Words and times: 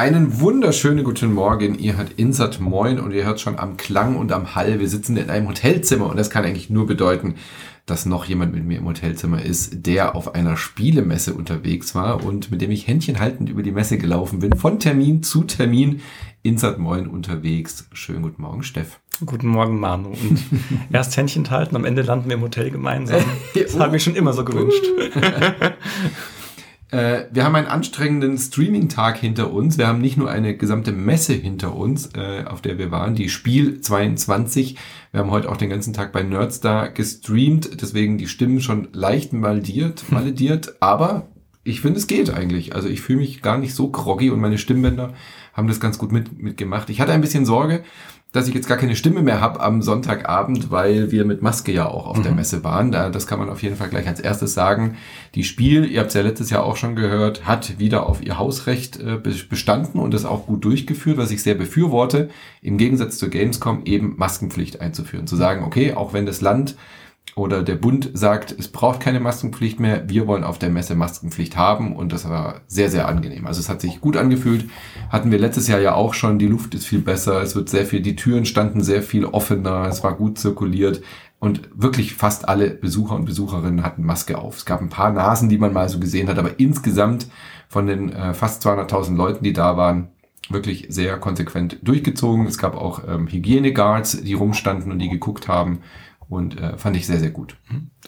Einen 0.00 0.40
wunderschönen 0.40 1.04
guten 1.04 1.34
Morgen. 1.34 1.78
Ihr 1.78 1.98
hört 1.98 2.12
Insert 2.16 2.58
Moin 2.58 2.98
und 2.98 3.12
ihr 3.12 3.26
hört 3.26 3.38
schon 3.38 3.58
am 3.58 3.76
Klang 3.76 4.16
und 4.16 4.32
am 4.32 4.54
Hall. 4.54 4.80
Wir 4.80 4.88
sitzen 4.88 5.14
in 5.18 5.28
einem 5.28 5.46
Hotelzimmer 5.46 6.08
und 6.08 6.16
das 6.16 6.30
kann 6.30 6.42
eigentlich 6.42 6.70
nur 6.70 6.86
bedeuten, 6.86 7.34
dass 7.84 8.06
noch 8.06 8.24
jemand 8.24 8.54
mit 8.54 8.64
mir 8.64 8.78
im 8.78 8.86
Hotelzimmer 8.86 9.42
ist, 9.42 9.84
der 9.84 10.16
auf 10.16 10.34
einer 10.34 10.56
Spielemesse 10.56 11.34
unterwegs 11.34 11.94
war 11.94 12.24
und 12.24 12.50
mit 12.50 12.62
dem 12.62 12.70
ich 12.70 12.86
händchenhaltend 12.86 13.50
über 13.50 13.62
die 13.62 13.72
Messe 13.72 13.98
gelaufen 13.98 14.38
bin. 14.38 14.56
Von 14.56 14.78
Termin 14.78 15.22
zu 15.22 15.42
Termin. 15.42 16.00
Insert 16.42 16.78
Moin 16.78 17.06
unterwegs. 17.06 17.86
Schönen 17.92 18.22
guten 18.22 18.40
Morgen, 18.40 18.62
Steff. 18.62 19.00
Guten 19.26 19.48
Morgen, 19.48 19.78
Manu. 19.78 20.12
Und 20.12 20.42
erst 20.90 21.14
Händchen 21.18 21.50
halten, 21.50 21.76
am 21.76 21.84
Ende 21.84 22.00
landen 22.00 22.30
wir 22.30 22.36
im 22.36 22.42
Hotel 22.42 22.70
gemeinsam. 22.70 23.20
Das 23.54 23.78
habe 23.78 23.98
ich 23.98 24.02
schon 24.02 24.16
immer 24.16 24.32
so 24.32 24.46
gewünscht. 24.46 24.82
Äh, 26.90 27.26
wir 27.30 27.44
haben 27.44 27.54
einen 27.54 27.68
anstrengenden 27.68 28.36
Streaming-Tag 28.36 29.18
hinter 29.18 29.52
uns. 29.52 29.78
Wir 29.78 29.86
haben 29.86 30.00
nicht 30.00 30.16
nur 30.16 30.30
eine 30.30 30.56
gesamte 30.56 30.92
Messe 30.92 31.34
hinter 31.34 31.76
uns, 31.76 32.10
äh, 32.14 32.44
auf 32.46 32.60
der 32.60 32.78
wir 32.78 32.90
waren, 32.90 33.14
die 33.14 33.28
Spiel 33.28 33.80
22. 33.80 34.76
Wir 35.12 35.20
haben 35.20 35.30
heute 35.30 35.48
auch 35.48 35.56
den 35.56 35.70
ganzen 35.70 35.92
Tag 35.92 36.12
bei 36.12 36.22
Nerdstar 36.22 36.90
gestreamt, 36.90 37.80
deswegen 37.80 38.18
die 38.18 38.28
Stimmen 38.28 38.60
schon 38.60 38.88
leicht 38.92 39.32
maldiert, 39.32 40.10
malediert, 40.10 40.76
aber 40.80 41.28
ich 41.62 41.80
finde, 41.80 41.98
es 41.98 42.06
geht 42.06 42.30
eigentlich. 42.30 42.74
Also 42.74 42.88
ich 42.88 43.00
fühle 43.00 43.20
mich 43.20 43.42
gar 43.42 43.58
nicht 43.58 43.74
so 43.74 43.90
groggy 43.90 44.30
und 44.30 44.40
meine 44.40 44.58
Stimmbänder 44.58 45.14
haben 45.52 45.68
das 45.68 45.80
ganz 45.80 45.98
gut 45.98 46.10
mit, 46.10 46.40
mitgemacht. 46.40 46.90
Ich 46.90 47.00
hatte 47.00 47.12
ein 47.12 47.20
bisschen 47.20 47.44
Sorge, 47.44 47.84
dass 48.32 48.46
ich 48.46 48.54
jetzt 48.54 48.68
gar 48.68 48.76
keine 48.78 48.94
Stimme 48.94 49.22
mehr 49.22 49.40
habe 49.40 49.60
am 49.60 49.82
Sonntagabend, 49.82 50.70
weil 50.70 51.10
wir 51.10 51.24
mit 51.24 51.42
Maske 51.42 51.72
ja 51.72 51.86
auch 51.88 52.06
auf 52.06 52.18
mhm. 52.18 52.22
der 52.22 52.32
Messe 52.32 52.62
waren. 52.62 52.92
Das 52.92 53.26
kann 53.26 53.38
man 53.38 53.48
auf 53.48 53.62
jeden 53.62 53.76
Fall 53.76 53.88
gleich 53.88 54.06
als 54.06 54.20
erstes 54.20 54.54
sagen. 54.54 54.96
Die 55.34 55.42
Spiel, 55.42 55.84
ihr 55.84 56.00
habt 56.00 56.08
es 56.08 56.14
ja 56.14 56.22
letztes 56.22 56.50
Jahr 56.50 56.64
auch 56.64 56.76
schon 56.76 56.94
gehört, 56.94 57.46
hat 57.46 57.78
wieder 57.78 58.06
auf 58.06 58.22
ihr 58.22 58.38
Hausrecht 58.38 59.00
äh, 59.00 59.16
bestanden 59.16 59.98
und 59.98 60.14
das 60.14 60.24
auch 60.24 60.46
gut 60.46 60.64
durchgeführt, 60.64 61.18
was 61.18 61.30
ich 61.30 61.42
sehr 61.42 61.54
befürworte, 61.54 62.30
im 62.62 62.78
Gegensatz 62.78 63.18
zur 63.18 63.30
Gamescom 63.30 63.82
eben 63.84 64.14
Maskenpflicht 64.16 64.80
einzuführen. 64.80 65.26
Zu 65.26 65.36
sagen, 65.36 65.64
okay, 65.64 65.94
auch 65.94 66.12
wenn 66.12 66.26
das 66.26 66.40
Land 66.40 66.76
oder 67.40 67.62
der 67.62 67.76
Bund 67.76 68.10
sagt, 68.12 68.54
es 68.56 68.68
braucht 68.68 69.00
keine 69.00 69.18
Maskenpflicht 69.18 69.80
mehr, 69.80 70.08
wir 70.08 70.26
wollen 70.26 70.44
auf 70.44 70.58
der 70.58 70.68
Messe 70.68 70.94
Maskenpflicht 70.94 71.56
haben. 71.56 71.96
Und 71.96 72.12
das 72.12 72.28
war 72.28 72.60
sehr, 72.66 72.90
sehr 72.90 73.08
angenehm. 73.08 73.46
Also 73.46 73.60
es 73.60 73.68
hat 73.68 73.80
sich 73.80 74.00
gut 74.00 74.16
angefühlt, 74.16 74.68
hatten 75.08 75.30
wir 75.30 75.38
letztes 75.38 75.66
Jahr 75.66 75.80
ja 75.80 75.94
auch 75.94 76.14
schon, 76.14 76.38
die 76.38 76.46
Luft 76.46 76.74
ist 76.74 76.86
viel 76.86 77.00
besser, 77.00 77.42
es 77.42 77.56
wird 77.56 77.68
sehr 77.68 77.86
viel, 77.86 78.00
die 78.00 78.14
Türen 78.14 78.44
standen 78.44 78.82
sehr 78.82 79.02
viel 79.02 79.24
offener, 79.24 79.86
es 79.88 80.04
war 80.04 80.14
gut 80.14 80.38
zirkuliert. 80.38 81.02
Und 81.38 81.70
wirklich 81.74 82.14
fast 82.14 82.50
alle 82.50 82.68
Besucher 82.68 83.14
und 83.14 83.24
Besucherinnen 83.24 83.82
hatten 83.82 84.04
Maske 84.04 84.36
auf. 84.36 84.58
Es 84.58 84.66
gab 84.66 84.82
ein 84.82 84.90
paar 84.90 85.10
Nasen, 85.10 85.48
die 85.48 85.56
man 85.56 85.72
mal 85.72 85.88
so 85.88 85.98
gesehen 85.98 86.28
hat, 86.28 86.38
aber 86.38 86.60
insgesamt 86.60 87.28
von 87.68 87.86
den 87.86 88.12
äh, 88.12 88.34
fast 88.34 88.66
200.000 88.66 89.16
Leuten, 89.16 89.42
die 89.42 89.54
da 89.54 89.78
waren, 89.78 90.08
wirklich 90.50 90.86
sehr 90.90 91.16
konsequent 91.16 91.78
durchgezogen. 91.82 92.46
Es 92.46 92.58
gab 92.58 92.74
auch 92.74 93.02
ähm, 93.08 93.26
Hygieneguards, 93.26 94.22
die 94.22 94.34
rumstanden 94.34 94.92
und 94.92 94.98
die 94.98 95.08
geguckt 95.08 95.48
haben 95.48 95.80
und 96.30 96.58
äh, 96.58 96.78
fand 96.78 96.96
ich 96.96 97.06
sehr, 97.06 97.18
sehr 97.18 97.30
gut. 97.30 97.56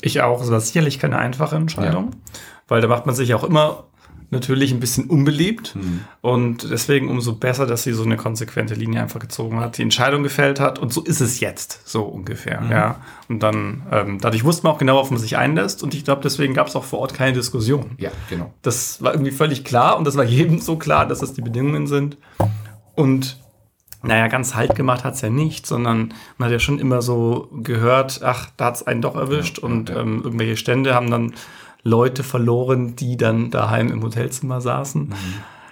Ich 0.00 0.22
auch. 0.22 0.40
Es 0.42 0.50
war 0.50 0.60
sicherlich 0.60 0.98
keine 0.98 1.18
einfache 1.18 1.56
Entscheidung, 1.56 2.12
ja. 2.12 2.40
weil 2.68 2.80
da 2.80 2.88
macht 2.88 3.04
man 3.04 3.14
sich 3.14 3.34
auch 3.34 3.44
immer 3.44 3.84
natürlich 4.30 4.72
ein 4.72 4.80
bisschen 4.80 5.10
unbeliebt 5.10 5.76
mhm. 5.76 6.00
und 6.22 6.70
deswegen 6.70 7.10
umso 7.10 7.34
besser, 7.34 7.66
dass 7.66 7.82
sie 7.82 7.92
so 7.92 8.02
eine 8.02 8.16
konsequente 8.16 8.72
Linie 8.72 9.02
einfach 9.02 9.20
gezogen 9.20 9.60
hat, 9.60 9.76
die 9.76 9.82
Entscheidung 9.82 10.22
gefällt 10.22 10.58
hat 10.58 10.78
und 10.78 10.90
so 10.90 11.02
ist 11.02 11.20
es 11.20 11.40
jetzt, 11.40 11.86
so 11.86 12.04
ungefähr, 12.04 12.62
mhm. 12.62 12.70
ja. 12.70 12.96
Und 13.28 13.42
dann, 13.42 13.82
ähm, 13.92 14.18
dadurch 14.22 14.42
wusste 14.42 14.64
man 14.64 14.72
auch 14.72 14.78
genau, 14.78 14.98
auf 14.98 15.10
man 15.10 15.20
sich 15.20 15.36
einlässt 15.36 15.82
und 15.82 15.92
ich 15.92 16.04
glaube, 16.04 16.22
deswegen 16.22 16.54
gab 16.54 16.68
es 16.68 16.76
auch 16.76 16.84
vor 16.84 17.00
Ort 17.00 17.12
keine 17.12 17.34
Diskussion. 17.34 17.90
Ja, 17.98 18.10
genau. 18.30 18.54
Das 18.62 19.02
war 19.02 19.12
irgendwie 19.12 19.32
völlig 19.32 19.64
klar 19.64 19.98
und 19.98 20.06
das 20.06 20.16
war 20.16 20.24
jedem 20.38 20.60
so 20.60 20.76
klar, 20.76 21.06
dass 21.06 21.18
das 21.18 21.34
die 21.34 21.42
Bedingungen 21.42 21.86
sind 21.86 22.16
und 22.94 23.41
naja, 24.02 24.28
ganz 24.28 24.54
halt 24.54 24.74
gemacht 24.74 25.04
hat's 25.04 25.20
ja 25.20 25.30
nicht, 25.30 25.66
sondern 25.66 26.14
man 26.38 26.46
hat 26.46 26.52
ja 26.52 26.58
schon 26.58 26.78
immer 26.78 27.02
so 27.02 27.48
gehört, 27.62 28.20
ach, 28.22 28.50
da 28.56 28.66
hat's 28.66 28.82
einen 28.86 29.02
doch 29.02 29.14
erwischt 29.14 29.58
ja, 29.58 29.64
und 29.64 29.88
ja. 29.88 30.00
Ähm, 30.00 30.22
irgendwelche 30.24 30.56
Stände 30.56 30.94
haben 30.94 31.10
dann 31.10 31.34
Leute 31.84 32.22
verloren, 32.22 32.96
die 32.96 33.16
dann 33.16 33.50
daheim 33.50 33.90
im 33.90 34.02
Hotelzimmer 34.02 34.60
saßen. 34.60 35.08
Mhm. 35.08 35.14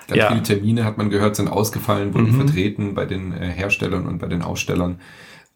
Ganz 0.09 0.19
ja. 0.19 0.29
viele 0.29 0.43
Termine 0.43 0.85
hat 0.85 0.99
man 0.99 1.09
gehört, 1.09 1.37
sind 1.37 1.49
ausgefallen, 1.49 2.15
wurden 2.15 2.33
mhm. 2.33 2.47
vertreten 2.47 2.95
bei 2.95 3.07
den 3.07 3.33
äh, 3.33 3.49
Herstellern 3.49 4.07
und 4.07 4.19
bei 4.19 4.27
den 4.27 4.43
Ausstellern. 4.43 4.99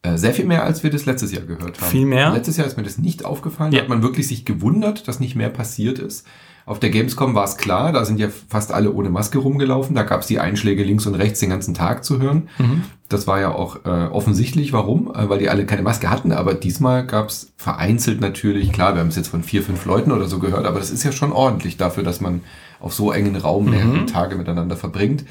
Äh, 0.02 0.16
sehr 0.16 0.32
viel 0.32 0.44
mehr, 0.44 0.62
als 0.62 0.82
wir 0.84 0.90
das 0.90 1.06
letztes 1.06 1.32
Jahr 1.32 1.44
gehört 1.44 1.80
haben. 1.80 1.90
Viel 1.90 2.06
mehr? 2.06 2.30
Letztes 2.32 2.56
Jahr 2.56 2.66
ist 2.66 2.76
mir 2.76 2.84
das 2.84 2.98
nicht 2.98 3.24
aufgefallen. 3.24 3.72
Ja. 3.72 3.78
Da 3.78 3.82
hat 3.84 3.88
man 3.88 4.02
wirklich 4.02 4.28
sich 4.28 4.44
gewundert, 4.44 5.08
dass 5.08 5.18
nicht 5.18 5.34
mehr 5.34 5.48
passiert 5.48 5.98
ist. 5.98 6.26
Auf 6.66 6.80
der 6.80 6.88
Gamescom 6.88 7.34
war 7.34 7.44
es 7.44 7.58
klar, 7.58 7.92
da 7.92 8.06
sind 8.06 8.18
ja 8.18 8.28
fast 8.48 8.72
alle 8.72 8.92
ohne 8.92 9.10
Maske 9.10 9.38
rumgelaufen. 9.38 9.94
Da 9.94 10.02
gab 10.02 10.22
es 10.22 10.26
die 10.26 10.40
Einschläge 10.40 10.82
links 10.82 11.04
und 11.06 11.14
rechts 11.14 11.40
den 11.40 11.50
ganzen 11.50 11.74
Tag 11.74 12.04
zu 12.04 12.20
hören. 12.20 12.48
Mhm. 12.58 12.84
Das 13.10 13.26
war 13.26 13.38
ja 13.38 13.54
auch 13.54 13.84
äh, 13.84 13.88
offensichtlich, 13.88 14.72
warum, 14.72 15.12
äh, 15.14 15.28
weil 15.28 15.38
die 15.38 15.50
alle 15.50 15.66
keine 15.66 15.82
Maske 15.82 16.08
hatten. 16.08 16.32
Aber 16.32 16.54
diesmal 16.54 17.06
gab 17.06 17.28
es 17.28 17.52
vereinzelt 17.56 18.22
natürlich, 18.22 18.72
klar, 18.72 18.94
wir 18.94 19.00
haben 19.00 19.08
es 19.08 19.16
jetzt 19.16 19.28
von 19.28 19.42
vier, 19.42 19.62
fünf 19.62 19.84
Leuten 19.84 20.10
oder 20.10 20.26
so 20.26 20.38
gehört, 20.38 20.64
aber 20.64 20.78
das 20.78 20.90
ist 20.90 21.04
ja 21.04 21.12
schon 21.12 21.32
ordentlich 21.32 21.76
dafür, 21.76 22.02
dass 22.02 22.22
man 22.22 22.40
auf 22.80 22.94
so 22.94 23.12
engen 23.12 23.36
Raum 23.36 23.70
mehrere 23.70 24.00
mhm. 24.00 24.06
Tage 24.06 24.36
miteinander 24.36 24.76
verbringt. 24.76 25.24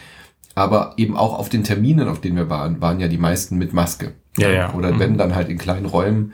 Aber 0.55 0.93
eben 0.97 1.17
auch 1.17 1.39
auf 1.39 1.49
den 1.49 1.63
Terminen, 1.63 2.07
auf 2.07 2.21
denen 2.21 2.35
wir 2.35 2.49
waren, 2.49 2.79
waren 2.79 2.99
ja 2.99 3.07
die 3.07 3.17
meisten 3.17 3.57
mit 3.57 3.73
Maske. 3.73 4.13
Ja, 4.37 4.49
ja. 4.49 4.73
Oder 4.73 4.93
mhm. 4.93 4.99
wenn 4.99 5.17
dann 5.17 5.33
halt 5.33 5.49
in 5.49 5.57
kleinen 5.57 5.87
Räumen 5.87 6.33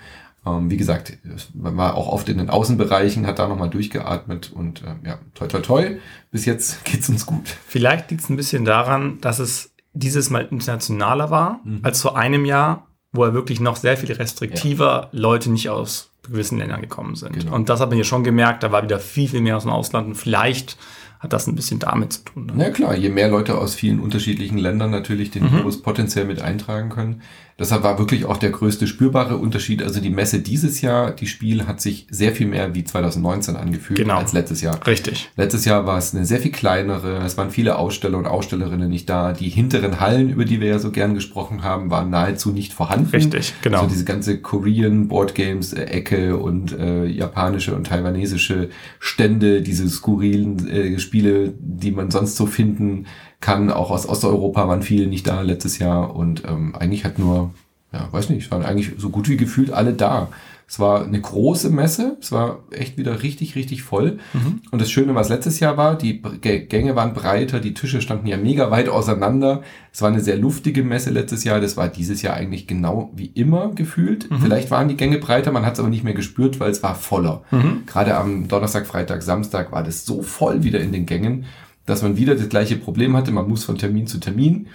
wie 0.63 0.77
gesagt, 0.77 1.17
man 1.53 1.77
war 1.77 1.95
auch 1.95 2.07
oft 2.07 2.29
in 2.29 2.37
den 2.37 2.49
Außenbereichen, 2.49 3.25
hat 3.27 3.39
da 3.39 3.47
nochmal 3.47 3.69
durchgeatmet 3.69 4.51
und 4.51 4.83
äh, 4.83 5.07
ja, 5.07 5.19
toi 5.33 5.47
toi 5.47 5.59
toi, 5.59 5.97
bis 6.31 6.45
jetzt 6.45 6.83
geht's 6.85 7.09
uns 7.09 7.25
gut. 7.25 7.55
Vielleicht 7.67 8.11
liegt 8.11 8.23
es 8.23 8.29
ein 8.29 8.35
bisschen 8.35 8.65
daran, 8.65 9.19
dass 9.21 9.39
es 9.39 9.71
dieses 9.93 10.29
Mal 10.29 10.47
internationaler 10.51 11.29
war 11.29 11.61
mhm. 11.63 11.79
als 11.83 12.01
vor 12.01 12.17
einem 12.17 12.45
Jahr, 12.45 12.87
wo 13.11 13.23
er 13.23 13.33
wirklich 13.33 13.59
noch 13.59 13.75
sehr 13.75 13.97
viel 13.97 14.11
restriktiver 14.11 15.09
ja. 15.11 15.19
Leute 15.19 15.51
nicht 15.51 15.69
aus 15.69 16.11
gewissen 16.23 16.59
Ländern 16.59 16.81
gekommen 16.81 17.15
sind. 17.15 17.33
Genau. 17.33 17.55
Und 17.55 17.69
das 17.69 17.79
hat 17.79 17.89
man 17.89 17.97
ja 17.97 18.03
schon 18.03 18.23
gemerkt, 18.23 18.63
da 18.63 18.71
war 18.71 18.83
wieder 18.83 18.99
viel, 18.99 19.27
viel 19.27 19.41
mehr 19.41 19.57
aus 19.57 19.63
dem 19.63 19.71
Ausland 19.71 20.07
und 20.07 20.15
vielleicht 20.15 20.77
hat 21.19 21.33
das 21.33 21.47
ein 21.47 21.55
bisschen 21.55 21.79
damit 21.79 22.13
zu 22.13 22.23
tun. 22.23 22.45
Ne? 22.45 22.53
Na 22.55 22.69
klar, 22.69 22.95
je 22.95 23.09
mehr 23.09 23.29
Leute 23.29 23.57
aus 23.57 23.75
vielen 23.75 23.99
unterschiedlichen 23.99 24.57
Ländern 24.57 24.89
natürlich 24.89 25.31
den 25.31 25.43
mhm. 25.43 25.51
Virus 25.51 25.81
potenziell 25.81 26.25
mit 26.25 26.41
eintragen 26.41 26.89
können, 26.89 27.21
Deshalb 27.59 27.83
war 27.83 27.99
wirklich 27.99 28.23
auch 28.23 28.37
der 28.37 28.51
größte 28.51 28.87
spürbare 28.87 29.35
Unterschied. 29.35 29.83
Also 29.83 29.99
die 29.99 30.09
Messe 30.09 30.39
dieses 30.39 30.79
Jahr, 30.79 31.11
die 31.11 31.27
Spiel 31.27 31.67
hat 31.67 31.81
sich 31.81 32.07
sehr 32.09 32.31
viel 32.31 32.47
mehr 32.47 32.73
wie 32.73 32.85
2019 32.85 33.57
angefühlt 33.57 33.99
genau. 33.99 34.15
als 34.15 34.31
letztes 34.31 34.61
Jahr. 34.61 34.79
Richtig. 34.87 35.29
Letztes 35.35 35.65
Jahr 35.65 35.85
war 35.85 35.97
es 35.97 36.15
eine 36.15 36.25
sehr 36.25 36.39
viel 36.39 36.51
kleinere. 36.51 37.17
Es 37.17 37.37
waren 37.37 37.51
viele 37.51 37.77
Aussteller 37.77 38.17
und 38.17 38.27
Ausstellerinnen 38.27 38.89
nicht 38.89 39.09
da. 39.09 39.33
Die 39.33 39.49
hinteren 39.49 39.99
Hallen, 39.99 40.29
über 40.29 40.45
die 40.45 40.61
wir 40.61 40.69
ja 40.69 40.79
so 40.79 40.91
gern 40.91 41.13
gesprochen 41.15 41.61
haben, 41.61 41.91
waren 41.91 42.09
nahezu 42.09 42.51
nicht 42.51 42.71
vorhanden. 42.71 43.09
Richtig, 43.09 43.53
genau. 43.61 43.79
Also 43.79 43.89
diese 43.89 44.05
ganze 44.05 44.39
Korean 44.39 45.09
Board 45.09 45.35
Games 45.35 45.73
äh, 45.73 45.83
Ecke 45.83 46.37
und 46.37 46.71
äh, 46.71 47.05
japanische 47.07 47.75
und 47.75 47.87
taiwanesische 47.87 48.69
Stände, 48.99 49.61
diese 49.61 49.89
skurrilen 49.89 50.65
äh, 50.69 50.87
Spiele, 51.09 51.53
die 51.59 51.91
man 51.91 52.11
sonst 52.11 52.35
so 52.35 52.45
finden 52.45 53.07
kann. 53.41 53.71
Auch 53.71 53.89
aus 53.89 54.07
Osteuropa 54.07 54.67
waren 54.67 54.83
viele 54.83 55.07
nicht 55.07 55.25
da 55.25 55.41
letztes 55.41 55.79
Jahr 55.79 56.15
und 56.15 56.43
ähm, 56.47 56.75
eigentlich 56.75 57.03
hat 57.03 57.17
nur, 57.17 57.51
ja, 57.91 58.07
weiß 58.11 58.29
nicht, 58.29 58.51
waren 58.51 58.63
eigentlich 58.63 58.91
so 58.99 59.09
gut 59.09 59.27
wie 59.27 59.37
gefühlt 59.37 59.71
alle 59.71 59.93
da. 59.93 60.29
Es 60.69 60.79
war 60.79 61.03
eine 61.03 61.19
große 61.19 61.71
Messe, 61.71 62.17
es 62.21 62.31
war 62.31 62.59
echt 62.69 62.95
wieder 62.99 63.23
richtig, 63.23 63.55
richtig 63.55 63.81
voll. 63.81 64.19
Mhm. 64.33 64.61
Und 64.69 64.79
das 64.79 64.91
Schöne, 64.91 65.15
was 65.15 65.27
letztes 65.27 65.59
Jahr 65.59 65.77
war, 65.77 65.97
die 65.97 66.21
Gänge 66.21 66.95
waren 66.95 67.15
breiter, 67.15 67.59
die 67.59 67.73
Tische 67.73 68.01
standen 68.01 68.27
ja 68.27 68.37
mega 68.37 68.69
weit 68.69 68.87
auseinander. 68.87 69.63
Es 69.91 70.03
war 70.03 70.09
eine 70.09 70.21
sehr 70.21 70.37
luftige 70.37 70.83
Messe 70.83 71.09
letztes 71.09 71.43
Jahr, 71.43 71.59
das 71.59 71.75
war 71.75 71.87
dieses 71.87 72.21
Jahr 72.21 72.35
eigentlich 72.35 72.67
genau 72.67 73.09
wie 73.15 73.31
immer 73.33 73.71
gefühlt. 73.73 74.29
Mhm. 74.29 74.41
Vielleicht 74.41 74.69
waren 74.69 74.87
die 74.87 74.95
Gänge 74.95 75.17
breiter, 75.17 75.51
man 75.51 75.65
hat 75.65 75.73
es 75.73 75.79
aber 75.79 75.89
nicht 75.89 76.03
mehr 76.03 76.13
gespürt, 76.13 76.59
weil 76.59 76.69
es 76.69 76.83
war 76.83 76.93
voller. 76.93 77.41
Mhm. 77.49 77.87
Gerade 77.87 78.15
am 78.15 78.47
Donnerstag, 78.47 78.85
Freitag, 78.85 79.23
Samstag 79.23 79.71
war 79.71 79.83
das 79.83 80.05
so 80.05 80.21
voll 80.21 80.63
wieder 80.63 80.79
in 80.79 80.91
den 80.91 81.07
Gängen 81.07 81.45
dass 81.89 82.03
man 82.03 82.17
wieder 82.17 82.35
das 82.35 82.49
gleiche 82.49 82.75
Problem 82.75 83.17
hatte. 83.17 83.31
Man 83.31 83.47
muss 83.47 83.63
von 83.63 83.79
Termin 83.79 84.05
zu 84.05 84.19
Termin. 84.19 84.67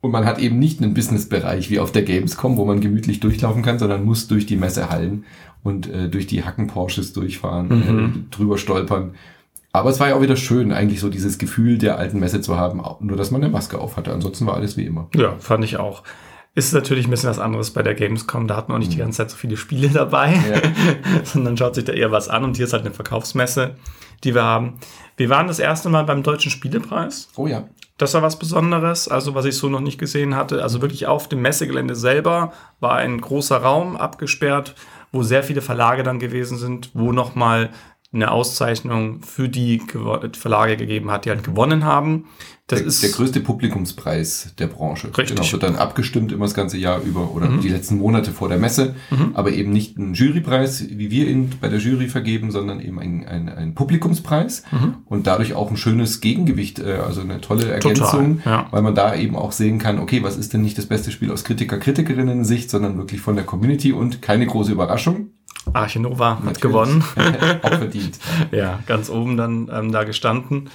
Und 0.00 0.10
man 0.10 0.24
hat 0.24 0.38
eben 0.38 0.58
nicht 0.58 0.80
einen 0.80 0.94
Businessbereich 0.94 1.70
wie 1.70 1.78
auf 1.78 1.90
der 1.90 2.02
Gamescom, 2.02 2.56
wo 2.56 2.64
man 2.64 2.80
gemütlich 2.80 3.20
durchlaufen 3.20 3.62
kann, 3.62 3.78
sondern 3.78 4.04
muss 4.04 4.28
durch 4.28 4.46
die 4.46 4.56
Messehallen 4.56 5.24
und 5.62 5.88
äh, 5.88 6.08
durch 6.08 6.26
die 6.26 6.44
Hacken 6.44 6.68
Porsches 6.68 7.12
durchfahren, 7.12 7.68
mhm. 7.68 8.28
äh, 8.30 8.34
drüber 8.34 8.58
stolpern. 8.58 9.14
Aber 9.72 9.90
es 9.90 10.00
war 10.00 10.08
ja 10.08 10.16
auch 10.16 10.22
wieder 10.22 10.36
schön, 10.36 10.72
eigentlich 10.72 11.00
so 11.00 11.10
dieses 11.10 11.38
Gefühl 11.38 11.76
der 11.76 11.98
alten 11.98 12.18
Messe 12.18 12.40
zu 12.40 12.56
haben, 12.56 12.80
nur 13.00 13.16
dass 13.16 13.30
man 13.30 13.42
eine 13.42 13.52
Maske 13.52 13.78
auf 13.78 13.96
hatte. 13.96 14.12
Ansonsten 14.12 14.46
war 14.46 14.54
alles 14.54 14.76
wie 14.76 14.84
immer. 14.84 15.08
Ja, 15.14 15.36
fand 15.38 15.64
ich 15.64 15.76
auch. 15.76 16.02
Ist 16.56 16.72
natürlich 16.72 17.06
ein 17.06 17.10
bisschen 17.10 17.28
was 17.28 17.38
anderes 17.38 17.70
bei 17.70 17.82
der 17.82 17.94
Gamescom. 17.94 18.48
Da 18.48 18.56
hat 18.56 18.70
man 18.70 18.76
auch 18.76 18.78
nicht 18.78 18.90
die 18.90 18.96
mhm. 18.96 19.00
ganze 19.00 19.18
Zeit 19.18 19.30
so 19.30 19.36
viele 19.36 19.58
Spiele 19.58 19.88
dabei, 19.92 20.32
ja. 20.32 20.62
sondern 21.24 21.54
schaut 21.54 21.74
sich 21.74 21.84
da 21.84 21.92
eher 21.92 22.10
was 22.10 22.30
an. 22.30 22.44
Und 22.44 22.56
hier 22.56 22.64
ist 22.64 22.72
halt 22.72 22.86
eine 22.86 22.94
Verkaufsmesse, 22.94 23.76
die 24.24 24.34
wir 24.34 24.42
haben. 24.42 24.78
Wir 25.18 25.28
waren 25.28 25.48
das 25.48 25.58
erste 25.58 25.90
Mal 25.90 26.04
beim 26.04 26.22
Deutschen 26.22 26.50
Spielepreis. 26.50 27.28
Oh 27.36 27.46
ja. 27.46 27.68
Das 27.98 28.14
war 28.14 28.22
was 28.22 28.38
Besonderes, 28.38 29.06
also 29.06 29.34
was 29.34 29.44
ich 29.44 29.56
so 29.56 29.68
noch 29.68 29.80
nicht 29.80 29.98
gesehen 29.98 30.34
hatte. 30.34 30.62
Also 30.62 30.80
wirklich 30.80 31.06
auf 31.06 31.28
dem 31.28 31.42
Messegelände 31.42 31.94
selber 31.94 32.54
war 32.80 32.96
ein 32.96 33.20
großer 33.20 33.58
Raum 33.58 33.94
abgesperrt, 33.94 34.74
wo 35.12 35.22
sehr 35.22 35.42
viele 35.42 35.60
Verlage 35.60 36.04
dann 36.04 36.18
gewesen 36.18 36.56
sind, 36.56 36.90
wo 36.94 37.12
nochmal 37.12 37.68
eine 38.16 38.30
Auszeichnung 38.30 39.22
für 39.22 39.48
die 39.48 39.80
Verlage 40.32 40.76
gegeben 40.76 41.10
hat, 41.10 41.24
die 41.24 41.30
halt 41.30 41.44
gewonnen 41.44 41.84
haben. 41.84 42.24
Das 42.68 42.80
der, 42.80 42.88
ist 42.88 43.02
der 43.02 43.10
größte 43.10 43.40
Publikumspreis 43.40 44.54
der 44.58 44.66
Branche. 44.66 45.06
Richtig. 45.16 45.36
Genau, 45.36 45.52
wird 45.52 45.62
dann 45.62 45.76
abgestimmt 45.76 46.32
immer 46.32 46.46
das 46.46 46.54
ganze 46.54 46.76
Jahr 46.76 47.00
über 47.00 47.32
oder 47.32 47.48
mhm. 47.48 47.60
die 47.60 47.68
letzten 47.68 47.96
Monate 47.96 48.32
vor 48.32 48.48
der 48.48 48.58
Messe, 48.58 48.96
mhm. 49.10 49.30
aber 49.34 49.52
eben 49.52 49.70
nicht 49.70 49.96
ein 49.98 50.14
Jurypreis, 50.14 50.84
wie 50.88 51.12
wir 51.12 51.28
ihn 51.28 51.52
bei 51.60 51.68
der 51.68 51.78
Jury 51.78 52.08
vergeben, 52.08 52.50
sondern 52.50 52.80
eben 52.80 52.98
ein, 52.98 53.24
ein, 53.24 53.48
ein 53.48 53.74
Publikumspreis 53.76 54.64
mhm. 54.72 54.96
und 55.04 55.28
dadurch 55.28 55.54
auch 55.54 55.70
ein 55.70 55.76
schönes 55.76 56.20
Gegengewicht, 56.20 56.80
äh, 56.80 56.94
also 57.06 57.20
eine 57.20 57.40
tolle 57.40 57.70
Ergänzung, 57.70 58.38
Total, 58.38 58.52
ja. 58.52 58.66
weil 58.72 58.82
man 58.82 58.96
da 58.96 59.14
eben 59.14 59.36
auch 59.36 59.52
sehen 59.52 59.78
kann, 59.78 60.00
okay, 60.00 60.24
was 60.24 60.36
ist 60.36 60.52
denn 60.52 60.62
nicht 60.62 60.76
das 60.76 60.86
beste 60.86 61.12
Spiel 61.12 61.30
aus 61.30 61.44
Kritiker-Kritikerinnen-Sicht, 61.44 62.68
sondern 62.68 62.98
wirklich 62.98 63.20
von 63.20 63.36
der 63.36 63.44
Community 63.44 63.92
und 63.92 64.22
keine 64.22 64.44
große 64.44 64.72
Überraschung. 64.72 65.30
Arche 65.72 66.00
Nova 66.00 66.42
hat 66.44 66.60
gewonnen. 66.60 67.04
auch 67.62 67.68
verdient. 67.68 68.18
ja, 68.50 68.80
ganz 68.86 69.10
oben 69.10 69.36
dann 69.36 69.70
ähm, 69.72 69.92
da 69.92 70.04
gestanden. 70.04 70.70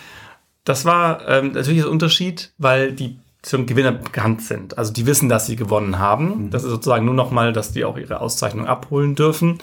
Das 0.64 0.86
war 0.86 1.28
ähm, 1.28 1.54
natürlich 1.54 1.84
ein 1.84 1.90
Unterschied, 1.90 2.54
weil 2.58 2.94
die 2.94 3.18
zum 3.42 3.66
Gewinner 3.66 3.92
bekannt 3.92 4.44
sind. 4.44 4.78
Also 4.78 4.94
die 4.94 5.06
wissen, 5.06 5.28
dass 5.28 5.48
sie 5.48 5.56
gewonnen 5.56 5.98
haben. 5.98 6.46
Mhm. 6.46 6.50
Das 6.52 6.64
ist 6.64 6.70
sozusagen 6.70 7.06
nur 7.06 7.16
nochmal, 7.16 7.54
dass 7.54 7.72
die 7.72 7.86
auch 7.86 7.98
ihre 7.98 8.22
Auszeichnung 8.22 8.68
abholen 8.68 9.16
dürfen. 9.16 9.58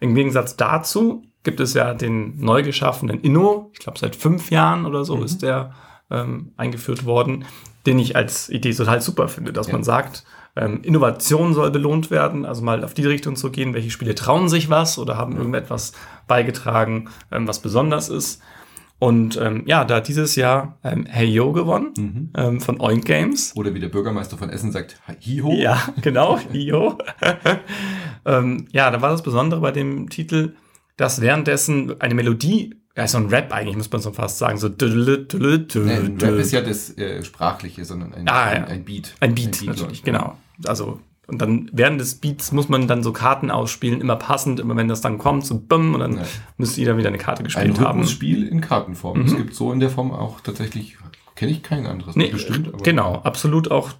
Im 0.00 0.14
Gegensatz 0.14 0.56
dazu 0.56 1.22
gibt 1.42 1.60
es 1.60 1.74
ja 1.74 1.94
den 1.94 2.40
neu 2.40 2.62
geschaffenen 2.62 3.20
Inno. 3.20 3.70
Ich 3.74 3.80
glaube, 3.80 3.98
seit 3.98 4.16
fünf 4.16 4.50
Jahren 4.50 4.86
oder 4.86 5.04
so 5.04 5.16
mhm. 5.16 5.24
ist 5.24 5.42
der 5.42 5.74
ähm, 6.10 6.52
eingeführt 6.56 7.04
worden, 7.04 7.44
den 7.86 7.98
ich 7.98 8.16
als 8.16 8.48
Idee 8.48 8.72
total 8.72 9.00
super 9.00 9.28
finde, 9.28 9.52
dass 9.52 9.66
ja. 9.66 9.74
man 9.74 9.84
sagt, 9.84 10.24
ähm, 10.58 10.80
Innovation 10.82 11.54
soll 11.54 11.70
belohnt 11.70 12.10
werden, 12.10 12.44
also 12.44 12.62
mal 12.62 12.84
auf 12.84 12.94
die 12.94 13.06
Richtung 13.06 13.36
zu 13.36 13.50
gehen, 13.50 13.74
welche 13.74 13.90
Spiele 13.90 14.14
trauen 14.14 14.48
sich 14.48 14.68
was 14.68 14.98
oder 14.98 15.16
haben 15.16 15.36
irgendetwas 15.36 15.92
beigetragen, 16.26 17.08
ähm, 17.30 17.46
was 17.48 17.60
besonders 17.60 18.08
ist. 18.08 18.42
Und 19.00 19.36
ähm, 19.36 19.62
ja, 19.66 19.84
da 19.84 19.96
hat 19.96 20.08
dieses 20.08 20.34
Jahr 20.34 20.76
ähm, 20.82 21.06
Hey 21.06 21.28
Yo 21.28 21.52
gewonnen 21.52 21.92
mhm. 21.96 22.30
ähm, 22.36 22.60
von 22.60 22.80
Oink 22.80 23.04
Games. 23.04 23.52
Oder 23.54 23.72
wie 23.72 23.80
der 23.80 23.88
Bürgermeister 23.88 24.36
von 24.36 24.50
Essen 24.50 24.72
sagt, 24.72 25.00
Hiho. 25.20 25.52
Ja, 25.52 25.80
genau, 26.02 26.38
Hiho. 26.52 26.98
ähm, 28.24 28.66
ja, 28.72 28.90
da 28.90 29.00
war 29.00 29.10
das 29.10 29.22
Besondere 29.22 29.60
bei 29.60 29.70
dem 29.70 30.10
Titel, 30.10 30.54
dass 30.96 31.20
währenddessen 31.20 32.00
eine 32.00 32.14
Melodie, 32.14 32.74
ja, 32.96 33.06
so 33.06 33.18
ein 33.18 33.26
Rap 33.26 33.52
eigentlich, 33.52 33.76
muss 33.76 33.92
man 33.92 34.00
so 34.00 34.10
fast 34.10 34.38
sagen, 34.38 34.58
so 34.58 34.68
dülü, 34.68 35.26
nee, 35.32 35.98
Rap 36.20 36.34
ist 36.34 36.50
ja 36.50 36.60
das 36.60 36.98
äh, 36.98 37.22
Sprachliche, 37.22 37.84
sondern 37.84 38.12
ein, 38.14 38.28
ah, 38.28 38.46
ein, 38.46 38.64
ein, 38.64 38.84
Beat. 38.84 39.14
Ein 39.20 39.36
Beat, 39.36 39.46
ein 39.46 39.66
Beat 39.66 39.78
natürlich, 39.78 40.02
genau. 40.02 40.36
Also 40.66 41.00
und 41.28 41.42
dann 41.42 41.68
während 41.74 42.00
des 42.00 42.14
Beats 42.14 42.52
muss 42.52 42.70
man 42.70 42.88
dann 42.88 43.02
so 43.02 43.12
Karten 43.12 43.50
ausspielen, 43.50 44.00
immer 44.00 44.16
passend, 44.16 44.60
immer 44.60 44.76
wenn 44.76 44.88
das 44.88 45.02
dann 45.02 45.18
kommt, 45.18 45.44
so 45.44 45.60
bumm, 45.60 45.92
und 45.92 46.00
dann 46.00 46.16
ja. 46.16 46.22
müsste 46.56 46.80
jeder 46.80 46.96
wieder 46.96 47.08
eine 47.08 47.18
Karte 47.18 47.42
gespielt 47.42 47.78
ein 47.78 47.84
haben. 47.84 48.00
Ein 48.00 48.08
Spiel 48.08 48.48
in 48.48 48.62
Kartenform. 48.62 49.20
Es 49.20 49.32
mhm. 49.32 49.36
gibt 49.36 49.54
so 49.54 49.70
in 49.70 49.78
der 49.78 49.90
Form 49.90 50.10
auch 50.10 50.40
tatsächlich, 50.40 50.96
kenne 51.34 51.52
ich 51.52 51.62
kein 51.62 51.86
anderes. 51.86 52.16
Nee, 52.16 52.28
bestimmt. 52.28 52.68
Aber 52.68 52.82
genau, 52.82 53.16
absolut 53.16 53.70
auch 53.70 53.90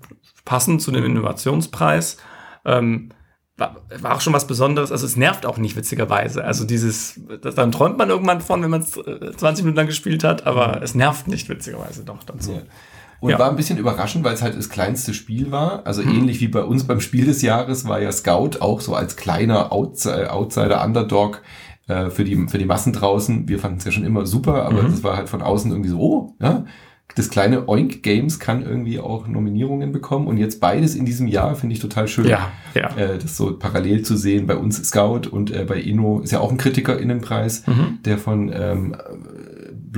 passend 0.47 0.81
zu 0.81 0.91
dem 0.91 1.05
Innovationspreis. 1.05 2.17
Ähm, 2.65 3.11
war, 3.59 3.77
war 4.01 4.17
auch 4.17 4.23
schon 4.23 4.33
was 4.33 4.47
Besonderes. 4.47 4.91
Also 4.91 5.05
es 5.05 5.17
nervt 5.17 5.45
auch 5.45 5.59
nicht, 5.59 5.77
witzigerweise. 5.77 6.45
Also 6.45 6.65
dieses, 6.65 7.21
das, 7.43 7.55
dann 7.55 7.73
träumt 7.73 7.99
man 7.99 8.09
irgendwann 8.09 8.41
von, 8.41 8.63
wenn 8.63 8.71
man 8.71 8.81
es 8.81 8.93
20 8.93 9.65
Minuten 9.65 9.77
lang 9.77 9.87
gespielt 9.87 10.25
hat, 10.25 10.47
aber 10.47 10.77
mhm. 10.77 10.83
es 10.83 10.95
nervt 10.95 11.29
nicht, 11.29 11.51
witzigerweise 11.51 12.05
doch 12.05 12.21
so. 12.39 12.55
Ja. 12.55 12.63
Und 13.21 13.31
ja. 13.31 13.39
war 13.39 13.51
ein 13.51 13.57
bisschen 13.57 13.79
überraschend, 13.79 14.25
weil 14.25 14.35
es 14.35 14.43
halt 14.43 14.57
das 14.57 14.69
kleinste 14.69 15.13
Spiel 15.13 15.51
war. 15.51 15.87
Also 15.87 16.03
mhm. 16.03 16.11
ähnlich 16.11 16.41
wie 16.41 16.49
bei 16.49 16.63
uns 16.63 16.85
beim 16.85 17.01
Spiel 17.01 17.25
des 17.25 17.43
Jahres 17.43 17.87
war 17.89 18.01
ja 18.01 18.13
Scout 18.13 18.61
auch 18.61 18.81
so 18.81 18.95
als 18.95 19.17
kleiner 19.17 19.73
Outsider, 19.73 20.85
Underdog 20.85 21.43
äh, 21.89 22.11
für, 22.11 22.25
die, 22.25 22.47
für 22.49 22.59
die 22.59 22.65
Massen 22.65 22.93
draußen. 22.93 23.49
Wir 23.49 23.59
fanden 23.59 23.79
es 23.79 23.85
ja 23.85 23.91
schon 23.91 24.05
immer 24.05 24.25
super, 24.25 24.65
aber 24.65 24.83
mhm. 24.83 24.91
das 24.93 25.03
war 25.03 25.17
halt 25.17 25.29
von 25.29 25.43
außen 25.43 25.71
irgendwie 25.71 25.91
so, 25.91 25.99
oh, 25.99 26.35
ja, 26.41 26.65
das 27.15 27.31
kleine 27.31 27.69
Oink 27.69 28.03
Games 28.03 28.39
kann 28.39 28.63
irgendwie 28.63 29.01
auch 29.01 29.27
Nominierungen 29.27 29.93
bekommen 29.93 30.27
und 30.27 30.37
jetzt 30.37 30.61
beides 30.61 30.95
in 30.95 31.05
diesem 31.05 31.27
Jahr 31.27 31.57
finde 31.57 31.75
ich 31.75 31.81
total 31.81 32.07
schön. 32.07 32.27
Ja, 32.27 32.53
ja. 32.75 32.95
Äh, 32.97 33.19
das 33.19 33.37
so 33.37 33.57
parallel 33.59 34.03
zu 34.03 34.17
sehen. 34.17 34.47
Bei 34.47 34.57
uns 34.57 34.77
Scout 34.85 35.23
und 35.29 35.51
äh, 35.51 35.65
bei 35.65 35.81
Inno 35.81 36.21
ist 36.21 36.31
ja 36.31 36.41
auch 36.41 36.51
ein 36.53 36.59
KritikerInnenpreis, 36.59 37.67
mhm. 37.67 37.99
der 38.05 38.19
von 38.19 38.53
ähm, 38.55 38.95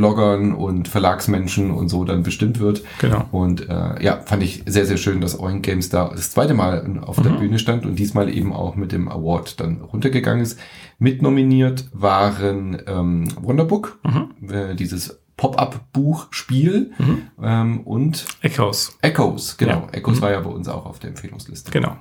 Bloggern 0.00 0.54
und 0.54 0.88
Verlagsmenschen 0.88 1.70
und 1.70 1.90
so 1.90 2.04
dann 2.04 2.22
bestimmt 2.22 2.58
wird. 2.58 2.82
Genau. 3.00 3.26
Und 3.32 3.68
äh, 3.68 4.02
ja, 4.02 4.20
fand 4.24 4.42
ich 4.42 4.62
sehr, 4.64 4.86
sehr 4.86 4.96
schön, 4.96 5.20
dass 5.20 5.38
Oink 5.38 5.62
Games 5.62 5.90
da 5.90 6.08
das 6.08 6.30
zweite 6.30 6.54
Mal 6.54 7.00
auf 7.02 7.18
mhm. 7.18 7.22
der 7.24 7.30
Bühne 7.32 7.58
stand 7.58 7.84
und 7.84 7.98
diesmal 7.98 8.34
eben 8.34 8.54
auch 8.54 8.76
mit 8.76 8.92
dem 8.92 9.08
Award 9.10 9.60
dann 9.60 9.82
runtergegangen 9.82 10.42
ist. 10.42 10.58
Mitnominiert 10.98 11.84
waren 11.92 12.80
ähm, 12.86 13.28
Wonderbook, 13.38 13.98
mhm. 14.02 14.50
äh, 14.50 14.74
dieses 14.74 15.20
Pop-up-Buch-Spiel 15.36 16.92
mhm. 16.98 17.22
ähm, 17.42 17.80
und 17.80 18.24
Echoes. 18.40 18.96
Echoes, 19.02 19.58
genau. 19.58 19.86
Ja. 19.86 19.88
Echoes 19.92 20.16
mhm. 20.16 20.22
war 20.22 20.30
ja 20.30 20.40
bei 20.40 20.50
uns 20.50 20.66
auch 20.68 20.86
auf 20.86 20.98
der 20.98 21.10
Empfehlungsliste. 21.10 21.70
Genau. 21.70 21.96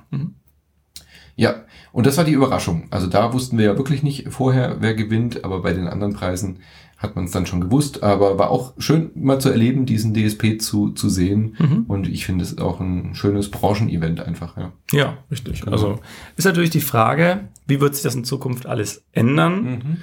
Ja, 1.36 1.64
und 1.92 2.06
das 2.06 2.16
war 2.16 2.24
die 2.24 2.32
Überraschung. 2.32 2.86
Also 2.90 3.06
da 3.06 3.32
wussten 3.32 3.58
wir 3.58 3.64
ja 3.64 3.78
wirklich 3.78 4.02
nicht 4.02 4.28
vorher, 4.30 4.76
wer 4.80 4.94
gewinnt, 4.94 5.44
aber 5.44 5.62
bei 5.62 5.72
den 5.72 5.88
anderen 5.88 6.14
Preisen 6.14 6.60
hat 7.00 7.16
man 7.16 7.24
es 7.24 7.30
dann 7.30 7.46
schon 7.46 7.62
gewusst. 7.62 8.02
Aber 8.02 8.38
war 8.38 8.50
auch 8.50 8.74
schön 8.78 9.10
mal 9.14 9.40
zu 9.40 9.48
erleben, 9.48 9.86
diesen 9.86 10.14
DSP 10.14 10.60
zu, 10.60 10.90
zu 10.90 11.08
sehen. 11.08 11.56
Mhm. 11.58 11.84
Und 11.88 12.08
ich 12.08 12.26
finde 12.26 12.44
es 12.44 12.58
auch 12.58 12.78
ein 12.78 13.14
schönes 13.14 13.50
Branchenevent 13.50 14.20
einfach. 14.20 14.56
Ja, 14.56 14.72
ja 14.92 15.18
richtig. 15.30 15.62
Genau. 15.62 15.72
Also 15.72 15.98
ist 16.36 16.44
natürlich 16.44 16.70
die 16.70 16.80
Frage, 16.80 17.48
wie 17.66 17.80
wird 17.80 17.94
sich 17.94 18.04
das 18.04 18.14
in 18.14 18.24
Zukunft 18.24 18.66
alles 18.66 19.04
ändern? 19.12 19.62
Mhm. 19.62 19.96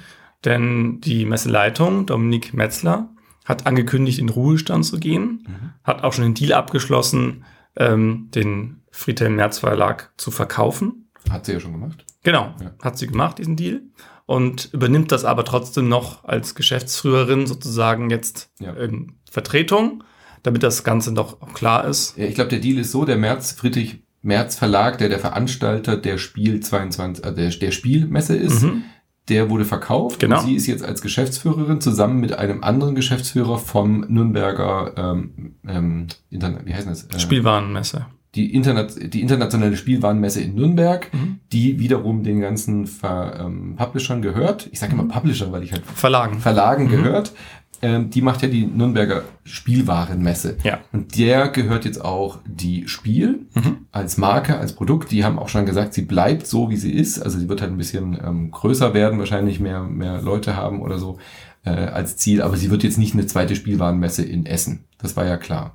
Denn 0.44 1.00
die 1.00 1.24
Messeleitung, 1.24 2.06
Dominik 2.06 2.52
Metzler, 2.52 3.10
hat 3.44 3.66
angekündigt, 3.66 4.18
in 4.18 4.28
Ruhestand 4.28 4.84
zu 4.84 4.98
gehen, 4.98 5.46
mhm. 5.46 5.70
hat 5.84 6.04
auch 6.04 6.12
schon 6.12 6.24
den 6.24 6.34
Deal 6.34 6.52
abgeschlossen, 6.52 7.44
ähm, 7.76 8.28
den 8.34 8.82
Friedhelm 8.90 9.36
Merz 9.36 9.58
Verlag 9.58 10.12
zu 10.16 10.30
verkaufen. 10.30 11.07
Hat 11.30 11.46
sie 11.46 11.52
ja 11.52 11.60
schon 11.60 11.72
gemacht. 11.72 12.04
Genau, 12.22 12.54
ja. 12.60 12.72
hat 12.82 12.98
sie 12.98 13.06
gemacht, 13.06 13.38
diesen 13.38 13.56
Deal. 13.56 13.82
Und 14.26 14.70
übernimmt 14.72 15.10
das 15.12 15.24
aber 15.24 15.44
trotzdem 15.44 15.88
noch 15.88 16.24
als 16.24 16.54
Geschäftsführerin 16.54 17.46
sozusagen 17.46 18.10
jetzt 18.10 18.50
ja. 18.60 18.72
in 18.72 19.12
Vertretung, 19.30 20.04
damit 20.42 20.62
das 20.62 20.84
Ganze 20.84 21.12
noch 21.12 21.54
klar 21.54 21.86
ist. 21.86 22.16
Ja, 22.16 22.24
ich 22.24 22.34
glaube, 22.34 22.50
der 22.50 22.60
Deal 22.60 22.78
ist 22.78 22.90
so, 22.90 23.04
der 23.04 23.16
Merz, 23.16 23.52
Friedrich 23.52 24.02
Merz 24.20 24.56
Verlag, 24.56 24.98
der 24.98 25.08
der 25.08 25.18
Veranstalter 25.18 25.96
der 25.96 26.18
Spiel 26.18 26.60
22, 26.60 27.24
äh, 27.24 27.32
der, 27.32 27.50
der 27.50 27.70
Spielmesse 27.70 28.36
ist, 28.36 28.62
mhm 28.62 28.84
der 29.28 29.50
wurde 29.50 29.64
verkauft. 29.64 30.20
Genau. 30.20 30.40
Und 30.40 30.46
sie 30.46 30.54
ist 30.54 30.66
jetzt 30.66 30.84
als 30.84 31.02
Geschäftsführerin 31.02 31.80
zusammen 31.80 32.20
mit 32.20 32.32
einem 32.32 32.62
anderen 32.62 32.94
Geschäftsführer 32.94 33.58
vom 33.58 34.00
Nürnberger 34.08 34.92
ähm, 34.96 35.54
ähm, 35.66 36.06
Internet, 36.30 36.66
wie 36.66 36.74
heißt 36.74 36.86
das? 36.86 37.04
Äh, 37.04 37.18
Spielwarenmesse. 37.18 38.06
Die, 38.34 38.54
Internet, 38.54 39.14
die 39.14 39.22
internationale 39.22 39.76
Spielwarenmesse 39.76 40.42
in 40.42 40.54
Nürnberg, 40.54 41.12
mhm. 41.12 41.40
die 41.50 41.78
wiederum 41.78 42.22
den 42.22 42.40
ganzen 42.40 42.86
Ver, 42.86 43.40
ähm, 43.40 43.74
Publishern 43.76 44.20
gehört. 44.20 44.68
Ich 44.70 44.80
sage 44.80 44.92
immer 44.92 45.04
mhm. 45.04 45.08
Publisher, 45.08 45.50
weil 45.50 45.62
ich 45.62 45.72
halt 45.72 45.82
Verlagen, 45.86 46.38
Verlagen 46.38 46.84
mhm. 46.84 46.90
gehört 46.90 47.32
ähm, 47.80 48.10
die 48.10 48.22
macht 48.22 48.42
ja 48.42 48.48
die 48.48 48.66
Nürnberger 48.66 49.22
Spielwarenmesse. 49.44 50.56
Ja. 50.64 50.80
Und 50.92 51.16
der 51.16 51.48
gehört 51.48 51.84
jetzt 51.84 52.04
auch 52.04 52.38
die 52.44 52.88
Spiel 52.88 53.46
mhm. 53.54 53.86
als 53.92 54.16
Marke, 54.16 54.58
als 54.58 54.72
Produkt. 54.72 55.10
Die 55.10 55.24
haben 55.24 55.38
auch 55.38 55.48
schon 55.48 55.66
gesagt, 55.66 55.94
sie 55.94 56.02
bleibt 56.02 56.46
so, 56.46 56.70
wie 56.70 56.76
sie 56.76 56.92
ist. 56.92 57.20
Also 57.20 57.38
sie 57.38 57.48
wird 57.48 57.60
halt 57.60 57.70
ein 57.70 57.78
bisschen 57.78 58.18
ähm, 58.24 58.50
größer 58.50 58.94
werden, 58.94 59.18
wahrscheinlich 59.18 59.60
mehr, 59.60 59.82
mehr 59.82 60.20
Leute 60.20 60.56
haben 60.56 60.82
oder 60.82 60.98
so 60.98 61.18
äh, 61.64 61.70
als 61.70 62.16
Ziel. 62.16 62.42
Aber 62.42 62.56
sie 62.56 62.70
wird 62.70 62.82
jetzt 62.82 62.98
nicht 62.98 63.14
eine 63.14 63.26
zweite 63.26 63.54
Spielwarenmesse 63.54 64.24
in 64.24 64.46
Essen. 64.46 64.84
Das 64.98 65.16
war 65.16 65.24
ja 65.24 65.36
klar. 65.36 65.74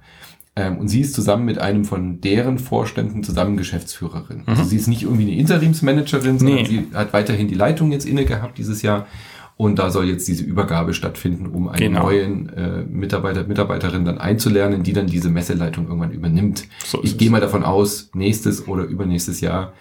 Ähm, 0.55 0.77
und 0.77 0.87
sie 0.87 1.01
ist 1.01 1.13
zusammen 1.13 1.45
mit 1.45 1.57
einem 1.57 1.83
von 1.83 2.21
deren 2.21 2.59
Vorständen 2.59 3.23
zusammen 3.23 3.57
Geschäftsführerin. 3.57 4.43
Also 4.45 4.51
mhm. 4.51 4.57
Also 4.57 4.63
sie 4.69 4.75
ist 4.75 4.87
nicht 4.87 5.03
irgendwie 5.03 5.23
eine 5.23 5.35
Interimsmanagerin, 5.35 6.39
sondern 6.39 6.57
nee. 6.57 6.65
sie 6.65 6.87
hat 6.93 7.13
weiterhin 7.13 7.47
die 7.47 7.55
Leitung 7.55 7.91
jetzt 7.91 8.05
inne 8.05 8.25
gehabt 8.25 8.57
dieses 8.57 8.81
Jahr 8.81 9.07
und 9.55 9.77
da 9.77 9.91
soll 9.91 10.05
jetzt 10.05 10.27
diese 10.27 10.43
Übergabe 10.43 10.93
stattfinden, 10.93 11.47
um 11.47 11.69
einen 11.69 11.79
genau. 11.79 12.03
neuen 12.03 12.49
äh, 12.49 12.83
Mitarbeiter, 12.83 13.43
Mitarbeiterin 13.43 14.03
dann 14.03 14.17
einzulernen, 14.17 14.83
die 14.83 14.93
dann 14.93 15.07
diese 15.07 15.29
Messeleitung 15.29 15.87
irgendwann 15.87 16.11
übernimmt. 16.11 16.65
So 16.85 17.03
ich 17.03 17.17
gehe 17.17 17.29
mal 17.29 17.41
davon 17.41 17.63
aus, 17.63 18.09
nächstes 18.13 18.67
oder 18.67 18.83
übernächstes 18.83 19.41
Jahr 19.41 19.73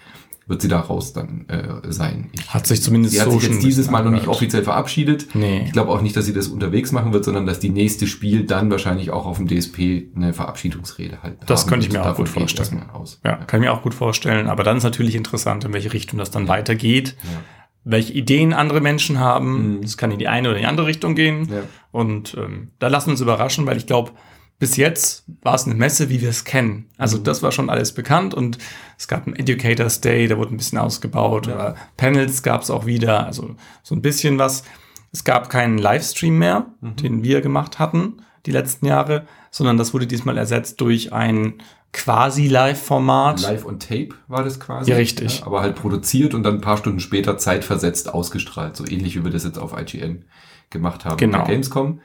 wird 0.45 0.61
sie 0.61 0.67
da 0.67 0.79
raus 0.79 1.13
dann 1.13 1.47
äh, 1.47 1.91
sein. 1.91 2.29
Ich, 2.33 2.53
hat 2.53 2.67
sich 2.67 2.81
zumindest 2.81 3.15
sie 3.15 3.21
hat 3.21 3.31
sich 3.31 3.43
jetzt 3.43 3.63
dieses 3.63 3.89
Mal 3.89 4.03
noch 4.03 4.11
nicht 4.11 4.27
offiziell 4.27 4.63
verabschiedet. 4.63 5.33
Nee. 5.35 5.63
Ich 5.65 5.71
glaube 5.71 5.91
auch 5.91 6.01
nicht, 6.01 6.15
dass 6.15 6.25
sie 6.25 6.33
das 6.33 6.47
unterwegs 6.47 6.91
machen 6.91 7.13
wird, 7.13 7.23
sondern 7.25 7.45
dass 7.45 7.59
die 7.59 7.69
nächste 7.69 8.07
Spiel 8.07 8.45
dann 8.45 8.69
wahrscheinlich 8.69 9.11
auch 9.11 9.25
auf 9.25 9.37
dem 9.37 9.47
DSP 9.47 10.11
eine 10.15 10.33
Verabschiedungsrede 10.33 11.23
halt. 11.23 11.37
Das 11.45 11.67
könnte 11.67 11.87
ich 11.87 11.93
mir 11.93 12.05
auch 12.05 12.15
gut 12.15 12.29
vorstellen. 12.29 12.85
Ja, 13.23 13.35
kann 13.35 13.61
ich 13.61 13.67
mir 13.67 13.73
auch 13.73 13.81
gut 13.81 13.93
vorstellen. 13.93 14.47
Aber 14.47 14.63
dann 14.63 14.77
ist 14.77 14.83
natürlich 14.83 15.15
interessant, 15.15 15.63
in 15.65 15.73
welche 15.73 15.93
Richtung 15.93 16.19
das 16.19 16.31
dann 16.31 16.47
weitergeht. 16.47 17.15
Ja 17.23 17.39
welche 17.85 18.13
Ideen 18.13 18.53
andere 18.53 18.81
Menschen 18.81 19.19
haben. 19.19 19.81
Es 19.83 19.95
mhm. 19.95 19.99
kann 19.99 20.11
in 20.11 20.19
die 20.19 20.27
eine 20.27 20.49
oder 20.49 20.59
die 20.59 20.65
andere 20.65 20.87
Richtung 20.87 21.15
gehen. 21.15 21.49
Ja. 21.51 21.63
Und 21.91 22.35
ähm, 22.37 22.71
da 22.79 22.87
lassen 22.87 23.07
wir 23.07 23.11
uns 23.11 23.21
überraschen, 23.21 23.65
weil 23.65 23.77
ich 23.77 23.87
glaube, 23.87 24.11
bis 24.59 24.77
jetzt 24.77 25.25
war 25.41 25.55
es 25.55 25.65
eine 25.65 25.75
Messe, 25.75 26.09
wie 26.09 26.21
wir 26.21 26.29
es 26.29 26.45
kennen. 26.45 26.89
Also 26.97 27.17
mhm. 27.17 27.23
das 27.23 27.43
war 27.43 27.51
schon 27.51 27.69
alles 27.69 27.93
bekannt 27.93 28.33
und 28.33 28.57
es 28.97 29.07
gab 29.07 29.27
einen 29.27 29.35
Educators 29.35 30.01
Day, 30.01 30.27
der 30.27 30.37
wurde 30.37 30.53
ein 30.53 30.57
bisschen 30.57 30.77
ausgebaut. 30.77 31.47
Ja. 31.47 31.55
Oder 31.55 31.75
Panels 31.97 32.43
gab 32.43 32.61
es 32.61 32.69
auch 32.69 32.85
wieder, 32.85 33.25
also 33.25 33.55
so 33.81 33.95
ein 33.95 34.01
bisschen 34.01 34.37
was. 34.37 34.63
es 35.11 35.23
gab 35.23 35.49
keinen 35.49 35.77
Livestream 35.77 36.37
mehr, 36.37 36.67
mhm. 36.81 36.95
den 36.95 37.23
wir 37.23 37.41
gemacht 37.41 37.79
hatten 37.79 38.21
die 38.45 38.51
letzten 38.51 38.85
Jahre, 38.85 39.25
sondern 39.51 39.77
das 39.77 39.93
wurde 39.93 40.07
diesmal 40.07 40.37
ersetzt 40.37 40.81
durch 40.81 41.13
ein 41.13 41.55
quasi 41.93 42.47
Live-Format. 42.47 43.41
Live 43.41 43.65
on 43.65 43.79
Tape 43.79 44.09
war 44.27 44.43
das 44.43 44.59
quasi. 44.59 44.91
Ja, 44.91 44.97
richtig. 44.97 45.39
Ja, 45.39 45.45
aber 45.45 45.61
halt 45.61 45.75
produziert 45.75 46.33
und 46.33 46.43
dann 46.43 46.55
ein 46.55 46.61
paar 46.61 46.77
Stunden 46.77 46.99
später 46.99 47.37
zeitversetzt 47.37 48.13
ausgestrahlt. 48.13 48.75
So 48.75 48.85
ähnlich 48.85 49.15
wie 49.15 49.23
wir 49.23 49.31
das 49.31 49.43
jetzt 49.43 49.59
auf 49.59 49.79
IGN 49.79 50.25
gemacht 50.69 51.05
haben. 51.05 51.17
Genau. 51.17 51.45
Gamescom. 51.45 52.01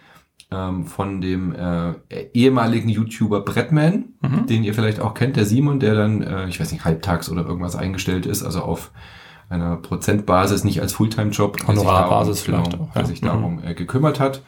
Ähm, 0.50 0.86
von 0.86 1.20
dem 1.20 1.54
äh, 1.54 1.92
ehemaligen 2.32 2.88
YouTuber 2.88 3.42
Brettman, 3.42 4.14
mhm. 4.22 4.46
den 4.46 4.64
ihr 4.64 4.72
vielleicht 4.72 4.98
auch 4.98 5.12
kennt, 5.12 5.36
der 5.36 5.44
Simon, 5.44 5.78
der 5.78 5.94
dann, 5.94 6.22
äh, 6.22 6.48
ich 6.48 6.58
weiß 6.58 6.72
nicht, 6.72 6.86
halbtags 6.86 7.28
oder 7.28 7.44
irgendwas 7.44 7.76
eingestellt 7.76 8.24
ist, 8.24 8.42
also 8.42 8.62
auf 8.62 8.90
einer 9.50 9.76
Prozentbasis, 9.76 10.64
nicht 10.64 10.80
als 10.80 10.94
Fulltime-Job, 10.94 11.66
Honorarbasis 11.66 12.44
genau, 12.44 12.64
vielleicht 12.64 12.80
auch, 12.80 12.86
ja. 12.88 12.92
der 12.94 13.04
sich 13.04 13.20
darum 13.20 13.56
mhm. 13.56 13.64
äh, 13.64 13.74
gekümmert 13.74 14.20
hat. 14.20 14.42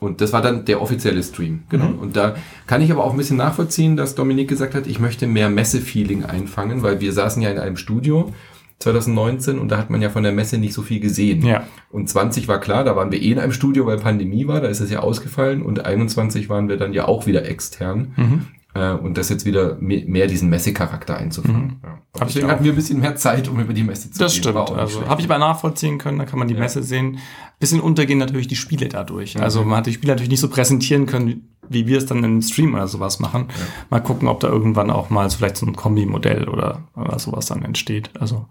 Und 0.00 0.20
das 0.20 0.32
war 0.32 0.42
dann 0.42 0.64
der 0.64 0.82
offizielle 0.82 1.22
Stream. 1.22 1.62
Genau. 1.68 1.90
Mhm. 1.90 1.98
Und 2.00 2.16
da 2.16 2.34
kann 2.66 2.82
ich 2.82 2.90
aber 2.90 3.04
auch 3.04 3.12
ein 3.12 3.16
bisschen 3.16 3.36
nachvollziehen, 3.36 3.96
dass 3.96 4.14
Dominik 4.14 4.48
gesagt 4.48 4.74
hat, 4.74 4.86
ich 4.86 4.98
möchte 4.98 5.28
mehr 5.28 5.48
Messe-Feeling 5.48 6.24
einfangen, 6.24 6.82
weil 6.82 7.00
wir 7.00 7.12
saßen 7.12 7.40
ja 7.40 7.50
in 7.50 7.58
einem 7.58 7.76
Studio 7.76 8.32
2019 8.78 9.58
und 9.58 9.70
da 9.70 9.78
hat 9.78 9.90
man 9.90 10.02
ja 10.02 10.10
von 10.10 10.22
der 10.22 10.32
Messe 10.32 10.58
nicht 10.58 10.74
so 10.74 10.82
viel 10.82 11.00
gesehen. 11.00 11.44
Ja. 11.44 11.66
Und 11.90 12.08
20 12.08 12.46
war 12.46 12.60
klar, 12.60 12.84
da 12.84 12.94
waren 12.94 13.10
wir 13.10 13.20
eh 13.20 13.32
in 13.32 13.38
einem 13.38 13.52
Studio, 13.52 13.86
weil 13.86 13.98
Pandemie 13.98 14.46
war, 14.46 14.60
da 14.60 14.68
ist 14.68 14.80
es 14.80 14.90
ja 14.90 15.00
ausgefallen 15.00 15.62
und 15.62 15.84
21 15.84 16.48
waren 16.48 16.68
wir 16.68 16.76
dann 16.76 16.92
ja 16.92 17.06
auch 17.06 17.26
wieder 17.26 17.46
extern. 17.46 18.12
Mhm. 18.16 18.46
Äh, 18.76 18.92
und 18.92 19.16
das 19.16 19.28
jetzt 19.30 19.46
wieder 19.46 19.76
mehr 19.80 20.26
diesen 20.26 20.50
Messecharakter 20.50 21.16
einzufangen. 21.16 21.62
Mhm. 21.62 21.76
Ja. 21.82 22.26
Deswegen 22.26 22.48
hatten 22.48 22.64
wir 22.64 22.72
ein 22.72 22.76
bisschen 22.76 23.00
mehr 23.00 23.16
Zeit, 23.16 23.48
um 23.48 23.58
über 23.58 23.72
die 23.72 23.82
Messe 23.82 24.10
zu 24.10 24.18
das 24.18 24.34
gehen. 24.34 24.54
Das 24.54 24.64
stimmt. 24.64 24.78
Also 24.78 25.06
habe 25.06 25.20
ich 25.20 25.26
aber 25.26 25.38
nachvollziehen 25.38 25.98
können, 25.98 26.18
da 26.18 26.24
kann 26.26 26.38
man 26.38 26.48
die 26.48 26.54
ja. 26.54 26.60
Messe 26.60 26.82
sehen. 26.82 27.18
Bisschen 27.58 27.80
untergehen 27.80 28.18
natürlich 28.18 28.48
die 28.48 28.56
Spiele 28.56 28.88
dadurch. 28.88 29.40
Also 29.40 29.64
man 29.64 29.78
hat 29.78 29.86
die 29.86 29.94
Spiele 29.94 30.12
natürlich 30.12 30.30
nicht 30.30 30.40
so 30.40 30.50
präsentieren 30.50 31.06
können, 31.06 31.48
wie 31.68 31.86
wir 31.86 31.98
es 31.98 32.06
dann 32.06 32.22
im 32.22 32.42
Stream 32.42 32.74
oder 32.74 32.86
sowas 32.86 33.18
machen. 33.18 33.46
Ja. 33.48 33.54
Mal 33.90 34.00
gucken, 34.00 34.28
ob 34.28 34.40
da 34.40 34.48
irgendwann 34.48 34.90
auch 34.90 35.08
mal 35.08 35.30
so 35.30 35.38
vielleicht 35.38 35.56
so 35.56 35.66
ein 35.66 35.74
Kombi-Modell 35.74 36.48
oder, 36.48 36.82
oder 36.94 37.18
sowas 37.18 37.46
dann 37.46 37.62
entsteht. 37.62 38.10
Also, 38.20 38.46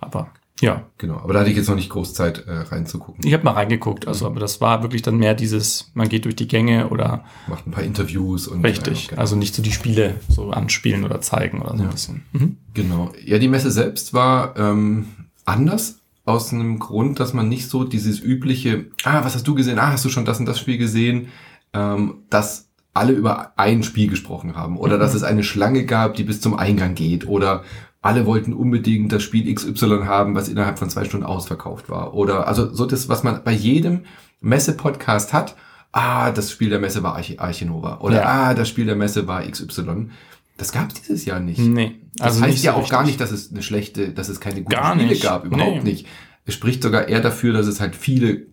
aber 0.00 0.28
ja. 0.60 0.86
Genau, 0.98 1.18
aber 1.18 1.34
da 1.34 1.40
hatte 1.40 1.50
ich 1.50 1.56
jetzt 1.56 1.68
noch 1.68 1.76
nicht 1.76 1.90
groß 1.90 2.14
Zeit 2.14 2.46
äh, 2.46 2.52
reinzugucken. 2.52 3.26
Ich 3.26 3.34
habe 3.34 3.44
mal 3.44 3.52
reingeguckt, 3.52 4.08
also 4.08 4.26
aber 4.26 4.40
das 4.40 4.60
war 4.60 4.82
wirklich 4.82 5.02
dann 5.02 5.16
mehr 5.18 5.34
dieses, 5.34 5.90
man 5.94 6.08
geht 6.08 6.24
durch 6.24 6.36
die 6.36 6.48
Gänge 6.48 6.88
oder 6.88 7.24
macht 7.46 7.66
ein 7.66 7.72
paar 7.72 7.84
Interviews 7.84 8.48
und 8.48 8.64
richtig, 8.64 9.04
ja, 9.04 9.10
genau. 9.10 9.20
also 9.20 9.36
nicht 9.36 9.54
so 9.54 9.62
die 9.62 9.72
Spiele 9.72 10.14
so 10.28 10.50
anspielen 10.50 11.04
oder 11.04 11.20
zeigen 11.20 11.60
oder 11.60 11.72
so 11.72 11.82
ja. 11.82 11.84
ein 11.84 11.90
bisschen. 11.90 12.22
Mhm. 12.32 12.56
Genau. 12.72 13.12
Ja, 13.24 13.38
die 13.38 13.48
Messe 13.48 13.70
selbst 13.70 14.14
war 14.14 14.56
ähm, 14.56 15.06
anders 15.44 16.00
aus 16.24 16.52
einem 16.52 16.78
Grund, 16.78 17.20
dass 17.20 17.34
man 17.34 17.48
nicht 17.48 17.68
so 17.68 17.84
dieses 17.84 18.20
übliche, 18.20 18.86
ah, 19.04 19.24
was 19.24 19.34
hast 19.34 19.46
du 19.46 19.54
gesehen? 19.54 19.78
Ah, 19.78 19.92
hast 19.92 20.04
du 20.04 20.08
schon 20.08 20.24
das 20.24 20.40
und 20.40 20.46
das 20.46 20.58
Spiel 20.58 20.78
gesehen? 20.78 21.28
Ähm, 21.72 22.22
dass 22.30 22.68
alle 22.94 23.12
über 23.12 23.52
ein 23.58 23.82
Spiel 23.82 24.08
gesprochen 24.08 24.56
haben 24.56 24.78
oder 24.78 24.96
mhm. 24.96 25.00
dass 25.00 25.14
es 25.14 25.22
eine 25.22 25.44
Schlange 25.44 25.84
gab, 25.84 26.14
die 26.14 26.24
bis 26.24 26.40
zum 26.40 26.56
Eingang 26.56 26.94
geht 26.94 27.28
oder 27.28 27.62
alle 28.06 28.26
wollten 28.26 28.52
unbedingt 28.52 29.12
das 29.12 29.22
Spiel 29.22 29.52
XY 29.52 30.04
haben, 30.04 30.34
was 30.34 30.48
innerhalb 30.48 30.78
von 30.78 30.90
zwei 30.90 31.04
Stunden 31.04 31.26
ausverkauft 31.26 31.88
war. 31.88 32.14
Oder 32.14 32.46
also 32.46 32.72
so 32.72 32.86
das, 32.86 33.08
was 33.08 33.22
man 33.22 33.42
bei 33.44 33.52
jedem 33.52 34.04
Messe-Podcast 34.40 35.32
hat. 35.32 35.56
Ah, 35.92 36.30
das 36.30 36.50
Spiel 36.50 36.70
der 36.70 36.78
Messe 36.78 37.02
war 37.02 37.14
Arch 37.16 37.40
Archinova. 37.40 37.98
Oder 38.00 38.16
ja. 38.16 38.24
ah, 38.24 38.54
das 38.54 38.68
Spiel 38.68 38.86
der 38.86 38.96
Messe 38.96 39.26
war 39.26 39.42
XY. 39.42 40.10
Das 40.56 40.72
gab 40.72 40.88
es 40.88 41.02
dieses 41.02 41.24
Jahr 41.24 41.40
nicht. 41.40 41.58
Nee. 41.58 41.96
Also 42.18 42.40
das 42.40 42.48
heißt 42.48 42.64
ja 42.64 42.72
so 42.72 42.76
auch 42.76 42.80
richtig. 42.82 42.92
gar 42.92 43.04
nicht, 43.04 43.20
dass 43.20 43.30
es 43.30 43.50
eine 43.50 43.62
schlechte, 43.62 44.12
dass 44.12 44.28
es 44.28 44.40
keine 44.40 44.62
guten 44.62 44.76
Spiele 44.76 45.06
nicht. 45.06 45.22
gab. 45.22 45.44
Überhaupt 45.44 45.84
nee. 45.84 45.90
nicht. 45.90 46.06
Es 46.44 46.54
spricht 46.54 46.82
sogar 46.82 47.08
eher 47.08 47.20
dafür, 47.20 47.52
dass 47.52 47.66
es 47.66 47.80
halt 47.80 47.96
viele 47.96 48.46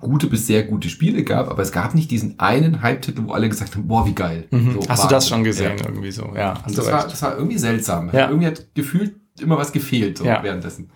gute 0.00 0.26
bis 0.26 0.46
sehr 0.46 0.64
gute 0.64 0.88
Spiele 0.88 1.24
gab, 1.24 1.50
aber 1.50 1.62
es 1.62 1.72
gab 1.72 1.94
nicht 1.94 2.10
diesen 2.10 2.38
einen 2.38 2.82
Hype-Titel, 2.82 3.22
wo 3.26 3.32
alle 3.32 3.48
gesagt 3.48 3.74
haben, 3.74 3.86
boah, 3.86 4.06
wie 4.06 4.14
geil. 4.14 4.46
Mhm. 4.50 4.72
So, 4.80 4.88
Hast 4.88 5.04
du 5.04 5.08
das 5.08 5.28
schon 5.28 5.44
gesehen, 5.44 5.78
ja. 5.78 5.86
irgendwie 5.86 6.12
so? 6.12 6.32
Ja, 6.34 6.62
hast 6.62 6.78
das, 6.78 6.86
war, 6.86 7.04
das 7.04 7.22
war 7.22 7.36
irgendwie 7.36 7.58
seltsam. 7.58 8.10
Ja. 8.12 8.28
Irgendwie 8.28 8.46
hat 8.46 8.74
gefühlt 8.74 9.16
immer 9.40 9.58
was 9.58 9.72
gefehlt 9.72 10.18
so 10.18 10.24
ja. 10.24 10.42
währenddessen. 10.42 10.90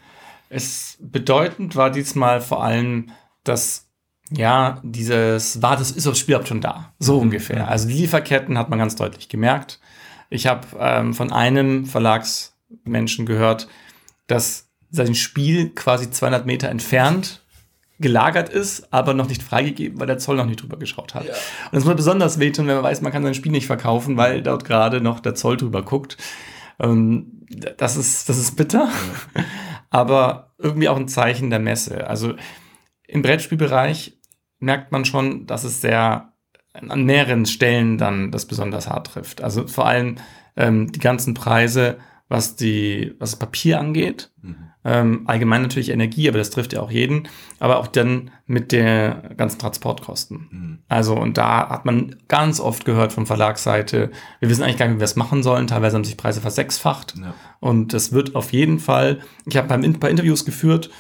Es 0.49 0.99
bedeutend 1.01 1.77
war 1.77 1.91
diesmal 1.91 2.41
vor 2.41 2.65
allem, 2.65 3.11
dass 3.45 3.87
ja, 4.33 4.81
dieses 4.85 5.61
war, 5.61 5.77
das 5.77 5.91
ist 5.91 6.07
das 6.07 6.19
Spiel 6.19 6.45
schon 6.47 6.61
da. 6.61 6.93
So 6.99 7.17
mhm. 7.17 7.23
ungefähr. 7.23 7.69
Also 7.69 7.89
die 7.89 7.95
Lieferketten 7.95 8.57
hat 8.57 8.71
man 8.71 8.79
ganz 8.79 8.97
deutlich 8.97 9.29
gemerkt. 9.29 9.81
Ich 10.31 10.47
habe 10.47 10.67
ähm, 10.79 11.15
von 11.15 11.33
einem 11.33 11.85
Verlagsmenschen 11.85 13.27
gehört, 13.27 13.69
dass 14.29 14.69
sein 14.91 15.15
Spiel 15.15 15.71
quasi 15.71 16.11
200 16.11 16.47
Meter 16.47 16.69
entfernt 16.69 17.43
gelagert 18.01 18.49
ist, 18.49 18.93
aber 18.93 19.15
noch 19.15 19.29
nicht 19.29 19.43
freigegeben, 19.43 20.01
weil 20.01 20.07
der 20.07 20.19
Zoll 20.19 20.37
noch 20.37 20.47
nicht 20.47 20.63
drüber 20.63 20.79
geschaut 20.79 21.15
hat. 21.15 21.27
Ja. 21.27 21.33
Und 21.33 21.75
das 21.75 21.85
muss 21.85 21.97
besonders 21.97 22.39
wehtun, 22.39 22.67
wenn 22.67 22.77
man 22.77 22.85
weiß, 22.85 23.03
man 23.03 23.13
kann 23.13 23.23
sein 23.23 23.35
Spiel 23.35 23.53
nicht 23.53 23.67
verkaufen, 23.67 24.17
weil 24.17 24.43
dort 24.43 24.65
gerade 24.65 25.01
noch 25.01 25.21
der 25.21 25.35
Zoll 25.35 25.57
drüber 25.57 25.83
guckt. 25.83 26.17
Ähm, 26.79 27.47
das 27.77 27.97
ist, 27.97 28.29
das 28.29 28.39
ist 28.39 28.57
bitter, 28.57 28.89
ja. 29.37 29.45
aber 29.91 30.55
irgendwie 30.59 30.89
auch 30.89 30.97
ein 30.97 31.09
Zeichen 31.09 31.51
der 31.51 31.59
Messe. 31.59 32.07
Also 32.07 32.35
im 33.07 33.23
Brettspielbereich 33.23 34.19
merkt 34.61 34.93
man 34.93 35.05
schon, 35.05 35.47
dass 35.47 35.65
es 35.65 35.81
sehr 35.81 36.33
an 36.73 37.05
mehreren 37.05 37.47
Stellen 37.47 37.99
dann 37.99 38.31
das 38.31 38.47
besonders 38.47 38.89
hart 38.89 39.09
trifft. 39.09 39.43
Also 39.43 39.67
vor 39.67 39.87
allem 39.87 40.17
ähm, 40.57 40.93
die 40.93 41.01
ganzen 41.01 41.35
Preise, 41.35 41.99
was 42.31 42.57
die, 42.57 43.15
was 43.19 43.33
das 43.33 43.39
Papier 43.39 43.79
angeht. 43.79 44.31
Mhm 44.41 44.71
ähm, 44.83 45.23
allgemein 45.27 45.63
natürlich 45.63 45.91
Energie, 45.91 46.29
aber 46.29 46.39
das 46.39 46.51
trifft 46.51 46.73
ja 46.73 46.81
auch 46.81 46.91
jeden. 46.91 47.29
Aber 47.59 47.79
auch 47.79 47.87
dann 47.87 48.31
mit 48.47 48.73
der 48.73 49.35
ganzen 49.37 49.59
Transportkosten. 49.59 50.49
Mhm. 50.51 50.79
Also, 50.89 51.15
und 51.15 51.37
da 51.37 51.69
hat 51.69 51.85
man 51.85 52.17
ganz 52.29 52.61
oft 52.61 52.85
gehört 52.85 53.13
von 53.13 53.27
Verlagsseite, 53.27 54.11
wir 54.41 54.49
wissen 54.49 54.63
eigentlich 54.63 54.79
gar 54.79 54.87
nicht, 54.87 54.97
wie 54.97 55.01
wir 55.01 55.05
es 55.05 55.17
machen 55.17 55.43
sollen. 55.43 55.67
Teilweise 55.67 55.97
haben 55.97 56.05
sich 56.05 56.17
Preise 56.17 56.41
versechsfacht. 56.41 57.15
Ja. 57.19 57.35
Und 57.61 57.93
es 57.93 58.13
wird 58.13 58.35
auf 58.35 58.53
jeden 58.53 58.79
Fall, 58.79 59.21
ich 59.45 59.57
habe 59.57 59.73
ein 59.75 60.01
paar 60.01 60.11
Interviews 60.11 60.47
geführt 60.47 60.91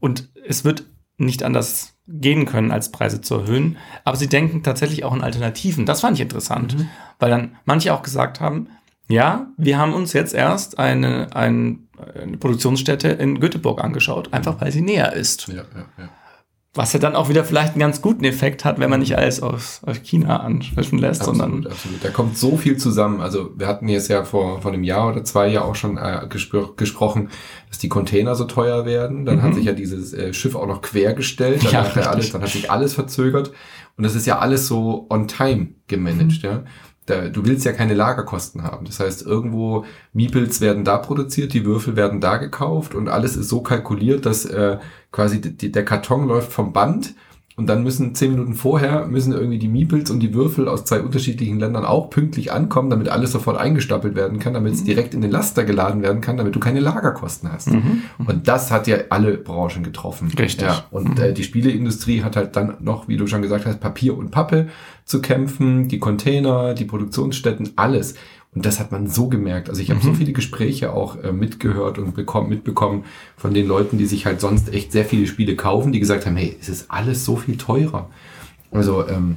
und 0.00 0.30
es 0.46 0.64
wird 0.64 0.86
nicht 1.16 1.44
anders 1.44 1.96
gehen 2.08 2.46
können, 2.46 2.72
als 2.72 2.90
Preise 2.90 3.20
zu 3.20 3.36
erhöhen. 3.36 3.76
Aber 4.04 4.16
sie 4.16 4.28
denken 4.28 4.62
tatsächlich 4.62 5.04
auch 5.04 5.14
in 5.14 5.22
Alternativen. 5.22 5.86
Das 5.86 6.00
fand 6.00 6.16
ich 6.16 6.22
interessant, 6.22 6.76
mhm. 6.76 6.88
weil 7.20 7.30
dann 7.30 7.56
manche 7.64 7.94
auch 7.94 8.02
gesagt 8.02 8.40
haben, 8.40 8.68
ja, 9.08 9.46
wir 9.56 9.78
haben 9.78 9.94
uns 9.94 10.12
jetzt 10.12 10.34
erst 10.34 10.78
eine, 10.78 11.34
eine, 11.34 11.78
eine 12.22 12.36
Produktionsstätte 12.36 13.08
in 13.08 13.40
Göteborg 13.40 13.82
angeschaut, 13.82 14.32
einfach 14.32 14.60
weil 14.60 14.70
sie 14.70 14.82
näher 14.82 15.14
ist. 15.14 15.48
Ja, 15.48 15.54
ja, 15.54 15.64
ja. 15.98 16.08
Was 16.74 16.92
ja 16.92 17.00
dann 17.00 17.16
auch 17.16 17.30
wieder 17.30 17.44
vielleicht 17.44 17.72
einen 17.72 17.80
ganz 17.80 18.02
guten 18.02 18.24
Effekt 18.24 18.64
hat, 18.64 18.78
wenn 18.78 18.90
man 18.90 19.00
nicht 19.00 19.16
alles 19.16 19.42
aus, 19.42 19.80
aus 19.86 20.02
China 20.02 20.40
ansprechen 20.40 20.98
lässt, 20.98 21.22
absolut, 21.22 21.40
sondern. 21.40 21.72
Absolut. 21.72 22.04
Da 22.04 22.10
kommt 22.10 22.36
so 22.36 22.58
viel 22.58 22.76
zusammen. 22.76 23.20
Also 23.20 23.50
wir 23.56 23.66
hatten 23.66 23.88
jetzt 23.88 24.08
ja 24.08 24.22
vor, 24.22 24.60
vor 24.60 24.70
einem 24.70 24.84
Jahr 24.84 25.08
oder 25.08 25.24
zwei 25.24 25.48
Jahren 25.48 25.70
auch 25.70 25.74
schon 25.74 25.96
äh, 25.96 26.26
gespr 26.28 26.76
gesprochen, 26.76 27.30
dass 27.68 27.78
die 27.78 27.88
Container 27.88 28.34
so 28.34 28.44
teuer 28.44 28.84
werden. 28.84 29.24
Dann 29.24 29.38
mhm. 29.38 29.42
hat 29.42 29.54
sich 29.54 29.64
ja 29.64 29.72
dieses 29.72 30.12
äh, 30.12 30.34
Schiff 30.34 30.54
auch 30.54 30.66
noch 30.66 30.82
quergestellt. 30.82 31.64
Dann, 31.64 31.72
ja, 31.72 31.82
alles, 31.82 32.32
dann 32.32 32.42
hat 32.42 32.50
sich 32.50 32.70
alles 32.70 32.92
verzögert. 32.92 33.50
Und 33.96 34.04
das 34.04 34.14
ist 34.14 34.26
ja 34.26 34.38
alles 34.38 34.68
so 34.68 35.06
on 35.08 35.26
time 35.26 35.68
gemanagt, 35.88 36.42
mhm. 36.42 36.48
ja 36.48 36.64
da, 37.08 37.28
du 37.28 37.44
willst 37.44 37.64
ja 37.64 37.72
keine 37.72 37.94
Lagerkosten 37.94 38.62
haben. 38.62 38.86
Das 38.86 39.00
heißt, 39.00 39.22
irgendwo 39.22 39.84
Miepels 40.12 40.60
werden 40.60 40.84
da 40.84 40.98
produziert, 40.98 41.52
die 41.54 41.64
Würfel 41.64 41.96
werden 41.96 42.20
da 42.20 42.36
gekauft 42.36 42.94
und 42.94 43.08
alles 43.08 43.36
ist 43.36 43.48
so 43.48 43.62
kalkuliert, 43.62 44.26
dass 44.26 44.44
äh, 44.44 44.78
quasi 45.12 45.40
die, 45.40 45.72
der 45.72 45.84
Karton 45.84 46.26
läuft 46.26 46.52
vom 46.52 46.72
Band 46.72 47.14
und 47.58 47.66
dann 47.66 47.82
müssen 47.82 48.14
zehn 48.14 48.30
Minuten 48.30 48.54
vorher 48.54 49.06
müssen 49.06 49.32
irgendwie 49.32 49.58
die 49.58 49.66
Miepels 49.66 50.12
und 50.12 50.20
die 50.20 50.32
Würfel 50.32 50.68
aus 50.68 50.84
zwei 50.84 51.00
unterschiedlichen 51.00 51.58
Ländern 51.58 51.84
auch 51.84 52.08
pünktlich 52.08 52.52
ankommen, 52.52 52.88
damit 52.88 53.08
alles 53.08 53.32
sofort 53.32 53.58
eingestapelt 53.58 54.14
werden 54.14 54.38
kann, 54.38 54.54
damit 54.54 54.74
es 54.74 54.82
mhm. 54.82 54.86
direkt 54.86 55.12
in 55.12 55.22
den 55.22 55.32
Laster 55.32 55.64
geladen 55.64 56.00
werden 56.00 56.20
kann, 56.20 56.36
damit 56.36 56.54
du 56.54 56.60
keine 56.60 56.78
Lagerkosten 56.78 57.50
hast. 57.50 57.72
Mhm. 57.72 58.02
mhm. 58.16 58.26
Und 58.26 58.46
das 58.46 58.70
hat 58.70 58.86
ja 58.86 58.98
alle 59.10 59.36
Branchen 59.36 59.82
getroffen. 59.82 60.30
Richtig. 60.38 60.68
Ja, 60.68 60.84
und 60.92 61.18
mhm. 61.18 61.24
äh, 61.24 61.32
die 61.32 61.42
Spieleindustrie 61.42 62.22
hat 62.22 62.36
halt 62.36 62.54
dann 62.54 62.74
noch, 62.78 63.08
wie 63.08 63.16
du 63.16 63.26
schon 63.26 63.42
gesagt 63.42 63.66
hast, 63.66 63.80
Papier 63.80 64.16
und 64.16 64.30
Pappe 64.30 64.68
zu 65.04 65.20
kämpfen, 65.20 65.88
die 65.88 65.98
Container, 65.98 66.74
die 66.74 66.84
Produktionsstätten, 66.84 67.70
alles. 67.74 68.14
Und 68.54 68.64
das 68.64 68.80
hat 68.80 68.92
man 68.92 69.06
so 69.06 69.28
gemerkt. 69.28 69.68
Also 69.68 69.82
ich 69.82 69.90
habe 69.90 70.00
mhm. 70.00 70.04
so 70.04 70.14
viele 70.14 70.32
Gespräche 70.32 70.92
auch 70.92 71.22
äh, 71.22 71.32
mitgehört 71.32 71.98
und 71.98 72.14
bekommen, 72.14 72.48
mitbekommen 72.48 73.04
von 73.36 73.52
den 73.52 73.66
Leuten, 73.66 73.98
die 73.98 74.06
sich 74.06 74.26
halt 74.26 74.40
sonst 74.40 74.72
echt 74.72 74.90
sehr 74.90 75.04
viele 75.04 75.26
Spiele 75.26 75.54
kaufen, 75.54 75.92
die 75.92 76.00
gesagt 76.00 76.26
haben, 76.26 76.36
hey, 76.36 76.56
es 76.60 76.68
ist 76.68 76.90
alles 76.90 77.24
so 77.24 77.36
viel 77.36 77.56
teurer. 77.56 78.08
Also 78.70 79.06
ähm, 79.06 79.36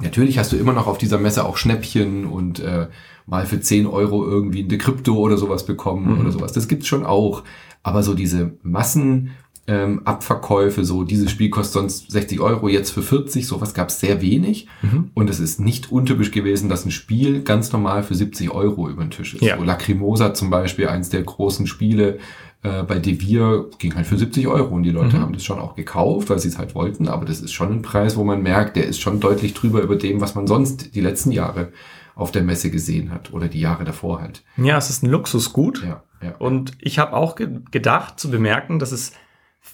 natürlich 0.00 0.38
hast 0.38 0.52
du 0.52 0.56
immer 0.56 0.72
noch 0.72 0.86
auf 0.86 0.98
dieser 0.98 1.18
Messe 1.18 1.44
auch 1.44 1.56
Schnäppchen 1.56 2.26
und 2.26 2.60
äh, 2.60 2.88
mal 3.26 3.46
für 3.46 3.60
10 3.60 3.86
Euro 3.86 4.26
irgendwie 4.26 4.64
eine 4.64 4.78
Krypto 4.78 5.14
oder 5.14 5.36
sowas 5.36 5.64
bekommen 5.64 6.14
mhm. 6.14 6.20
oder 6.20 6.32
sowas. 6.32 6.52
Das 6.52 6.68
gibt's 6.68 6.88
schon 6.88 7.06
auch. 7.06 7.44
Aber 7.82 8.02
so 8.02 8.14
diese 8.14 8.52
Massen 8.62 9.30
ähm, 9.70 10.00
Abverkäufe, 10.04 10.84
so 10.84 11.04
dieses 11.04 11.30
Spiel 11.30 11.48
kostet 11.48 11.74
sonst 11.74 12.10
60 12.10 12.40
Euro, 12.40 12.66
jetzt 12.66 12.90
für 12.90 13.02
40, 13.02 13.46
sowas 13.46 13.72
gab 13.72 13.90
es 13.90 14.00
sehr 14.00 14.20
wenig. 14.20 14.66
Mhm. 14.82 15.12
Und 15.14 15.30
es 15.30 15.38
ist 15.38 15.60
nicht 15.60 15.92
untypisch 15.92 16.32
gewesen, 16.32 16.68
dass 16.68 16.84
ein 16.84 16.90
Spiel 16.90 17.42
ganz 17.42 17.70
normal 17.72 18.02
für 18.02 18.16
70 18.16 18.50
Euro 18.50 18.88
über 18.88 19.04
den 19.04 19.12
Tisch 19.12 19.34
ist. 19.34 19.42
Ja. 19.42 19.56
So 19.56 19.62
Lacrimosa 19.62 20.34
zum 20.34 20.50
Beispiel, 20.50 20.88
eins 20.88 21.08
der 21.08 21.22
großen 21.22 21.68
Spiele, 21.68 22.18
äh, 22.64 22.82
bei 22.82 22.98
Devir 22.98 23.66
ging 23.78 23.94
halt 23.94 24.08
für 24.08 24.18
70 24.18 24.48
Euro 24.48 24.74
und 24.74 24.82
die 24.82 24.90
Leute 24.90 25.18
mhm. 25.18 25.22
haben 25.22 25.32
das 25.34 25.44
schon 25.44 25.60
auch 25.60 25.76
gekauft, 25.76 26.30
weil 26.30 26.40
sie 26.40 26.48
es 26.48 26.58
halt 26.58 26.74
wollten, 26.74 27.06
aber 27.06 27.24
das 27.24 27.40
ist 27.40 27.52
schon 27.52 27.70
ein 27.72 27.82
Preis, 27.82 28.16
wo 28.16 28.24
man 28.24 28.42
merkt, 28.42 28.74
der 28.74 28.86
ist 28.86 29.00
schon 29.00 29.20
deutlich 29.20 29.54
drüber 29.54 29.82
über 29.82 29.94
dem, 29.94 30.20
was 30.20 30.34
man 30.34 30.48
sonst 30.48 30.96
die 30.96 31.00
letzten 31.00 31.30
Jahre 31.30 31.68
auf 32.16 32.32
der 32.32 32.42
Messe 32.42 32.72
gesehen 32.72 33.12
hat 33.12 33.32
oder 33.32 33.46
die 33.46 33.60
Jahre 33.60 33.84
davor 33.84 34.20
halt. 34.20 34.42
Ja, 34.56 34.76
es 34.76 34.90
ist 34.90 35.04
ein 35.04 35.10
Luxusgut. 35.10 35.84
Ja, 35.84 36.02
ja. 36.22 36.34
Und 36.38 36.72
ich 36.80 36.98
habe 36.98 37.14
auch 37.14 37.36
ge 37.36 37.60
gedacht 37.70 38.18
zu 38.18 38.30
bemerken, 38.30 38.80
dass 38.80 38.90
es 38.90 39.12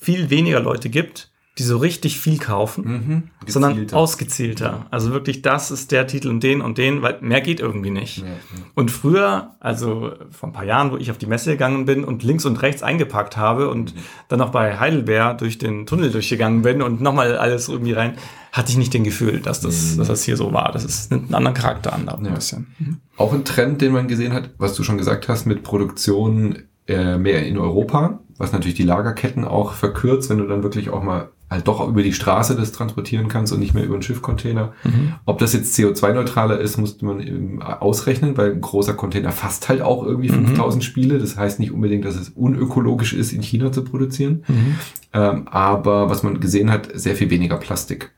viel 0.01 0.31
weniger 0.31 0.61
Leute 0.61 0.89
gibt, 0.89 1.31
die 1.59 1.63
so 1.63 1.79
richtig 1.79 2.21
viel 2.21 2.39
kaufen, 2.39 2.85
mhm, 2.85 3.23
sondern 3.47 3.91
ausgezielter. 3.93 4.87
Also 4.91 5.13
wirklich, 5.13 5.41
das 5.41 5.71
ist 5.71 5.91
der 5.91 6.07
Titel 6.07 6.29
und 6.29 6.43
den 6.43 6.61
und 6.61 6.77
den, 6.77 7.01
weil 7.01 7.17
mehr 7.23 7.41
geht 7.41 7.61
irgendwie 7.61 7.89
nicht. 7.89 8.19
Ja, 8.19 8.27
ja. 8.27 8.33
Und 8.75 8.91
früher, 8.91 9.53
also 9.59 10.13
vor 10.31 10.51
ein 10.51 10.53
paar 10.53 10.65
Jahren, 10.65 10.91
wo 10.91 10.99
ich 10.99 11.11
auf 11.11 11.17
die 11.17 11.25
Messe 11.25 11.53
gegangen 11.53 11.87
bin 11.87 12.05
und 12.05 12.23
links 12.23 12.45
und 12.45 12.61
rechts 12.61 12.83
eingepackt 12.83 13.39
habe 13.39 13.71
und 13.71 13.95
mhm. 13.95 14.01
dann 14.29 14.39
noch 14.39 14.51
bei 14.51 14.79
Heidelberg 14.79 15.39
durch 15.39 15.57
den 15.57 15.87
Tunnel 15.87 16.11
durchgegangen 16.11 16.61
bin 16.61 16.83
und 16.83 17.01
nochmal 17.01 17.39
alles 17.39 17.71
irgendwie 17.71 17.93
rein, 17.93 18.19
hatte 18.53 18.71
ich 18.71 18.77
nicht 18.77 18.93
den 18.93 19.05
Gefühl, 19.05 19.41
dass 19.41 19.61
das, 19.61 19.95
mhm. 19.95 19.99
dass 19.99 20.09
das 20.09 20.25
hier 20.25 20.37
so 20.37 20.53
war. 20.53 20.73
Das 20.73 20.85
ist 20.85 21.11
einen 21.11 21.33
anderen 21.35 21.57
Charakter 21.57 21.95
an, 21.95 22.07
ein 22.07 22.35
bisschen. 22.35 23.01
Auch 23.17 23.33
ein 23.33 23.47
Trend, 23.47 23.81
den 23.81 23.93
man 23.93 24.09
gesehen 24.09 24.35
hat, 24.35 24.51
was 24.59 24.75
du 24.75 24.83
schon 24.83 24.99
gesagt 24.99 25.29
hast, 25.29 25.47
mit 25.47 25.63
Produktion 25.63 26.65
äh, 26.87 27.17
mehr 27.17 27.47
in 27.47 27.57
Europa, 27.57 28.21
was 28.39 28.53
natürlich 28.53 28.77
die 28.77 28.83
Lagerketten 28.83 29.45
auch 29.45 29.73
verkürzt, 29.73 30.31
wenn 30.31 30.39
du 30.39 30.47
dann 30.47 30.63
wirklich 30.63 30.91
auch 30.91 31.03
mal 31.03 31.31
halt 31.49 31.69
doch 31.69 31.87
über 31.87 32.03
die 32.03 32.13
Straße 32.13 32.57
das 32.57 32.73
transportieren 32.73 33.29
kannst 33.29 33.53
und 33.53 33.61
nicht 33.61 33.73
mehr 33.73 33.85
über 33.85 33.95
einen 33.95 34.03
Schiffcontainer. 34.03 34.73
Mhm. 34.83 35.15
Ob 35.27 35.39
das 35.39 35.53
jetzt 35.53 35.79
CO2-neutraler 35.79 36.59
ist, 36.59 36.77
musste 36.77 37.05
man 37.05 37.21
eben 37.21 37.63
ausrechnen, 37.63 38.37
weil 38.37 38.53
ein 38.53 38.61
großer 38.61 38.95
Container 38.95 39.31
fasst 39.31 39.69
halt 39.69 39.81
auch 39.81 40.05
irgendwie 40.05 40.29
5000 40.29 40.83
mhm. 40.83 40.87
Spiele. 40.87 41.19
Das 41.19 41.37
heißt 41.37 41.61
nicht 41.61 41.71
unbedingt, 41.71 42.05
dass 42.05 42.17
es 42.17 42.31
unökologisch 42.31 43.13
ist, 43.13 43.33
in 43.33 43.43
China 43.43 43.71
zu 43.71 43.85
produzieren. 43.85 44.43
Mhm. 44.49 44.77
Ähm, 45.13 45.49
aber 45.49 46.11
was 46.11 46.25
man 46.25 46.41
gesehen 46.41 46.71
hat, 46.71 46.89
sehr 46.95 47.15
viel 47.15 47.31
weniger 47.31 47.59
Plastik. 47.59 48.13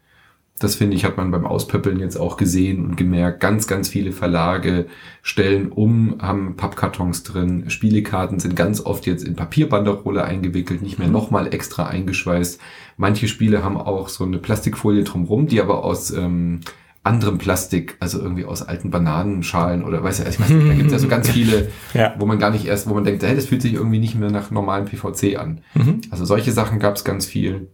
Das 0.59 0.75
finde 0.75 0.97
ich, 0.97 1.05
hat 1.05 1.17
man 1.17 1.31
beim 1.31 1.47
Auspöppeln 1.47 2.00
jetzt 2.00 2.17
auch 2.17 2.37
gesehen 2.37 2.85
und 2.85 2.97
gemerkt. 2.97 3.41
Ganz, 3.41 3.67
ganz 3.67 3.88
viele 3.88 4.12
Verlage 4.12 4.87
stellen 5.23 5.71
um, 5.71 6.17
haben 6.21 6.57
Pappkartons 6.57 7.23
drin. 7.23 7.71
Spielekarten 7.71 8.41
sind 8.41 8.57
ganz 8.57 8.81
oft 8.81 9.07
jetzt 9.07 9.25
in 9.25 9.37
Papierbanderole 9.37 10.25
eingewickelt, 10.25 10.83
nicht 10.83 10.99
mehr 10.99 11.09
nochmal 11.09 11.53
extra 11.55 11.87
eingeschweißt. 11.87 12.61
Manche 12.97 13.29
Spiele 13.29 13.62
haben 13.62 13.77
auch 13.77 14.09
so 14.09 14.25
eine 14.25 14.38
Plastikfolie 14.38 15.05
drumrum, 15.05 15.47
die 15.47 15.61
aber 15.61 15.85
aus 15.85 16.11
ähm, 16.11 16.61
anderem 17.09 17.38
Plastik, 17.38 17.97
also 18.00 18.21
irgendwie 18.21 18.45
aus 18.45 18.62
alten 18.62 18.91
Bananenschalen 18.91 19.83
oder 19.83 20.03
weiß 20.03 20.19
ja, 20.19 20.29
ich 20.29 20.38
weiß 20.38 20.50
nicht, 20.50 20.69
da 20.69 20.75
gibt 20.75 20.87
es 20.87 20.93
ja 20.93 20.99
so 20.99 21.09
ganz 21.09 21.29
viele, 21.31 21.69
ja. 21.95 22.15
wo 22.19 22.27
man 22.27 22.38
gar 22.38 22.50
nicht 22.50 22.67
erst, 22.67 22.88
wo 22.88 22.95
man 22.95 23.05
denkt, 23.05 23.23
hey, 23.23 23.35
das 23.35 23.47
fühlt 23.47 23.62
sich 23.62 23.75
irgendwie 23.75 23.99
nicht 23.99 24.15
mehr 24.15 24.31
nach 24.31 24.50
normalen 24.50 24.85
PVC 24.85 25.38
an. 25.38 25.62
Mhm. 25.75 26.03
Also 26.11 26.25
solche 26.25 26.53
Sachen 26.53 26.79
gab 26.79 26.97
es 26.97 27.05
ganz 27.05 27.25
viel. 27.27 27.69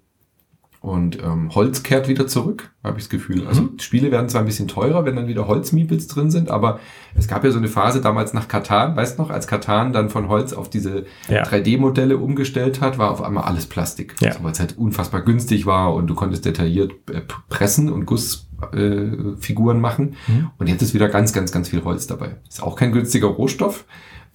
Und 0.85 1.19
ähm, 1.23 1.49
Holz 1.55 1.83
kehrt 1.83 2.09
wieder 2.09 2.27
zurück, 2.27 2.71
habe 2.83 2.99
ich 2.99 3.05
das 3.05 3.09
Gefühl. 3.09 3.47
Also 3.47 3.63
mhm. 3.63 3.79
Spiele 3.79 4.11
werden 4.11 4.29
zwar 4.29 4.43
ein 4.43 4.47
bisschen 4.47 4.69
teurer, 4.69 5.07
wenn 5.07 5.17
dann 5.17 5.29
wieder 5.29 5.49
Holzmiepels 5.49 6.09
drin 6.09 6.31
sind, 6.31 6.51
aber 6.51 6.79
es 7.15 7.27
gab 7.27 7.43
ja 7.43 7.51
so 7.51 7.57
eine 7.57 7.69
Phase 7.69 8.03
damals 8.03 8.35
nach 8.35 8.49
Katan, 8.49 8.95
weißt 8.95 9.19
noch, 9.19 9.31
als 9.31 9.47
Katan 9.47 9.95
dann 9.95 10.11
von 10.11 10.29
Holz 10.29 10.53
auf 10.53 10.69
diese 10.69 11.07
ja. 11.31 11.43
3D-Modelle 11.45 12.19
umgestellt 12.19 12.83
hat, 12.83 12.99
war 12.99 13.13
auf 13.13 13.23
einmal 13.23 13.45
alles 13.45 13.65
Plastik. 13.65 14.15
Ja. 14.21 14.33
Also, 14.33 14.45
weil 14.45 14.53
es 14.53 14.61
halt 14.61 14.77
unfassbar 14.77 15.23
günstig 15.23 15.65
war 15.65 15.95
und 15.95 16.07
du 16.07 16.15
konntest 16.15 16.45
detailliert 16.45 16.93
äh, 17.11 17.23
pressen 17.49 17.91
und 17.91 18.05
Gussfiguren 18.05 19.79
äh, 19.79 19.81
machen. 19.81 20.17
Mhm. 20.27 20.51
Und 20.59 20.69
jetzt 20.69 20.83
ist 20.83 20.93
wieder 20.93 21.09
ganz, 21.09 21.33
ganz, 21.33 21.51
ganz 21.51 21.71
viel 21.71 21.83
Holz 21.83 22.09
dabei. 22.09 22.37
Ist 22.47 22.63
auch 22.63 22.77
kein 22.77 22.93
günstiger 22.93 23.29
Rohstoff. 23.29 23.87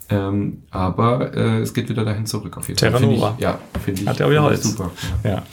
Ähm, 0.09 0.63
aber 0.71 1.31
äh, 1.35 1.59
es 1.59 1.75
geht 1.75 1.89
wieder 1.89 2.05
dahin 2.05 2.25
zurück 2.25 2.57
auf 2.57 2.67
jeden 2.67 2.79
Fall. 2.79 2.89
Terra 2.89 2.99
Nova. 2.99 3.35
ja, 3.37 3.59
finde 3.85 4.01
ich. 4.01 4.07
Hat 4.07 4.17
ja 4.17 4.25
auch 4.25 4.31
wieder 4.31 4.41
Holz. 4.41 4.63
Super. 4.63 4.89
ja. 5.23 5.29
ja. 5.29 5.43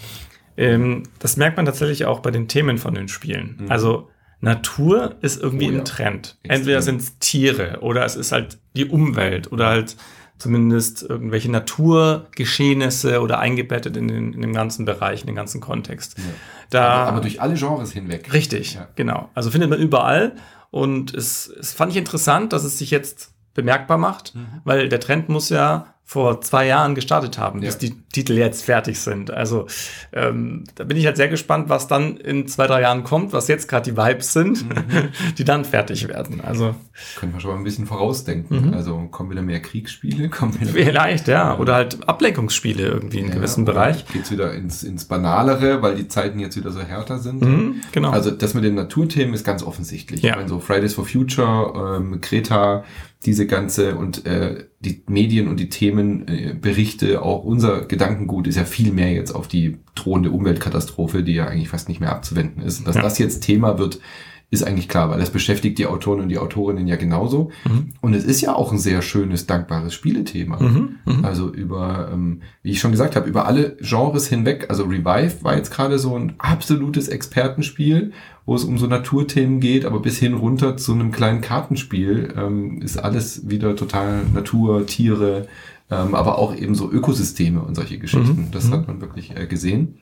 Ähm, 0.56 1.04
das 1.18 1.36
merkt 1.36 1.56
man 1.56 1.66
tatsächlich 1.66 2.04
auch 2.04 2.20
bei 2.20 2.30
den 2.30 2.48
Themen 2.48 2.78
von 2.78 2.94
den 2.94 3.08
Spielen. 3.08 3.58
Mhm. 3.60 3.70
Also 3.70 4.08
Natur 4.40 5.16
ist 5.22 5.40
irgendwie 5.42 5.68
oh, 5.68 5.72
ja. 5.72 5.78
im 5.78 5.84
Trend. 5.84 6.36
Extrem. 6.42 6.50
Entweder 6.50 6.82
sind 6.82 7.00
es 7.00 7.18
Tiere 7.18 7.78
oder 7.80 8.04
es 8.04 8.16
ist 8.16 8.32
halt 8.32 8.58
die 8.74 8.86
Umwelt 8.86 9.50
oder 9.52 9.66
halt 9.66 9.96
zumindest 10.38 11.02
irgendwelche 11.02 11.50
Naturgeschehnisse 11.50 13.20
oder 13.20 13.38
eingebettet 13.38 13.96
in 13.96 14.08
den, 14.08 14.34
in 14.34 14.42
den 14.42 14.52
ganzen 14.52 14.84
Bereich, 14.84 15.22
in 15.22 15.26
den 15.26 15.36
ganzen 15.36 15.60
Kontext. 15.60 16.18
Ja. 16.18 16.24
Da, 16.70 16.88
aber, 16.88 17.12
aber, 17.12 17.20
durch 17.22 17.40
alle 17.40 17.54
Genres 17.54 17.92
hinweg. 17.92 18.32
Richtig, 18.32 18.74
ja. 18.74 18.88
genau. 18.96 19.30
Also 19.34 19.50
findet 19.50 19.70
man 19.70 19.80
überall. 19.80 20.36
Und 20.70 21.14
es, 21.14 21.48
es 21.48 21.72
fand 21.72 21.92
ich 21.92 21.98
interessant, 21.98 22.52
dass 22.52 22.64
es 22.64 22.78
sich 22.78 22.90
jetzt 22.90 23.32
bemerkbar 23.54 23.96
macht, 23.96 24.34
mhm. 24.34 24.46
weil 24.64 24.88
der 24.90 25.00
Trend 25.00 25.30
muss 25.30 25.48
ja 25.48 25.94
vor 26.08 26.40
zwei 26.40 26.68
Jahren 26.68 26.94
gestartet 26.94 27.36
haben, 27.36 27.60
ja. 27.60 27.66
bis 27.66 27.78
die 27.78 27.96
Titel 28.12 28.34
jetzt 28.34 28.64
fertig 28.64 29.00
sind. 29.00 29.32
Also 29.32 29.66
ähm, 30.12 30.62
da 30.76 30.84
bin 30.84 30.96
ich 30.96 31.04
halt 31.04 31.16
sehr 31.16 31.26
gespannt, 31.26 31.68
was 31.68 31.88
dann 31.88 32.16
in 32.16 32.46
zwei, 32.46 32.68
drei 32.68 32.82
Jahren 32.82 33.02
kommt, 33.02 33.32
was 33.32 33.48
jetzt 33.48 33.68
gerade 33.68 33.90
die 33.90 33.96
Vibes 33.96 34.32
sind, 34.32 34.68
mhm. 34.68 35.08
die 35.38 35.42
dann 35.42 35.64
fertig 35.64 36.06
werden. 36.06 36.40
Also 36.40 36.76
können 37.16 37.32
wir 37.32 37.40
schon 37.40 37.50
mal 37.50 37.56
ein 37.56 37.64
bisschen 37.64 37.86
vorausdenken. 37.86 38.68
Mhm. 38.68 38.74
Also 38.74 38.96
kommen 39.10 39.30
wieder 39.30 39.42
mehr 39.42 39.60
Kriegsspiele, 39.60 40.28
kommen 40.30 40.58
wieder 40.60 40.70
vielleicht 40.70 41.26
ja 41.26 41.58
oder 41.58 41.74
halt 41.74 42.08
Ablenkungsspiele 42.08 42.86
irgendwie 42.86 43.18
in 43.18 43.28
ja, 43.28 43.34
gewissen 43.34 43.64
Bereich. 43.64 44.06
Geht's 44.06 44.30
wieder 44.30 44.54
ins 44.54 44.84
ins 44.84 45.06
banalere, 45.06 45.82
weil 45.82 45.96
die 45.96 46.06
Zeiten 46.06 46.38
jetzt 46.38 46.56
wieder 46.56 46.70
so 46.70 46.80
härter 46.80 47.18
sind. 47.18 47.42
Mhm, 47.42 47.80
genau. 47.90 48.10
Also 48.10 48.30
das 48.30 48.54
mit 48.54 48.62
den 48.62 48.76
Naturthemen 48.76 49.34
ist 49.34 49.44
ganz 49.44 49.64
offensichtlich. 49.64 50.22
Ja. 50.22 50.30
Ich 50.30 50.36
meine, 50.36 50.48
so 50.48 50.60
Fridays 50.60 50.94
for 50.94 51.04
Future, 51.04 51.96
ähm, 51.98 52.20
Greta 52.20 52.84
diese 53.24 53.46
ganze 53.46 53.96
und 53.96 54.26
äh, 54.26 54.66
die 54.80 55.02
Medien 55.08 55.48
und 55.48 55.58
die 55.58 55.68
Themenberichte, 55.68 57.14
äh, 57.14 57.16
auch 57.16 57.44
unser 57.44 57.82
Gedankengut 57.86 58.46
ist 58.46 58.56
ja 58.56 58.64
viel 58.64 58.92
mehr 58.92 59.12
jetzt 59.12 59.32
auf 59.32 59.48
die 59.48 59.78
drohende 59.94 60.30
Umweltkatastrophe, 60.30 61.22
die 61.22 61.34
ja 61.34 61.46
eigentlich 61.46 61.68
fast 61.68 61.88
nicht 61.88 62.00
mehr 62.00 62.12
abzuwenden 62.12 62.62
ist. 62.62 62.86
Dass 62.86 62.96
ja. 62.96 63.02
das 63.02 63.18
jetzt 63.18 63.40
Thema 63.40 63.78
wird, 63.78 64.00
ist 64.48 64.62
eigentlich 64.62 64.88
klar, 64.88 65.10
weil 65.10 65.18
das 65.18 65.30
beschäftigt 65.30 65.76
die 65.78 65.86
Autoren 65.86 66.20
und 66.20 66.28
die 66.28 66.38
Autorinnen 66.38 66.86
ja 66.86 66.94
genauso. 66.94 67.50
Mhm. 67.64 67.94
Und 68.00 68.14
es 68.14 68.24
ist 68.24 68.40
ja 68.42 68.54
auch 68.54 68.70
ein 68.70 68.78
sehr 68.78 69.02
schönes, 69.02 69.46
dankbares 69.46 69.92
Spielethema. 69.92 70.62
Mhm. 70.62 70.96
Mhm. 71.04 71.24
Also 71.24 71.52
über, 71.52 72.10
ähm, 72.12 72.42
wie 72.62 72.70
ich 72.70 72.78
schon 72.78 72.92
gesagt 72.92 73.16
habe, 73.16 73.28
über 73.28 73.46
alle 73.46 73.76
Genres 73.80 74.28
hinweg. 74.28 74.66
Also 74.68 74.84
Revive 74.84 75.42
war 75.42 75.56
jetzt 75.56 75.72
gerade 75.72 75.98
so 75.98 76.16
ein 76.16 76.34
absolutes 76.38 77.08
Expertenspiel, 77.08 78.12
wo 78.46 78.54
es 78.54 78.64
um 78.64 78.78
so 78.78 78.86
Naturthemen 78.86 79.60
geht, 79.60 79.84
aber 79.84 80.00
bis 80.00 80.18
hin 80.18 80.34
runter 80.34 80.76
zu 80.76 80.92
einem 80.92 81.10
kleinen 81.10 81.40
Kartenspiel 81.40 82.32
ähm, 82.36 82.80
ist 82.80 82.96
alles 82.96 83.50
wieder 83.50 83.74
total 83.74 84.24
Natur, 84.32 84.86
Tiere, 84.86 85.48
ähm, 85.90 86.14
aber 86.14 86.38
auch 86.38 86.54
eben 86.54 86.76
so 86.76 86.90
Ökosysteme 86.90 87.60
und 87.60 87.74
solche 87.74 87.98
Geschichten. 87.98 88.46
Mhm. 88.46 88.50
Das 88.52 88.70
hat 88.70 88.82
mhm. 88.82 88.86
man 88.86 89.00
wirklich 89.00 89.36
äh, 89.36 89.46
gesehen. 89.46 89.98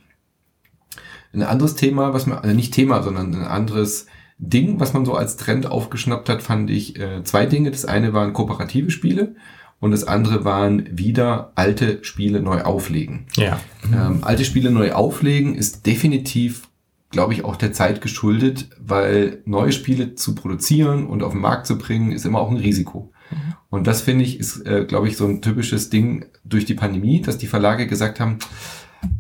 Ein 1.33 1.43
anderes 1.43 1.75
Thema, 1.75 2.13
was 2.13 2.27
man, 2.27 2.39
also 2.39 2.55
nicht 2.55 2.75
Thema, 2.75 3.03
sondern 3.03 3.35
ein 3.35 3.43
anderes 3.43 4.07
Ding, 4.39 4.79
was 4.79 4.93
man 4.93 5.05
so 5.05 5.15
als 5.15 5.37
Trend 5.37 5.67
aufgeschnappt 5.67 6.29
hat, 6.29 6.43
fand 6.43 6.71
ich 6.71 7.01
äh, 7.01 7.25
zwei 7.25 7.47
Dinge. 7.47 7.71
Das 7.71 7.87
eine 7.87 8.13
waren 8.13 8.35
kooperative 8.35 8.91
Spiele 8.91 9.35
und 9.81 9.91
das 9.91 10.05
andere 10.05 10.45
waren 10.45 10.87
wieder 10.97 11.53
alte 11.55 12.05
Spiele 12.05 12.41
neu 12.41 12.63
auflegen. 12.63 13.27
Ja. 13.37 13.59
Ähm, 13.93 14.19
alte 14.23 14.45
Spiele 14.45 14.71
neu 14.71 14.93
auflegen 14.93 15.55
ist 15.55 15.87
definitiv, 15.87 16.69
glaube 17.15 17.33
ich, 17.33 17.45
auch 17.45 17.55
der 17.55 17.73
Zeit 17.73 18.01
geschuldet, 18.01 18.69
weil 18.81 19.41
neue 19.45 19.71
Spiele 19.71 20.17
zu 20.17 20.35
produzieren 20.35 21.07
und 21.07 21.23
auf 21.23 21.31
den 21.31 21.41
Markt 21.41 21.65
zu 21.67 21.79
bringen, 21.79 22.11
ist 22.11 22.27
immer 22.27 22.41
auch 22.41 22.51
ein 22.51 22.57
Risiko. 22.57 23.13
Mhm. 23.31 23.55
Und 23.71 23.87
das 23.87 24.03
finde 24.03 24.25
ich, 24.25 24.41
ist, 24.41 24.67
äh, 24.67 24.85
glaube 24.85 25.07
ich, 25.07 25.17
so 25.17 25.25
ein 25.25 25.41
typisches 25.41 25.91
Ding 25.91 26.27
durch 26.45 26.65
die 26.65 26.75
Pandemie, 26.75 27.23
dass 27.23 27.39
die 27.39 27.47
Verlage 27.47 27.87
gesagt 27.87 28.19
haben, 28.19 28.41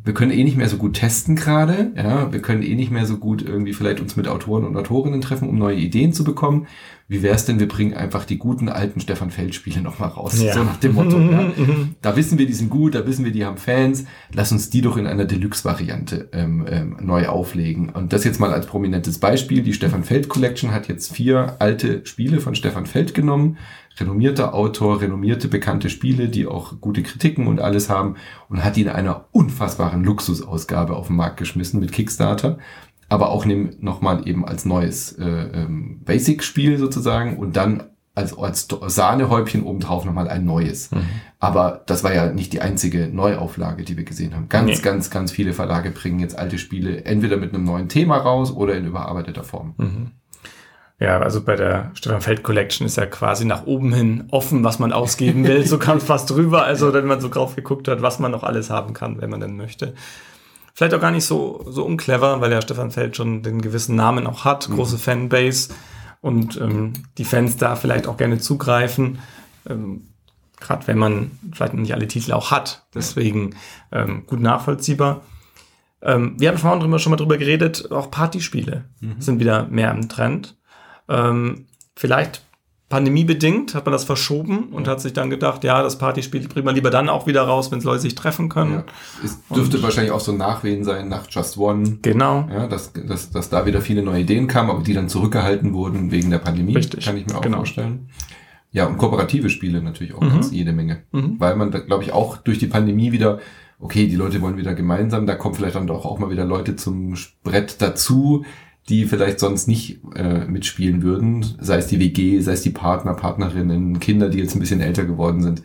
wir 0.04 0.14
können 0.14 0.32
eh 0.32 0.44
nicht 0.44 0.56
mehr 0.56 0.68
so 0.68 0.76
gut 0.76 0.94
testen 0.94 1.36
gerade, 1.36 1.92
ja, 1.96 2.32
wir 2.32 2.42
können 2.42 2.62
eh 2.62 2.74
nicht 2.74 2.90
mehr 2.90 3.06
so 3.06 3.16
gut 3.16 3.42
irgendwie 3.42 3.72
vielleicht 3.72 4.00
uns 4.00 4.16
mit 4.16 4.28
Autoren 4.28 4.64
und 4.64 4.76
Autorinnen 4.76 5.20
treffen, 5.20 5.48
um 5.48 5.58
neue 5.58 5.76
Ideen 5.76 6.12
zu 6.12 6.24
bekommen. 6.24 6.66
Wie 7.06 7.22
wäre 7.22 7.34
es 7.34 7.44
denn, 7.44 7.60
wir 7.60 7.68
bringen 7.68 7.92
einfach 7.92 8.24
die 8.24 8.38
guten 8.38 8.70
alten 8.70 8.98
Stefan 8.98 9.30
Feld 9.30 9.54
Spiele 9.54 9.82
nochmal 9.82 10.08
raus, 10.08 10.40
ja. 10.40 10.54
so 10.54 10.64
nach 10.64 10.78
dem 10.78 10.94
Motto. 10.94 11.18
ja. 11.18 11.52
Da 12.00 12.16
wissen 12.16 12.38
wir, 12.38 12.46
die 12.46 12.54
sind 12.54 12.70
gut, 12.70 12.94
da 12.94 13.06
wissen 13.06 13.24
wir, 13.26 13.32
die 13.32 13.44
haben 13.44 13.58
Fans, 13.58 14.04
lass 14.32 14.52
uns 14.52 14.70
die 14.70 14.80
doch 14.80 14.96
in 14.96 15.06
einer 15.06 15.26
Deluxe-Variante 15.26 16.28
ähm, 16.32 16.66
ähm, 16.68 16.96
neu 17.02 17.28
auflegen. 17.28 17.90
Und 17.90 18.14
das 18.14 18.24
jetzt 18.24 18.40
mal 18.40 18.52
als 18.52 18.66
prominentes 18.66 19.18
Beispiel. 19.18 19.62
Die 19.62 19.74
Stefan 19.74 20.02
Feld 20.02 20.28
Collection 20.28 20.72
hat 20.72 20.88
jetzt 20.88 21.14
vier 21.14 21.56
alte 21.58 22.06
Spiele 22.06 22.40
von 22.40 22.54
Stefan 22.54 22.86
Feld 22.86 23.12
genommen, 23.12 23.58
renommierter 23.98 24.54
Autor, 24.54 25.00
renommierte, 25.00 25.48
bekannte 25.48 25.90
Spiele, 25.90 26.28
die 26.28 26.46
auch 26.46 26.80
gute 26.80 27.02
Kritiken 27.02 27.46
und 27.46 27.61
alles 27.61 27.88
haben 27.88 28.16
und 28.48 28.64
hat 28.64 28.76
in 28.76 28.88
einer 28.88 29.26
unfassbaren 29.33 30.04
Luxusausgabe 30.04 30.96
auf 30.96 31.09
den 31.09 31.16
Markt 31.16 31.37
geschmissen 31.37 31.80
mit 31.80 31.92
Kickstarter, 31.92 32.59
aber 33.09 33.30
auch 33.30 33.46
nochmal 33.46 34.26
eben 34.26 34.44
als 34.44 34.64
neues 34.64 35.12
äh, 35.12 35.24
ähm, 35.24 36.00
Basic-Spiel 36.04 36.78
sozusagen 36.78 37.37
und 37.37 37.57
dann 37.57 37.85
als, 38.14 38.37
als 38.38 38.68
Sahnehäubchen 38.87 39.64
obendrauf 39.64 40.04
nochmal 40.04 40.28
ein 40.28 40.44
neues. 40.44 40.90
Mhm. 40.92 41.07
Aber 41.40 41.83
das 41.87 42.04
war 42.04 42.14
ja 42.14 42.33
nicht 42.33 42.52
die 42.52 42.61
einzige 42.61 43.09
Neuauflage, 43.09 43.83
die 43.83 43.96
wir 43.96 44.04
gesehen 44.04 44.35
haben. 44.35 44.48
Ganz, 44.48 44.68
nee. 44.68 44.83
ganz, 44.83 45.11
ganz 45.11 45.33
viele 45.33 45.52
Verlage 45.52 45.90
bringen 45.90 46.20
jetzt 46.20 46.38
alte 46.38 46.59
Spiele 46.59 47.04
entweder 47.04 47.37
mit 47.37 47.52
einem 47.52 47.64
neuen 47.64 47.88
Thema 47.88 48.18
raus 48.18 48.52
oder 48.52 48.76
in 48.76 48.87
überarbeiteter 48.87 49.42
Form. 49.42 49.74
Mhm. 49.78 50.11
Ja, 51.00 51.18
also 51.18 51.42
bei 51.42 51.57
der 51.57 51.90
Stefan 51.94 52.20
Feld 52.20 52.42
Collection 52.44 52.87
ist 52.87 52.96
ja 52.96 53.07
quasi 53.07 53.44
nach 53.44 53.66
oben 53.66 53.92
hin 53.92 54.24
offen, 54.30 54.62
was 54.62 54.78
man 54.78 54.92
ausgeben 54.92 55.44
will. 55.46 55.66
so 55.66 55.78
kam 55.78 56.00
fast 56.02 56.30
drüber. 56.30 56.64
Also 56.64 56.92
wenn 56.92 57.07
man 57.07 57.20
so 57.20 57.28
drauf 57.28 57.57
geguckt 57.57 57.88
hat, 57.88 58.00
was 58.00 58.18
man 58.18 58.30
noch 58.30 58.44
alles 58.44 58.70
haben 58.70 58.94
kann, 58.94 59.20
wenn 59.20 59.30
man 59.30 59.40
denn 59.40 59.57
möchte. 59.57 59.94
Vielleicht 60.72 60.94
auch 60.94 61.00
gar 61.00 61.11
nicht 61.11 61.24
so, 61.24 61.64
so 61.68 61.85
unclever, 61.85 62.40
weil 62.40 62.52
ja 62.52 62.62
Stefan 62.62 62.90
Feld 62.90 63.16
schon 63.16 63.42
den 63.42 63.61
gewissen 63.61 63.96
Namen 63.96 64.26
auch 64.26 64.44
hat, 64.44 64.68
mhm. 64.68 64.74
große 64.74 64.98
Fanbase 64.98 65.72
und 66.20 66.61
ähm, 66.61 66.94
die 67.18 67.24
Fans 67.24 67.57
da 67.57 67.76
vielleicht 67.76 68.07
auch 68.07 68.16
gerne 68.16 68.38
zugreifen. 68.38 69.18
Ähm, 69.68 70.09
Gerade 70.61 70.87
wenn 70.87 70.96
man 70.96 71.33
vielleicht 71.52 71.74
nicht 71.74 71.92
alle 71.92 72.09
Titel 72.09 72.33
auch 72.33 72.50
hat. 72.50 72.87
Deswegen 72.94 73.54
ähm, 73.92 74.24
gut 74.26 74.40
nachvollziehbar. 74.40 75.22
Ähm, 76.00 76.37
wir 76.38 76.48
haben 76.48 76.59
vorhin 76.59 76.98
schon 76.98 77.11
mal 77.11 77.16
drüber 77.16 77.37
geredet, 77.37 77.90
auch 77.90 78.11
Partyspiele 78.11 78.85
mhm. 79.00 79.20
sind 79.20 79.40
wieder 79.40 79.66
mehr 79.66 79.90
im 79.90 80.09
Trend. 80.09 80.57
Ähm, 81.08 81.66
vielleicht 81.96 82.42
pandemiebedingt 82.88 83.74
hat 83.74 83.86
man 83.86 83.92
das 83.92 84.04
verschoben 84.04 84.68
und 84.68 84.86
hat 84.86 85.00
sich 85.00 85.12
dann 85.12 85.30
gedacht, 85.30 85.64
ja, 85.64 85.82
das 85.82 85.98
Partyspiel 85.98 86.46
bringt 86.46 86.66
man 86.66 86.74
lieber 86.74 86.90
dann 86.90 87.08
auch 87.08 87.26
wieder 87.26 87.42
raus, 87.42 87.72
wenn 87.72 87.80
Leute 87.80 88.02
sich 88.02 88.14
treffen 88.14 88.48
können. 88.48 88.72
Ja. 88.72 88.84
Es 89.24 89.40
dürfte 89.48 89.78
und, 89.78 89.82
wahrscheinlich 89.82 90.12
auch 90.12 90.20
so 90.20 90.32
ein 90.32 90.38
Nachwehen 90.38 90.84
sein 90.84 91.08
nach 91.08 91.26
Just 91.28 91.58
One. 91.58 91.98
Genau. 92.02 92.46
Ja, 92.52 92.68
dass, 92.68 92.92
dass, 92.92 93.30
dass 93.30 93.50
da 93.50 93.66
wieder 93.66 93.80
viele 93.80 94.02
neue 94.02 94.20
Ideen 94.20 94.46
kamen, 94.46 94.70
aber 94.70 94.82
die 94.82 94.92
dann 94.92 95.08
zurückgehalten 95.08 95.72
wurden 95.72 96.10
wegen 96.12 96.30
der 96.30 96.38
Pandemie. 96.38 96.76
Richtig. 96.76 97.04
Kann 97.04 97.16
ich 97.16 97.26
mir 97.26 97.36
auch 97.36 97.40
genau. 97.40 97.58
vorstellen. 97.58 98.10
Ja, 98.70 98.86
und 98.86 98.98
kooperative 98.98 99.50
Spiele 99.50 99.82
natürlich 99.82 100.14
auch 100.14 100.20
mhm. 100.20 100.30
ganz 100.30 100.52
jede 100.52 100.72
Menge. 100.72 101.02
Mhm. 101.12 101.36
Weil 101.38 101.56
man, 101.56 101.70
glaube 101.70 102.04
ich, 102.04 102.12
auch 102.12 102.36
durch 102.36 102.58
die 102.58 102.66
Pandemie 102.66 103.12
wieder, 103.12 103.40
okay, 103.80 104.06
die 104.06 104.16
Leute 104.16 104.40
wollen 104.42 104.56
wieder 104.56 104.74
gemeinsam, 104.74 105.26
da 105.26 105.34
kommen 105.34 105.54
vielleicht 105.54 105.74
dann 105.76 105.86
doch 105.86 106.04
auch 106.04 106.18
mal 106.18 106.30
wieder 106.30 106.44
Leute 106.44 106.76
zum 106.76 107.16
Brett 107.42 107.80
dazu, 107.80 108.44
die 108.88 109.06
vielleicht 109.06 109.40
sonst 109.40 109.66
nicht 109.66 110.00
äh, 110.14 110.44
mitspielen 110.44 111.02
würden, 111.02 111.44
sei 111.60 111.78
es 111.78 111.86
die 111.86 112.00
WG, 112.00 112.40
sei 112.40 112.52
es 112.52 112.62
die 112.62 112.70
Partner, 112.70 113.14
Partnerinnen, 113.14 113.98
Kinder, 113.98 114.28
die 114.28 114.38
jetzt 114.38 114.54
ein 114.54 114.60
bisschen 114.60 114.80
älter 114.80 115.04
geworden 115.04 115.42
sind. 115.42 115.62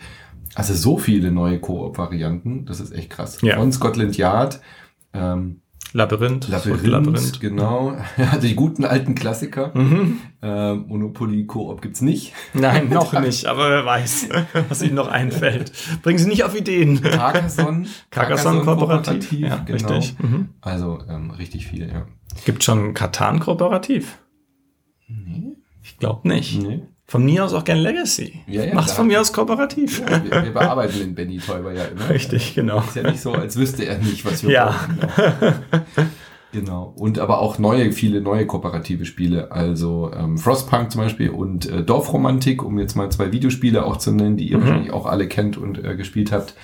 Also 0.55 0.73
so 0.73 0.97
viele 0.97 1.31
neue 1.31 1.59
Koop-Varianten, 1.59 2.65
das 2.65 2.79
ist 2.79 2.93
echt 2.93 3.09
krass. 3.09 3.41
Ja. 3.41 3.57
Von 3.57 3.71
Scotland 3.71 4.17
Yard, 4.17 4.61
ähm, 5.13 5.61
Labyrinth, 5.91 6.47
Labyrinth, 6.49 6.85
Labyrinth, 6.85 7.39
genau. 7.39 7.97
Ja, 8.17 8.37
die 8.37 8.53
guten 8.53 8.85
alten 8.85 9.15
Klassiker. 9.15 9.71
Mhm. 9.73 10.19
Äh, 10.41 10.75
Monopoly 10.75 11.47
Koop 11.47 11.81
gibt's 11.81 12.01
nicht. 12.01 12.33
Nein, 12.53 12.89
noch 12.93 13.19
nicht, 13.19 13.47
aber 13.47 13.69
wer 13.69 13.85
weiß, 13.85 14.29
was 14.69 14.83
Ihnen 14.83 14.95
noch 14.95 15.07
einfällt. 15.07 15.71
Bringen 16.03 16.19
Sie 16.19 16.29
nicht 16.29 16.43
auf 16.43 16.55
Ideen. 16.55 17.01
Carcassonne. 17.01 17.87
Carcassonne, 18.11 18.61
Carcassonne 18.61 18.61
kooperativ. 18.61 19.29
kooperativ. 19.29 19.39
Ja, 19.39 19.55
genau. 19.65 19.93
richtig. 19.93 20.15
Mhm. 20.19 20.49
Also 20.61 20.99
ähm, 21.09 21.31
richtig 21.31 21.65
viel, 21.65 21.89
ja. 21.89 22.05
Gibt 22.45 22.63
schon 22.63 22.93
Katan 22.93 23.39
kooperativ? 23.39 24.19
Nee. 25.07 25.55
Ich 25.83 25.97
glaube 25.97 26.27
nicht. 26.27 26.61
Nee. 26.61 26.81
Von 27.05 27.25
mir 27.25 27.43
aus 27.43 27.53
auch 27.53 27.63
gern 27.63 27.79
Legacy. 27.79 28.41
Ja, 28.45 28.63
ja, 28.63 28.75
Mach's 28.75 28.91
von 28.91 29.07
mir 29.07 29.19
aus 29.19 29.33
kooperativ. 29.33 30.01
Ja, 30.01 30.23
wir, 30.23 30.43
wir, 30.43 30.53
bearbeiten 30.53 30.99
den 30.99 31.15
Benny 31.15 31.39
Täuber 31.39 31.73
ja 31.73 31.85
immer. 31.85 32.07
Richtig, 32.09 32.53
genau. 32.53 32.79
Ist 32.81 32.95
ja 32.95 33.03
nicht 33.03 33.19
so, 33.19 33.31
als 33.31 33.55
wüsste 33.57 33.85
er 33.85 33.97
nicht, 33.97 34.23
was 34.25 34.43
wir 34.43 34.51
ja. 34.51 34.65
brauchen. 34.67 35.55
Genau. 36.51 36.93
Und 36.95 37.19
aber 37.19 37.39
auch 37.39 37.59
neue, 37.59 37.91
viele 37.91 38.21
neue 38.21 38.47
kooperative 38.47 39.05
Spiele. 39.05 39.51
Also 39.51 40.11
ähm, 40.15 40.37
Frostpunk 40.37 40.91
zum 40.91 41.01
Beispiel 41.01 41.29
und 41.29 41.69
äh, 41.69 41.83
Dorfromantik, 41.83 42.63
um 42.63 42.79
jetzt 42.79 42.95
mal 42.95 43.11
zwei 43.11 43.31
Videospiele 43.31 43.85
auch 43.85 43.97
zu 43.97 44.11
nennen, 44.11 44.35
die 44.35 44.49
ihr 44.49 44.57
mhm. 44.57 44.61
wahrscheinlich 44.61 44.91
auch 44.91 45.05
alle 45.05 45.27
kennt 45.27 45.57
und 45.57 45.83
äh, 45.83 45.95
gespielt 45.95 46.31
habt 46.31 46.55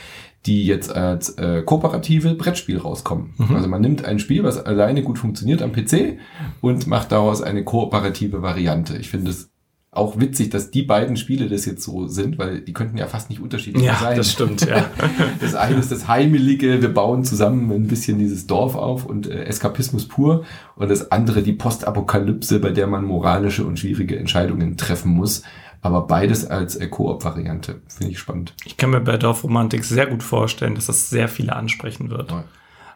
die 0.46 0.66
jetzt 0.66 0.96
als 0.96 1.30
äh, 1.38 1.64
kooperative 1.64 2.36
Brettspiel 2.36 2.78
rauskommen. 2.78 3.34
Mhm. 3.38 3.56
Also 3.56 3.68
man 3.68 3.82
nimmt 3.82 4.06
ein 4.06 4.20
Spiel, 4.20 4.44
was 4.44 4.64
alleine 4.64 5.02
gut 5.04 5.18
funktioniert 5.18 5.62
am 5.62 5.72
PC 5.72 6.18
und 6.62 6.88
macht 6.88 7.12
daraus 7.12 7.42
eine 7.42 7.64
kooperative 7.64 8.42
Variante. 8.42 8.98
Ich 8.98 9.10
finde 9.10 9.32
es 9.32 9.50
auch 9.96 10.20
witzig, 10.20 10.50
dass 10.50 10.72
die 10.72 10.84
beiden 10.84 11.16
Spiele 11.16 11.48
das 11.48 11.66
jetzt 11.66 11.84
so 11.84 12.08
sind, 12.08 12.38
weil 12.38 12.60
die 12.60 12.74
könnten 12.74 12.98
ja 12.98 13.08
fast 13.08 13.30
nicht 13.30 13.42
unterschiedlich 13.42 13.86
ja, 13.86 13.96
sein. 13.96 14.12
Ja, 14.12 14.18
das 14.18 14.32
stimmt, 14.32 14.62
ja. 14.68 14.90
das 15.40 15.56
eine 15.56 15.78
ist 15.78 15.92
das 15.92 16.08
Heimelige, 16.08 16.82
wir 16.82 16.94
bauen 16.94 17.24
zusammen 17.24 17.72
ein 17.72 17.88
bisschen 17.88 18.20
dieses 18.20 18.46
Dorf 18.46 18.76
auf 18.76 19.06
und 19.06 19.28
äh, 19.28 19.46
Eskapismus 19.46 20.08
pur. 20.08 20.44
Und 20.76 20.92
das 20.92 21.12
andere 21.12 21.44
die 21.44 21.54
Postapokalypse, 21.54 22.60
bei 22.60 22.72
der 22.72 22.88
man 22.88 23.06
moralische 23.06 23.66
und 23.66 23.80
schwierige 23.80 24.20
Entscheidungen 24.20 24.76
treffen 24.76 25.12
muss. 25.12 25.44
Aber 25.86 26.08
beides 26.08 26.48
als 26.48 26.76
äh, 26.78 26.88
Koop-Variante. 26.88 27.80
Finde 27.88 28.12
ich 28.12 28.18
spannend. 28.18 28.56
Ich 28.66 28.76
kann 28.76 28.90
mir 28.90 29.02
bei 29.02 29.18
Dorfromantik 29.18 29.86
sehr 29.86 30.08
gut 30.08 30.24
vorstellen, 30.24 30.74
dass 30.74 30.88
das 30.88 31.12
sehr 31.12 31.28
viele 31.28 31.56
ansprechen 31.56 32.10
wird. 32.10 32.32
Ja. 32.32 32.44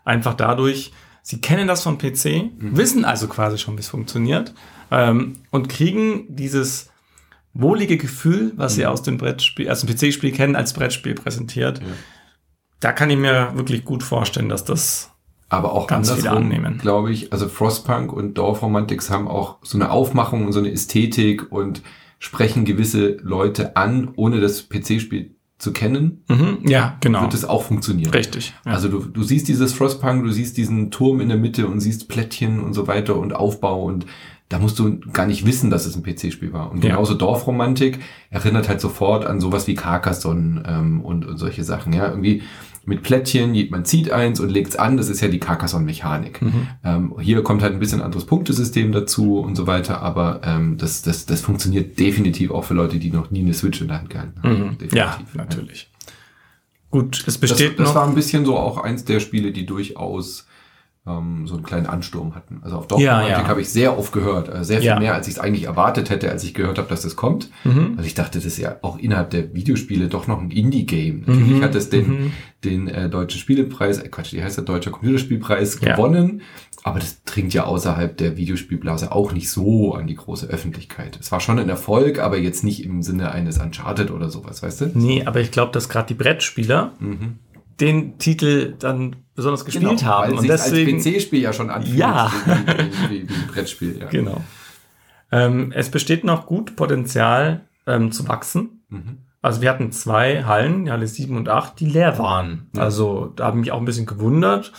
Einfach 0.06 0.34
dadurch, 0.34 0.92
sie 1.22 1.40
kennen 1.40 1.68
das 1.68 1.84
vom 1.84 2.00
PC, 2.00 2.26
mhm. 2.58 2.76
wissen 2.76 3.06
also 3.06 3.28
quasi 3.28 3.60
schon, 3.60 3.78
wie 3.78 3.82
es 3.82 3.90
funktioniert 3.90 4.56
ähm, 4.90 5.36
und 5.52 5.70
kriegen 5.70 6.36
dieses 6.36 6.90
wohlige 7.54 7.98
Gefühl, 7.98 8.54
was 8.56 8.74
mhm. 8.74 8.76
sie 8.76 8.86
aus 8.88 9.04
dem 9.04 9.18
Brettspiel, 9.18 9.70
aus 9.70 9.82
dem 9.82 9.96
PC-Spiel 9.96 10.32
kennen, 10.32 10.56
als 10.56 10.74
Brettspiel 10.74 11.14
präsentiert. 11.14 11.78
Ja. 11.78 11.86
Da 12.80 12.92
kann 12.92 13.12
ich 13.12 13.18
mir 13.18 13.52
wirklich 13.54 13.86
gut 13.86 14.02
vorstellen, 14.02 14.50
dass 14.50 14.66
das 14.66 15.12
aber 15.48 15.74
auch 15.74 15.86
ganz 15.86 16.12
viele 16.12 16.32
annehmen. 16.32 16.80
Glaube 16.80 17.12
ich, 17.12 17.32
also 17.32 17.50
Frostpunk 17.50 18.12
und 18.12 18.40
Dorfromantics 18.40 19.12
haben 19.12 19.28
auch 19.28 19.58
so 19.62 19.78
eine 19.78 19.92
Aufmachung 19.92 20.48
und 20.48 20.54
so 20.54 20.60
eine 20.60 20.72
Ästhetik 20.72 21.52
und 21.52 21.84
sprechen 22.20 22.66
gewisse 22.66 23.18
Leute 23.22 23.76
an, 23.76 24.12
ohne 24.16 24.40
das 24.40 24.70
PC-Spiel 24.70 25.36
zu 25.58 25.74
kennen. 25.74 26.24
Mhm, 26.30 26.60
ja, 26.68 26.98
genau. 27.02 27.22
Wird 27.22 27.34
es 27.34 27.46
auch 27.46 27.64
funktionieren. 27.64 28.12
Richtig. 28.12 28.54
Ja. 28.66 28.72
Also 28.74 28.88
du, 28.88 29.00
du 29.00 29.24
siehst 29.24 29.48
dieses 29.48 29.74
Frostpunk, 29.74 30.24
du 30.24 30.32
siehst 30.32 30.58
diesen 30.58 30.92
Turm 30.92 31.20
in 31.20 31.30
der 31.30 31.38
Mitte 31.38 31.68
und 31.68 31.82
siehst 31.82 32.08
Plättchen 32.08 32.62
und 32.62 32.74
so 32.74 32.88
weiter 32.88 33.18
und 33.18 33.36
Aufbau 33.36 33.84
und 33.84 34.06
da 34.48 34.58
musst 34.58 34.80
du 34.80 35.00
gar 35.14 35.28
nicht 35.28 35.46
wissen, 35.46 35.70
dass 35.70 35.86
es 35.86 35.96
ein 35.96 36.02
PC-Spiel 36.02 36.54
war. 36.54 36.72
Und 36.72 36.80
genauso 36.80 37.14
ja. 37.14 37.20
Dorfromantik 37.20 38.00
erinnert 38.32 38.68
halt 38.68 38.82
sofort 38.82 39.24
an 39.26 39.40
sowas 39.40 39.68
wie 39.68 39.76
Carcassonne 39.76 40.64
ähm, 40.66 41.02
und, 41.02 41.26
und 41.26 41.38
solche 41.38 41.64
Sachen. 41.64 41.94
Ja, 41.94 42.10
irgendwie 42.10 42.42
mit 42.86 43.04
Plättchen, 43.04 43.56
man 43.70 43.86
zieht 43.86 44.12
eins 44.12 44.40
und 44.40 44.50
legt 44.50 44.70
es 44.70 44.76
an, 44.76 44.98
das 44.98 45.10
ist 45.10 45.22
ja 45.22 45.28
die 45.28 45.40
Carcassonne-Mechanik. 45.40 46.42
Mhm. 46.42 46.68
Ähm, 46.84 47.16
hier 47.20 47.42
kommt 47.44 47.62
halt 47.62 47.74
ein 47.74 47.80
bisschen 47.80 48.02
anderes 48.02 48.26
Punktesystem 48.26 48.92
dazu 48.92 49.40
und 49.40 49.56
so 49.56 49.68
weiter, 49.68 50.02
aber 50.02 50.42
ähm, 50.44 50.78
das, 50.78 51.02
das, 51.02 51.26
das 51.26 51.42
funktioniert 51.42 52.00
definitiv 52.00 52.52
auch 52.52 52.64
für 52.64 52.74
Leute, 52.74 52.98
die 52.98 53.12
noch 53.12 53.32
nie 53.32 53.42
eine 53.42 53.54
Switch 53.54 53.82
in 53.82 53.88
der 53.88 54.00
Hand 54.00 54.10
gehalten 54.10 54.42
haben. 54.42 54.78
Mhm. 54.80 54.88
Ja, 54.92 55.20
natürlich. 55.34 55.90
Gut, 56.92 57.24
es 57.28 57.38
besteht 57.38 57.78
das, 57.78 57.88
das 57.88 57.96
war 57.96 58.08
ein 58.08 58.16
bisschen 58.16 58.46
so 58.46 58.58
auch 58.58 58.78
eins 58.78 59.06
der 59.06 59.20
Spiele, 59.20 59.52
die 59.52 59.66
durchaus 59.66 60.48
ähm, 61.08 61.48
so 61.48 61.56
einen 61.56 61.64
kleinen 61.64 61.86
Ansturm 61.86 62.36
hatten. 62.36 62.60
Also 62.62 62.78
auf 62.78 62.88
Dorfromantik 62.88 63.32
ja, 63.32 63.42
ja. 63.42 63.48
habe 63.48 63.62
ich 63.62 63.70
sehr 63.70 63.98
oft 63.98 64.12
gehört, 64.12 64.54
äh, 64.54 64.64
sehr 64.64 64.80
viel 64.80 64.88
ja. 64.88 65.00
mehr, 65.00 65.16
als 65.16 65.28
ich 65.28 65.36
es 65.36 65.40
eigentlich 65.40 65.66
erwartet 65.66 66.10
hätte, 66.10 66.30
als 66.30 66.44
ich 66.44 66.54
gehört 66.54 66.78
habe, 66.78 66.90
dass 66.90 67.02
das 67.02 67.16
kommt. 67.16 67.50
Mhm. 67.64 67.94
Also 67.98 68.06
ich 68.06 68.14
dachte, 68.14 68.38
das 68.38 68.46
ist 68.46 68.58
ja 68.58 68.78
auch 68.82 68.98
innerhalb 68.98 69.30
der 69.30 69.54
Videospiele 69.54 70.08
doch 70.08 70.28
noch 70.28 70.42
ein 70.42 70.52
Indie-Game. 70.52 71.24
Natürlich 71.26 71.58
mhm. 71.58 71.64
hat 71.64 71.76
es 71.76 71.90
den, 71.90 72.08
mhm. 72.08 72.32
den 72.64 72.88
äh, 72.88 73.10
deutschen 73.10 73.40
Spielepreis, 73.40 74.00
äh, 74.00 74.10
Quatsch, 74.10 74.34
wie 74.34 74.44
heißt 74.44 74.58
der 74.58 74.66
deutsche 74.66 74.92
Computerspielpreis 74.92 75.80
gewonnen, 75.80 76.42
aber 76.84 77.00
das 77.00 77.24
dringt 77.24 77.54
ja 77.54 77.66
außerhalb 77.66 78.16
der 78.18 78.38
Videospielblase 78.38 79.12
auch 79.12 79.34
nicht 79.34 79.50
so 79.50 79.94
an 79.94 80.08
die 80.08 80.16
große 80.16 80.48
Öffentlichkeit. 80.48 81.18
Es 81.20 81.32
war 81.32 81.40
schon 81.40 81.60
ein 81.60 81.70
Erfolg, 81.70 82.20
aber 82.20 82.38
jetzt 82.38 82.64
nicht 82.64 82.86
im 82.86 83.04
Sinne 83.04 83.32
eines 83.32 83.60
Uncharted 83.60 84.12
oder 84.12 84.30
sowas, 84.30 84.64
weißt 84.64 84.82
du? 84.82 84.92
Nee, 84.94 85.26
aber 85.26 85.42
ich 85.42 85.52
glaube, 85.52 85.72
dass 85.72 85.90
gerade 85.90 86.08
die 86.08 86.14
Brettspieler 86.14 86.94
mhm 87.00 87.40
den 87.80 88.18
Titel 88.18 88.76
dann 88.78 89.16
besonders 89.36 89.66
gespielt 89.66 90.00
genau, 90.00 90.02
haben. 90.02 90.32
Weil 90.32 90.40
und 90.40 90.48
deswegen 90.48 90.98
als 90.98 91.06
PC-Spiel 91.06 91.42
ja 91.42 91.54
schon 91.54 91.70
anfühlt. 91.70 91.98
Ja. 91.98 92.32
Wie, 92.46 93.10
wie, 93.10 93.30
wie, 93.30 93.34
ein 93.34 93.48
Brettspiel, 93.48 94.00
ja. 94.00 94.08
Genau. 94.08 94.42
Ähm, 95.32 95.72
es 95.76 95.90
besteht 95.90 96.24
noch 96.24 96.46
gut 96.46 96.76
Potenzial 96.76 97.62
ähm, 97.88 98.12
zu 98.12 98.28
wachsen. 98.28 98.84
Mhm. 98.90 99.20
Also 99.42 99.62
wir 99.62 99.70
hatten 99.70 99.92
zwei 99.92 100.44
Hallen, 100.44 100.86
die 100.86 100.92
Halle 100.92 101.08
7 101.08 101.38
und 101.38 101.48
8, 101.48 101.80
die 101.80 101.86
leer 101.86 102.20
waren. 102.20 102.70
Ja. 102.76 102.84
Also 102.84 103.32
da 103.36 103.46
habe 103.46 103.58
ich 103.58 103.62
mich 103.62 103.72
auch 103.72 103.80
ein 103.80 103.86
bisschen 103.86 104.06
gewundert, 104.06 104.74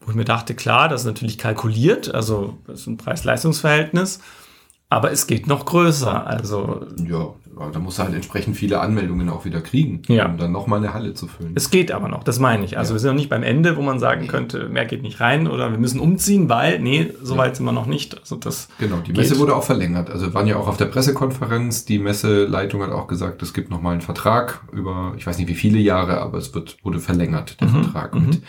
wo 0.00 0.10
ich 0.10 0.16
mir 0.16 0.24
dachte, 0.24 0.54
klar, 0.54 0.88
das 0.88 1.02
ist 1.02 1.06
natürlich 1.06 1.38
kalkuliert, 1.38 2.12
also 2.14 2.58
das 2.66 2.80
ist 2.80 2.86
ein 2.86 2.96
Preis-Leistungs-Verhältnis. 2.98 4.20
Aber 4.92 5.10
es 5.10 5.26
geht 5.26 5.46
noch 5.46 5.64
größer. 5.64 6.26
Also 6.26 6.84
ja, 7.08 7.30
da 7.72 7.78
muss 7.78 7.98
halt 7.98 8.12
entsprechend 8.12 8.58
viele 8.58 8.78
Anmeldungen 8.78 9.30
auch 9.30 9.46
wieder 9.46 9.62
kriegen, 9.62 10.02
ja. 10.06 10.26
um 10.26 10.36
dann 10.36 10.52
nochmal 10.52 10.80
eine 10.80 10.92
Halle 10.92 11.14
zu 11.14 11.28
füllen. 11.28 11.52
Es 11.54 11.70
geht 11.70 11.92
aber 11.92 12.08
noch, 12.08 12.24
das 12.24 12.38
meine 12.38 12.66
ich. 12.66 12.76
Also 12.76 12.90
ja. 12.90 12.96
wir 12.96 13.00
sind 13.00 13.08
noch 13.12 13.16
nicht 13.16 13.30
beim 13.30 13.42
Ende, 13.42 13.78
wo 13.78 13.80
man 13.80 13.98
sagen 13.98 14.28
könnte, 14.28 14.68
mehr 14.68 14.84
geht 14.84 15.00
nicht 15.00 15.18
rein 15.18 15.48
oder 15.48 15.70
wir 15.70 15.78
müssen 15.78 15.98
umziehen, 15.98 16.50
weil, 16.50 16.78
nee, 16.78 17.10
so 17.22 17.38
weit 17.38 17.56
sind 17.56 17.64
wir 17.64 17.72
noch 17.72 17.86
nicht. 17.86 18.20
Also 18.20 18.36
das 18.36 18.68
genau, 18.78 18.98
die 18.98 19.12
Messe 19.12 19.30
geht. 19.30 19.38
wurde 19.38 19.56
auch 19.56 19.64
verlängert. 19.64 20.10
Also 20.10 20.26
wir 20.26 20.34
waren 20.34 20.46
ja 20.46 20.56
auch 20.56 20.68
auf 20.68 20.76
der 20.76 20.86
Pressekonferenz. 20.86 21.86
Die 21.86 21.98
Messeleitung 21.98 22.82
hat 22.82 22.90
auch 22.90 23.06
gesagt, 23.06 23.40
es 23.40 23.54
gibt 23.54 23.70
nochmal 23.70 23.92
einen 23.92 24.02
Vertrag 24.02 24.60
über, 24.72 25.14
ich 25.16 25.26
weiß 25.26 25.38
nicht 25.38 25.48
wie 25.48 25.54
viele 25.54 25.78
Jahre, 25.78 26.20
aber 26.20 26.36
es 26.36 26.54
wird, 26.54 26.76
wurde 26.82 26.98
verlängert, 26.98 27.58
der 27.62 27.68
mhm. 27.68 27.84
Vertrag. 27.84 28.14
Und 28.14 28.26
mhm. 28.26 28.42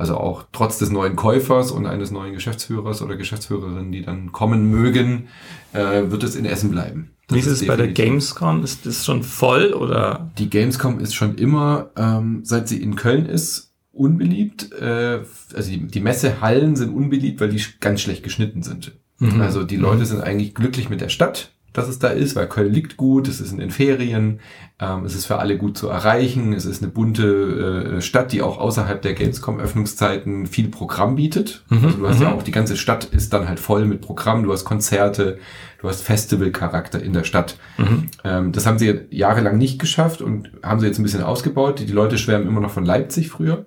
Also 0.00 0.16
auch 0.16 0.46
trotz 0.50 0.78
des 0.78 0.90
neuen 0.90 1.14
Käufers 1.14 1.70
und 1.70 1.84
eines 1.84 2.10
neuen 2.10 2.32
Geschäftsführers 2.32 3.02
oder 3.02 3.16
Geschäftsführerin, 3.16 3.92
die 3.92 4.00
dann 4.00 4.32
kommen 4.32 4.70
mögen, 4.70 5.28
äh, 5.74 6.10
wird 6.10 6.22
es 6.22 6.36
in 6.36 6.46
Essen 6.46 6.70
bleiben. 6.70 7.10
Wie 7.28 7.38
ist 7.38 7.46
es 7.46 7.66
bei 7.66 7.76
der 7.76 7.88
Gamescom? 7.88 8.64
Ist 8.64 8.86
das 8.86 9.04
schon 9.04 9.22
voll 9.22 9.74
oder? 9.74 10.30
Die 10.38 10.48
Gamescom 10.48 11.00
ist 11.00 11.14
schon 11.14 11.34
immer, 11.34 11.90
ähm, 11.98 12.40
seit 12.44 12.66
sie 12.66 12.82
in 12.82 12.96
Köln 12.96 13.26
ist, 13.26 13.74
unbeliebt. 13.92 14.72
Äh, 14.72 15.20
also 15.54 15.70
die, 15.70 15.86
die 15.86 16.00
Messehallen 16.00 16.76
sind 16.76 16.94
unbeliebt, 16.94 17.38
weil 17.42 17.50
die 17.50 17.62
ganz 17.80 18.00
schlecht 18.00 18.22
geschnitten 18.22 18.62
sind. 18.62 18.92
Mhm. 19.18 19.42
Also 19.42 19.64
die 19.64 19.76
Leute 19.76 20.00
mhm. 20.00 20.06
sind 20.06 20.22
eigentlich 20.22 20.54
glücklich 20.54 20.88
mit 20.88 21.02
der 21.02 21.10
Stadt 21.10 21.52
dass 21.72 21.88
es 21.88 21.98
da 21.98 22.08
ist, 22.08 22.36
weil 22.36 22.48
Köln 22.48 22.72
liegt 22.72 22.96
gut, 22.96 23.28
es 23.28 23.40
ist 23.40 23.52
in 23.52 23.58
den 23.58 23.70
Ferien, 23.70 24.40
ähm, 24.80 25.04
es 25.04 25.14
ist 25.14 25.26
für 25.26 25.38
alle 25.38 25.56
gut 25.56 25.78
zu 25.78 25.88
erreichen, 25.88 26.52
es 26.52 26.64
ist 26.64 26.82
eine 26.82 26.90
bunte 26.90 27.96
äh, 27.96 28.00
Stadt, 28.00 28.32
die 28.32 28.42
auch 28.42 28.58
außerhalb 28.58 29.00
der 29.00 29.14
Gamescom-Öffnungszeiten 29.14 30.46
viel 30.46 30.68
Programm 30.68 31.14
bietet. 31.14 31.64
Mhm, 31.68 31.84
also 31.84 31.98
du 31.98 32.08
hast 32.08 32.20
ja 32.20 32.30
mhm. 32.30 32.36
auch, 32.36 32.42
die 32.42 32.50
ganze 32.50 32.76
Stadt 32.76 33.04
ist 33.04 33.32
dann 33.32 33.48
halt 33.48 33.60
voll 33.60 33.84
mit 33.84 34.00
Programm, 34.00 34.42
du 34.42 34.52
hast 34.52 34.64
Konzerte, 34.64 35.38
du 35.80 35.88
hast 35.88 36.02
Festival-Charakter 36.02 37.02
in 37.02 37.12
der 37.12 37.24
Stadt. 37.24 37.56
Mhm. 37.78 38.06
Ähm, 38.24 38.52
das 38.52 38.66
haben 38.66 38.78
sie 38.78 39.00
jahrelang 39.10 39.58
nicht 39.58 39.78
geschafft 39.78 40.22
und 40.22 40.50
haben 40.62 40.80
sie 40.80 40.86
jetzt 40.86 40.98
ein 40.98 41.04
bisschen 41.04 41.22
ausgebaut. 41.22 41.80
Die 41.80 41.86
Leute 41.86 42.18
schwärmen 42.18 42.48
immer 42.48 42.60
noch 42.60 42.70
von 42.70 42.84
Leipzig 42.84 43.28
früher 43.28 43.66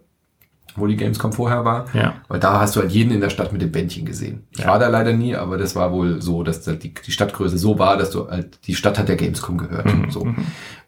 wo 0.76 0.88
die 0.88 0.96
Gamescom 0.96 1.34
vorher 1.34 1.66
war. 1.66 1.86
Ja. 1.94 2.16
Weil 2.28 2.40
da 2.40 2.60
hast 2.60 2.76
du 2.76 2.82
halt 2.82 2.92
jeden 2.92 3.12
in 3.12 3.22
der 3.22 3.30
Stadt 3.30 3.54
mit 3.54 3.62
dem 3.62 3.72
Bändchen 3.72 4.06
gesehen. 4.06 4.44
Ich 4.52 4.60
ja. 4.60 4.68
war 4.68 4.80
da 4.80 4.88
leider 4.88 5.14
nie, 5.14 5.36
aber 5.36 5.58
das 5.58 5.76
war 5.76 5.92
wohl 5.92 6.22
so, 6.22 6.44
dass 6.44 6.62
die, 6.62 6.94
die 6.94 7.12
Stadtgröße 7.12 7.58
so 7.58 7.78
war, 7.80 7.98
dass 7.98 8.12
du 8.12 8.28
halt, 8.28 8.66
die 8.68 8.76
Stadt 8.76 8.98
hat 8.98 9.08
der 9.08 9.16
Gamescom 9.16 9.58
gehört. 9.58 9.86
Mhm. 9.86 10.10
So. 10.10 10.26
Mhm. 10.26 10.46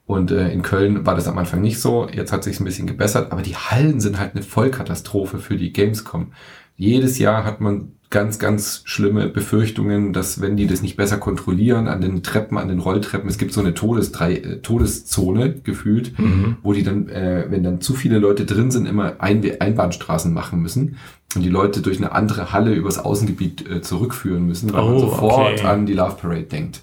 Und 0.08 0.32
äh, 0.32 0.50
in 0.50 0.62
Köln 0.62 1.06
war 1.06 1.16
das 1.16 1.28
am 1.28 1.38
Anfang 1.38 1.62
nicht 1.62 1.80
so. 1.80 2.08
Jetzt 2.08 2.32
hat 2.32 2.44
sich 2.44 2.60
ein 2.60 2.66
bisschen 2.66 2.88
gebessert, 2.88 3.32
aber 3.32 3.42
die 3.42 3.56
Hallen 3.56 4.00
sind 4.00 4.20
halt 4.20 4.36
eine 4.36 4.44
Vollkatastrophe 4.44 5.40
für 5.40 5.58
die 5.58 5.74
Gamescom. 5.74 6.32
Jedes 6.78 7.20
Jahr 7.20 7.46
hat 7.46 7.62
man 7.62 7.94
ganz, 8.10 8.40
ganz 8.40 8.82
schlimme 8.86 9.28
Befürchtungen, 9.28 10.14
dass 10.14 10.40
wenn 10.40 10.56
die 10.56 10.68
das 10.68 10.82
nicht 10.82 10.96
besser 10.96 11.18
kontrollieren 11.18 11.88
an 11.88 12.02
den 12.02 12.24
Treppen, 12.24 12.58
an 12.58 12.68
den 12.68 12.80
Rolltreppen, 12.80 13.28
es 13.30 13.38
gibt 13.38 13.52
so 13.52 13.62
eine 13.62 13.74
Todesdrei 13.74 14.36
äh, 14.36 14.58
Todeszone 14.62 15.56
gefühlt, 15.64 16.18
mhm. 16.18 16.58
wo 16.64 16.74
die 16.74 16.84
dann, 16.84 17.10
äh, 17.10 17.46
wenn 17.50 17.64
dann 17.64 17.82
zu 17.82 17.94
viele 17.94 18.20
Leute 18.20 18.46
drin 18.46 18.72
sind, 18.72 18.86
immer 18.86 19.16
Ein 19.20 19.44
Einbahnstraßen 19.60 20.34
machen 20.34 20.62
müssen 20.62 20.98
und 21.36 21.42
die 21.42 21.50
Leute 21.50 21.82
durch 21.82 21.98
eine 21.98 22.12
andere 22.12 22.54
Halle 22.54 22.74
übers 22.74 23.00
Außengebiet 23.00 23.70
äh, 23.70 23.82
zurückführen 23.82 24.46
müssen, 24.46 24.72
weil 24.72 24.84
oh, 24.84 24.90
man 24.92 25.00
sofort 25.00 25.60
okay. 25.60 25.68
an 25.68 25.86
die 25.86 25.94
Love 25.94 26.16
Parade 26.22 26.44
denkt. 26.44 26.82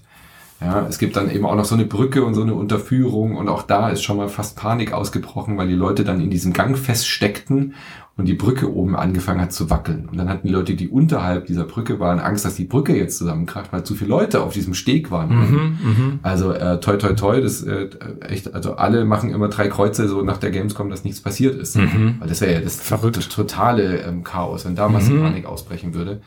Ja, 0.60 0.86
es 0.86 0.98
gibt 0.98 1.16
dann 1.16 1.30
eben 1.30 1.44
auch 1.44 1.56
noch 1.56 1.64
so 1.64 1.74
eine 1.74 1.84
Brücke 1.84 2.24
und 2.24 2.34
so 2.34 2.42
eine 2.42 2.54
Unterführung 2.54 3.36
und 3.36 3.48
auch 3.48 3.62
da 3.62 3.88
ist 3.88 4.02
schon 4.02 4.16
mal 4.16 4.28
fast 4.28 4.56
Panik 4.56 4.92
ausgebrochen, 4.92 5.56
weil 5.58 5.66
die 5.66 5.74
Leute 5.74 6.04
dann 6.04 6.20
in 6.20 6.30
diesem 6.30 6.52
Gang 6.52 6.78
feststeckten 6.78 7.74
und 8.22 8.26
die 8.28 8.34
Brücke 8.34 8.72
oben 8.72 8.94
angefangen 8.94 9.40
hat 9.40 9.52
zu 9.52 9.68
wackeln. 9.68 10.08
Und 10.08 10.16
dann 10.16 10.28
hatten 10.28 10.46
die 10.46 10.52
Leute, 10.52 10.74
die 10.76 10.88
unterhalb 10.88 11.46
dieser 11.46 11.64
Brücke 11.64 11.98
waren, 11.98 12.20
Angst, 12.20 12.44
dass 12.44 12.54
die 12.54 12.66
Brücke 12.66 12.96
jetzt 12.96 13.18
zusammenkracht, 13.18 13.72
weil 13.72 13.82
zu 13.82 13.96
viele 13.96 14.10
Leute 14.10 14.44
auf 14.44 14.52
diesem 14.52 14.74
Steg 14.74 15.10
waren. 15.10 15.30
Mhm, 15.30 15.56
mhm. 15.82 16.18
also 16.22 16.52
äh, 16.52 16.78
toi 16.78 16.96
toi 16.98 17.14
toi, 17.14 17.40
das 17.40 17.64
äh, 17.64 17.88
echt, 18.20 18.54
also 18.54 18.76
alle 18.76 19.04
machen 19.04 19.30
immer 19.30 19.48
drei 19.48 19.66
Kreuze 19.66 20.06
so 20.06 20.22
nach 20.22 20.38
der 20.38 20.52
Gamescom, 20.52 20.88
dass 20.88 21.02
nichts 21.02 21.20
passiert 21.20 21.56
ist. 21.56 21.74
Mhm. 21.76 22.18
Weil 22.20 22.28
das 22.28 22.40
wäre 22.40 22.52
ja 22.52 22.60
das, 22.60 22.76
Verrückt. 22.76 23.16
das 23.16 23.28
totale 23.28 24.02
ähm, 24.02 24.22
Chaos, 24.22 24.64
wenn 24.66 24.76
da 24.76 24.88
massiv 24.88 25.16
mhm. 25.16 25.22
Panik 25.22 25.46
ausbrechen 25.46 25.92
würde. 25.92 26.20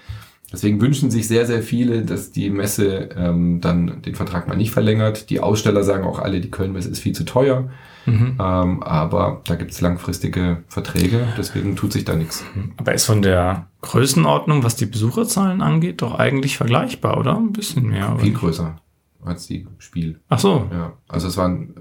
Deswegen 0.51 0.81
wünschen 0.81 1.09
sich 1.11 1.29
sehr, 1.29 1.45
sehr 1.45 1.61
viele, 1.61 2.01
dass 2.01 2.31
die 2.31 2.49
Messe 2.49 3.07
ähm, 3.15 3.61
dann 3.61 4.01
den 4.01 4.15
Vertrag 4.15 4.49
mal 4.49 4.57
nicht 4.57 4.71
verlängert. 4.71 5.29
Die 5.29 5.39
Aussteller 5.39 5.85
sagen 5.85 6.03
auch 6.03 6.19
alle, 6.19 6.41
die 6.41 6.51
Köln-Messe 6.51 6.89
ist 6.89 6.99
viel 6.99 7.15
zu 7.15 7.23
teuer. 7.23 7.69
Mhm. 8.05 8.37
Ähm, 8.39 8.83
aber 8.83 9.41
da 9.45 9.55
gibt 9.55 9.71
es 9.71 9.81
langfristige 9.81 10.63
Verträge, 10.67 11.27
deswegen 11.37 11.75
tut 11.75 11.93
sich 11.93 12.05
da 12.05 12.15
nichts. 12.15 12.43
Aber 12.77 12.93
ist 12.93 13.05
von 13.05 13.21
der 13.21 13.67
Größenordnung, 13.81 14.63
was 14.63 14.75
die 14.75 14.85
Besucherzahlen 14.85 15.61
angeht, 15.61 16.01
doch 16.01 16.17
eigentlich 16.17 16.57
vergleichbar, 16.57 17.17
oder? 17.17 17.35
Ein 17.35 17.53
bisschen 17.53 17.87
mehr. 17.87 18.17
Viel 18.19 18.33
größer 18.33 18.75
als 19.23 19.47
die 19.47 19.67
Spiel. 19.79 20.19
Ach 20.29 20.39
so. 20.39 20.67
Ja, 20.71 20.93
also 21.07 21.27
es 21.27 21.37
waren 21.37 21.73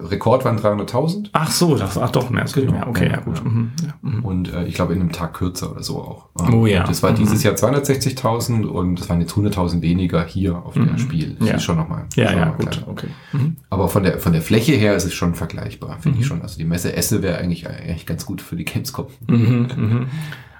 Rekord 0.00 0.44
waren 0.44 0.58
300.000. 0.58 1.30
Ach 1.32 1.50
so, 1.50 1.74
das 1.76 1.96
war 1.96 2.10
doch 2.10 2.30
mehr. 2.30 2.44
Genau. 2.44 2.72
Mehr. 2.72 2.86
Okay, 2.88 3.06
ja, 3.06 3.12
ja 3.12 3.20
gut. 3.20 3.38
Ja. 3.38 3.44
Mhm. 3.44 3.72
Ja. 3.82 3.94
Mhm. 4.02 4.24
Und 4.24 4.52
äh, 4.52 4.64
ich 4.64 4.74
glaube 4.74 4.94
in 4.94 5.00
einem 5.00 5.12
Tag 5.12 5.34
kürzer 5.34 5.70
oder 5.70 5.82
so 5.82 5.98
auch. 5.98 6.28
Oh 6.52 6.66
ja. 6.66 6.84
Das 6.84 7.02
war 7.02 7.12
mhm. 7.12 7.16
dieses 7.16 7.42
Jahr 7.42 7.54
260.000 7.54 8.66
und 8.66 9.00
es 9.00 9.08
waren 9.08 9.20
jetzt 9.20 9.32
100.000 9.32 9.82
weniger 9.82 10.24
hier 10.24 10.56
auf 10.56 10.74
dem 10.74 10.92
mhm. 10.92 10.98
Spiel. 10.98 11.36
Das 11.38 11.48
ja. 11.48 11.54
ist 11.56 11.62
schon 11.62 11.76
nochmal. 11.76 12.04
Ja, 12.14 12.32
ja, 12.32 12.50
gut. 12.50 12.84
Okay. 12.86 13.08
Mhm. 13.32 13.56
Aber 13.70 13.88
von 13.88 14.02
der, 14.02 14.18
von 14.18 14.32
der 14.32 14.42
Fläche 14.42 14.72
her 14.72 14.94
ist 14.94 15.04
es 15.04 15.14
schon 15.14 15.34
vergleichbar, 15.34 15.98
finde 16.00 16.18
ich 16.18 16.24
mhm. 16.24 16.28
schon. 16.28 16.42
Also 16.42 16.58
die 16.58 16.64
Messe 16.64 16.94
Esse 16.94 17.22
wäre 17.22 17.38
eigentlich, 17.38 17.68
eigentlich 17.68 18.06
ganz 18.06 18.26
gut 18.26 18.42
für 18.42 18.56
die 18.56 18.64
Gamescom. 18.64 19.06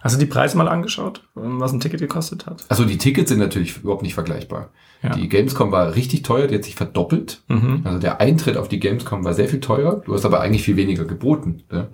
Hast 0.01 0.15
du 0.15 0.19
die 0.19 0.27
Preise 0.27 0.57
mal 0.57 0.69
angeschaut, 0.69 1.23
was 1.35 1.73
ein 1.73 1.81
Ticket 1.81 2.01
gekostet 2.01 2.47
hat? 2.47 2.65
Also 2.69 2.85
die 2.85 2.97
Tickets 2.97 3.29
sind 3.29 3.39
natürlich 3.39 3.79
überhaupt 3.79 4.03
nicht 4.03 4.15
vergleichbar. 4.15 4.71
Ja. 5.03 5.15
Die 5.15 5.29
Gamescom 5.29 5.73
war 5.73 5.95
richtig 5.95 6.23
teuer, 6.23 6.47
die 6.47 6.55
hat 6.55 6.65
sich 6.65 6.75
verdoppelt. 6.75 7.43
Mhm. 7.49 7.83
Also 7.85 7.99
der 7.99 8.21
Eintritt 8.21 8.57
auf 8.57 8.69
die 8.69 8.81
Gamescom 8.81 9.25
war 9.25 9.35
sehr 9.35 9.49
viel 9.49 9.61
teuer. 9.61 10.03
Du 10.05 10.15
hast 10.15 10.25
aber 10.25 10.41
eigentlich 10.41 10.63
viel 10.63 10.77
weniger 10.77 11.05
geboten. 11.05 11.63
Ne? 11.71 11.89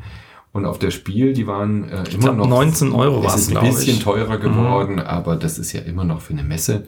Und 0.52 0.64
auf 0.64 0.78
der 0.78 0.90
Spiel, 0.90 1.32
die 1.32 1.46
waren 1.46 1.84
äh, 1.84 2.04
immer 2.10 2.18
glaub, 2.18 2.36
noch 2.36 2.48
19 2.48 2.92
Euro 2.92 3.22
war 3.22 3.34
es, 3.34 3.54
ein 3.54 3.60
bisschen 3.60 3.96
ich. 3.96 4.02
teurer 4.02 4.38
geworden, 4.38 4.94
mhm. 4.94 5.00
aber 5.00 5.36
das 5.36 5.58
ist 5.58 5.72
ja 5.72 5.82
immer 5.82 6.04
noch 6.04 6.20
für 6.20 6.32
eine 6.32 6.44
Messe, 6.44 6.86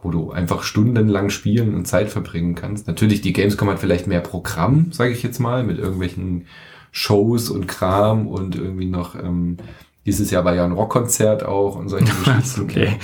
wo 0.00 0.10
du 0.10 0.30
einfach 0.30 0.62
stundenlang 0.62 1.30
spielen 1.30 1.74
und 1.74 1.86
Zeit 1.86 2.10
verbringen 2.10 2.54
kannst. 2.54 2.86
Natürlich, 2.86 3.20
die 3.20 3.32
Gamescom 3.32 3.68
hat 3.68 3.80
vielleicht 3.80 4.06
mehr 4.06 4.20
Programm, 4.20 4.92
sage 4.92 5.12
ich 5.12 5.22
jetzt 5.22 5.40
mal, 5.40 5.64
mit 5.64 5.78
irgendwelchen 5.78 6.46
Shows 6.92 7.50
und 7.50 7.66
Kram 7.66 8.28
und 8.28 8.54
irgendwie 8.54 8.86
noch 8.86 9.16
ähm, 9.16 9.56
dieses 10.04 10.30
Jahr 10.30 10.44
war 10.44 10.54
ja 10.54 10.64
ein 10.64 10.72
Rockkonzert 10.72 11.44
auch 11.44 11.76
und 11.76 11.88
solche 11.88 12.12
Geschichten. 12.24 12.62
okay. 12.62 12.98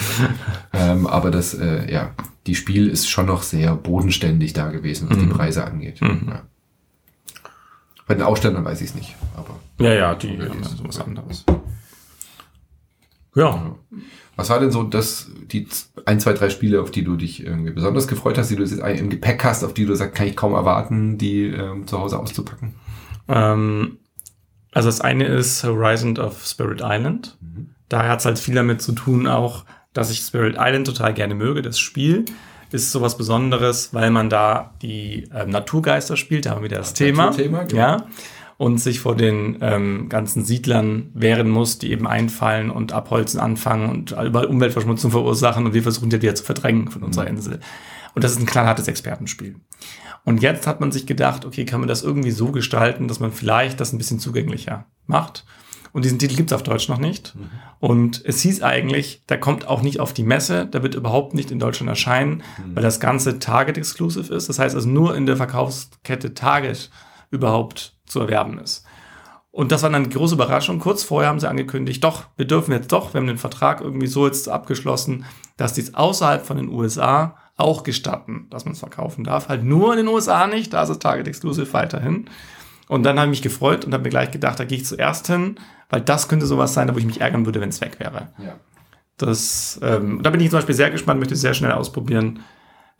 Ähm, 0.72 1.06
aber 1.06 1.30
das, 1.30 1.54
äh, 1.54 1.90
ja, 1.90 2.14
die 2.46 2.54
Spiel 2.54 2.88
ist 2.88 3.08
schon 3.08 3.26
noch 3.26 3.42
sehr 3.42 3.74
bodenständig 3.76 4.52
da 4.52 4.70
gewesen, 4.70 5.08
was 5.08 5.18
mhm. 5.18 5.28
die 5.28 5.34
Preise 5.34 5.64
angeht. 5.64 6.00
Mhm. 6.00 6.26
Ja. 6.28 6.42
Bei 8.06 8.14
den 8.14 8.22
Ausstellern 8.22 8.64
weiß 8.64 8.80
ich 8.80 8.88
es 8.88 8.94
nicht, 8.94 9.16
aber. 9.36 9.56
Ja, 9.78 9.94
ja, 9.94 10.14
die 10.14 10.34
ja 10.34 10.46
sowas 10.64 11.00
anderes. 11.00 11.44
Ja. 13.34 13.76
Was 14.34 14.50
war 14.50 14.60
denn 14.60 14.70
so 14.70 14.82
das, 14.82 15.30
die 15.50 15.66
ein, 16.06 16.20
zwei, 16.20 16.32
drei 16.32 16.48
Spiele, 16.48 16.80
auf 16.80 16.90
die 16.90 17.04
du 17.04 17.16
dich 17.16 17.44
irgendwie 17.44 17.70
besonders 17.70 18.08
gefreut 18.08 18.38
hast, 18.38 18.50
die 18.50 18.56
du 18.56 18.62
jetzt 18.62 18.78
im 18.78 19.10
Gepäck 19.10 19.44
hast, 19.44 19.64
auf 19.64 19.74
die 19.74 19.84
du 19.84 19.94
sagst, 19.94 20.14
kann 20.14 20.26
ich 20.26 20.36
kaum 20.36 20.54
erwarten, 20.54 21.18
die 21.18 21.44
ähm, 21.44 21.86
zu 21.86 21.98
Hause 21.98 22.18
auszupacken? 22.18 22.74
Ähm, 23.28 23.98
also 24.78 24.90
das 24.90 25.00
eine 25.00 25.24
ist 25.24 25.64
Horizon 25.64 26.16
of 26.18 26.46
Spirit 26.46 26.82
Island. 26.84 27.36
Mhm. 27.40 27.70
Daher 27.88 28.10
hat 28.10 28.20
es 28.20 28.26
halt 28.26 28.38
viel 28.38 28.54
damit 28.54 28.80
zu 28.80 28.92
tun, 28.92 29.26
auch, 29.26 29.64
dass 29.92 30.08
ich 30.08 30.20
Spirit 30.20 30.54
Island 30.56 30.86
total 30.86 31.12
gerne 31.14 31.34
möge. 31.34 31.62
Das 31.62 31.80
Spiel 31.80 32.26
ist 32.70 32.92
sowas 32.92 33.18
Besonderes, 33.18 33.92
weil 33.92 34.12
man 34.12 34.30
da 34.30 34.74
die 34.80 35.28
äh, 35.34 35.46
Naturgeister 35.46 36.16
spielt, 36.16 36.46
da 36.46 36.50
haben 36.50 36.60
wir 36.60 36.66
wieder 36.66 36.76
das, 36.76 36.90
das 36.90 36.94
Thema. 36.94 37.32
Thema 37.32 37.64
genau. 37.64 37.76
Ja. 37.76 38.06
Und 38.56 38.78
sich 38.78 39.00
vor 39.00 39.16
den 39.16 39.58
ähm, 39.62 40.08
ganzen 40.08 40.44
Siedlern 40.44 41.10
wehren 41.12 41.50
muss, 41.50 41.78
die 41.78 41.90
eben 41.90 42.06
einfallen 42.06 42.70
und 42.70 42.92
abholzen 42.92 43.40
anfangen 43.40 43.90
und 43.90 44.12
überall 44.12 44.46
Umweltverschmutzung 44.46 45.10
verursachen 45.10 45.66
und 45.66 45.74
wir 45.74 45.82
versuchen 45.82 46.08
die 46.08 46.22
wieder 46.22 46.36
zu 46.36 46.44
verdrängen 46.44 46.88
von 46.88 47.02
unserer 47.02 47.24
mhm. 47.24 47.36
Insel. 47.36 47.58
Und 48.14 48.24
das 48.24 48.32
ist 48.32 48.40
ein 48.40 48.46
knallhartes 48.46 48.88
Expertenspiel. 48.88 49.56
Und 50.24 50.42
jetzt 50.42 50.66
hat 50.66 50.80
man 50.80 50.92
sich 50.92 51.06
gedacht, 51.06 51.44
okay, 51.44 51.64
kann 51.64 51.80
man 51.80 51.88
das 51.88 52.02
irgendwie 52.02 52.30
so 52.30 52.52
gestalten, 52.52 53.08
dass 53.08 53.20
man 53.20 53.32
vielleicht 53.32 53.80
das 53.80 53.92
ein 53.92 53.98
bisschen 53.98 54.18
zugänglicher 54.18 54.86
macht. 55.06 55.44
Und 55.92 56.04
diesen 56.04 56.18
Titel 56.18 56.36
gibt 56.36 56.50
es 56.50 56.54
auf 56.54 56.62
Deutsch 56.62 56.88
noch 56.88 56.98
nicht. 56.98 57.34
Mhm. 57.34 57.50
Und 57.80 58.22
es 58.24 58.40
hieß 58.42 58.62
eigentlich, 58.62 59.24
der 59.28 59.40
kommt 59.40 59.66
auch 59.66 59.82
nicht 59.82 60.00
auf 60.00 60.12
die 60.12 60.22
Messe, 60.22 60.66
der 60.66 60.82
wird 60.82 60.94
überhaupt 60.94 61.34
nicht 61.34 61.50
in 61.50 61.58
Deutschland 61.58 61.88
erscheinen, 61.88 62.42
mhm. 62.58 62.76
weil 62.76 62.82
das 62.82 63.00
Ganze 63.00 63.38
Target-exclusive 63.38 64.34
ist. 64.34 64.48
Das 64.48 64.58
heißt 64.58 64.74
also 64.74 64.88
nur 64.88 65.16
in 65.16 65.26
der 65.26 65.36
Verkaufskette 65.36 66.34
Target 66.34 66.90
überhaupt 67.30 67.96
zu 68.06 68.20
erwerben 68.20 68.58
ist. 68.58 68.84
Und 69.50 69.72
das 69.72 69.82
war 69.82 69.90
dann 69.90 70.04
eine 70.04 70.12
große 70.12 70.34
Überraschung. 70.34 70.78
Kurz 70.78 71.02
vorher 71.02 71.30
haben 71.30 71.40
sie 71.40 71.48
angekündigt, 71.48 72.04
doch, 72.04 72.24
wir 72.36 72.46
dürfen 72.46 72.72
jetzt 72.72 72.92
doch, 72.92 73.12
wir 73.12 73.20
haben 73.20 73.26
den 73.26 73.38
Vertrag 73.38 73.80
irgendwie 73.80 74.06
so 74.06 74.26
jetzt 74.26 74.48
abgeschlossen, 74.48 75.24
dass 75.56 75.72
dies 75.72 75.94
außerhalb 75.94 76.46
von 76.46 76.58
den 76.58 76.68
USA 76.68 77.36
auch 77.58 77.82
gestatten, 77.82 78.46
dass 78.50 78.64
man 78.64 78.72
es 78.72 78.78
verkaufen 78.78 79.24
darf. 79.24 79.48
Halt 79.48 79.64
nur 79.64 79.92
in 79.92 79.98
den 79.98 80.08
USA 80.08 80.46
nicht, 80.46 80.72
da 80.72 80.84
ist 80.84 80.88
es 80.88 80.98
Target 80.98 81.28
Exclusive 81.28 81.72
weiterhin. 81.72 82.30
Und 82.88 83.02
dann 83.02 83.18
habe 83.18 83.26
ich 83.26 83.38
mich 83.38 83.42
gefreut 83.42 83.84
und 83.84 83.92
habe 83.92 84.04
mir 84.04 84.10
gleich 84.10 84.30
gedacht, 84.30 84.58
da 84.58 84.64
gehe 84.64 84.78
ich 84.78 84.86
zuerst 84.86 85.26
hin, 85.26 85.56
weil 85.90 86.00
das 86.00 86.28
könnte 86.28 86.46
sowas 86.46 86.72
sein, 86.72 86.92
wo 86.94 86.98
ich 86.98 87.04
mich 87.04 87.20
ärgern 87.20 87.44
würde, 87.44 87.60
wenn 87.60 87.68
es 87.68 87.80
weg 87.80 88.00
wäre. 88.00 88.28
Ja. 88.38 88.58
Das, 89.18 89.78
ähm, 89.82 90.22
da 90.22 90.30
bin 90.30 90.40
ich 90.40 90.48
zum 90.50 90.58
Beispiel 90.58 90.74
sehr 90.74 90.90
gespannt, 90.90 91.18
möchte 91.18 91.34
es 91.34 91.40
sehr 91.40 91.52
schnell 91.52 91.72
ausprobieren. 91.72 92.40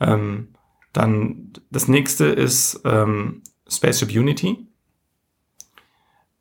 Ähm, 0.01 0.49
dann 0.93 1.53
das 1.71 1.87
nächste 1.87 2.27
ist 2.27 2.81
ähm, 2.85 3.43
Spaceship 3.69 4.11
Unity. 4.11 4.67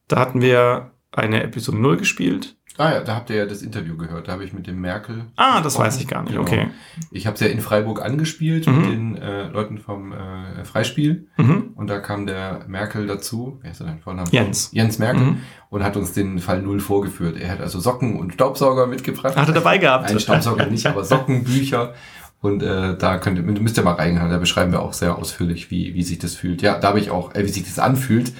Da 0.08 0.20
hatten 0.20 0.42
wir 0.42 0.92
eine 1.12 1.44
Episode 1.44 1.78
0 1.78 1.98
gespielt. 1.98 2.57
Ah 2.78 2.94
ja, 2.94 3.00
da 3.02 3.16
habt 3.16 3.30
ihr 3.30 3.38
ja 3.38 3.46
das 3.46 3.62
Interview 3.62 3.98
gehört. 3.98 4.28
Da 4.28 4.34
habe 4.34 4.44
ich 4.44 4.54
mit 4.54 4.68
dem 4.68 4.80
Merkel. 4.80 5.26
Ah, 5.36 5.62
das 5.62 5.80
weiß 5.80 6.00
ich 6.00 6.08
gar 6.08 6.24
nicht. 6.24 6.32
Genau. 6.32 6.44
Okay. 6.44 6.70
Ich 7.12 7.26
habe 7.26 7.34
es 7.34 7.42
ja 7.42 7.48
in 7.48 7.60
Freiburg 7.60 8.04
angespielt 8.04 8.68
mhm. 8.68 8.76
mit 8.76 8.92
den 8.92 9.18
äh, 9.18 9.48
Leuten 9.48 9.80
vom 9.80 10.14
äh, 10.14 10.64
Freispiel. 10.64 11.28
Mhm. 11.38 11.72
Und 11.76 11.88
da 11.88 12.00
kam 12.00 12.28
der 12.28 12.66
Merkel 12.68 13.08
dazu. 13.08 13.60
Wer 13.62 13.72
ist 13.72 13.80
der 13.80 13.88
denn 13.88 14.00
Vorname? 14.00 14.30
Jens. 14.32 14.70
Jens 14.72 15.00
Merkel. 15.00 15.24
Mhm. 15.24 15.38
Und 15.70 15.84
hat 15.84 15.98
uns 15.98 16.14
den 16.14 16.40
Fall 16.40 16.62
Null 16.62 16.80
vorgeführt. 16.80 17.38
Er 17.38 17.52
hat 17.52 17.62
also 17.62 17.80
Socken 17.80 18.20
und 18.20 18.34
Staubsauger 18.34 18.86
mitgebracht. 18.86 19.36
Hat 19.36 19.48
er 19.48 19.54
dabei 19.54 19.80
gehabt? 19.80 20.10
Ein 20.10 20.20
Staubsauger 20.20 20.68
nicht, 20.68 20.86
aber 20.86 21.04
Socken, 21.04 21.44
Bücher. 21.44 21.94
Und 22.40 22.62
äh, 22.62 22.96
da 22.96 23.18
könnt 23.18 23.38
ihr, 23.38 23.44
müsst 23.44 23.78
ihr 23.78 23.84
mal 23.84 23.94
reinhören. 23.94 24.30
Da 24.30 24.38
beschreiben 24.38 24.72
wir 24.72 24.82
auch 24.82 24.94
sehr 24.94 25.18
ausführlich, 25.18 25.72
wie, 25.72 25.96
wie 25.96 26.04
sich 26.04 26.20
das 26.20 26.36
fühlt. 26.36 26.62
Ja, 26.62 26.78
da 26.78 26.90
habe 26.90 27.00
ich 27.00 27.10
auch, 27.10 27.34
äh, 27.34 27.44
wie 27.44 27.50
sich 27.50 27.64
das 27.64 27.80
anfühlt. 27.80 28.32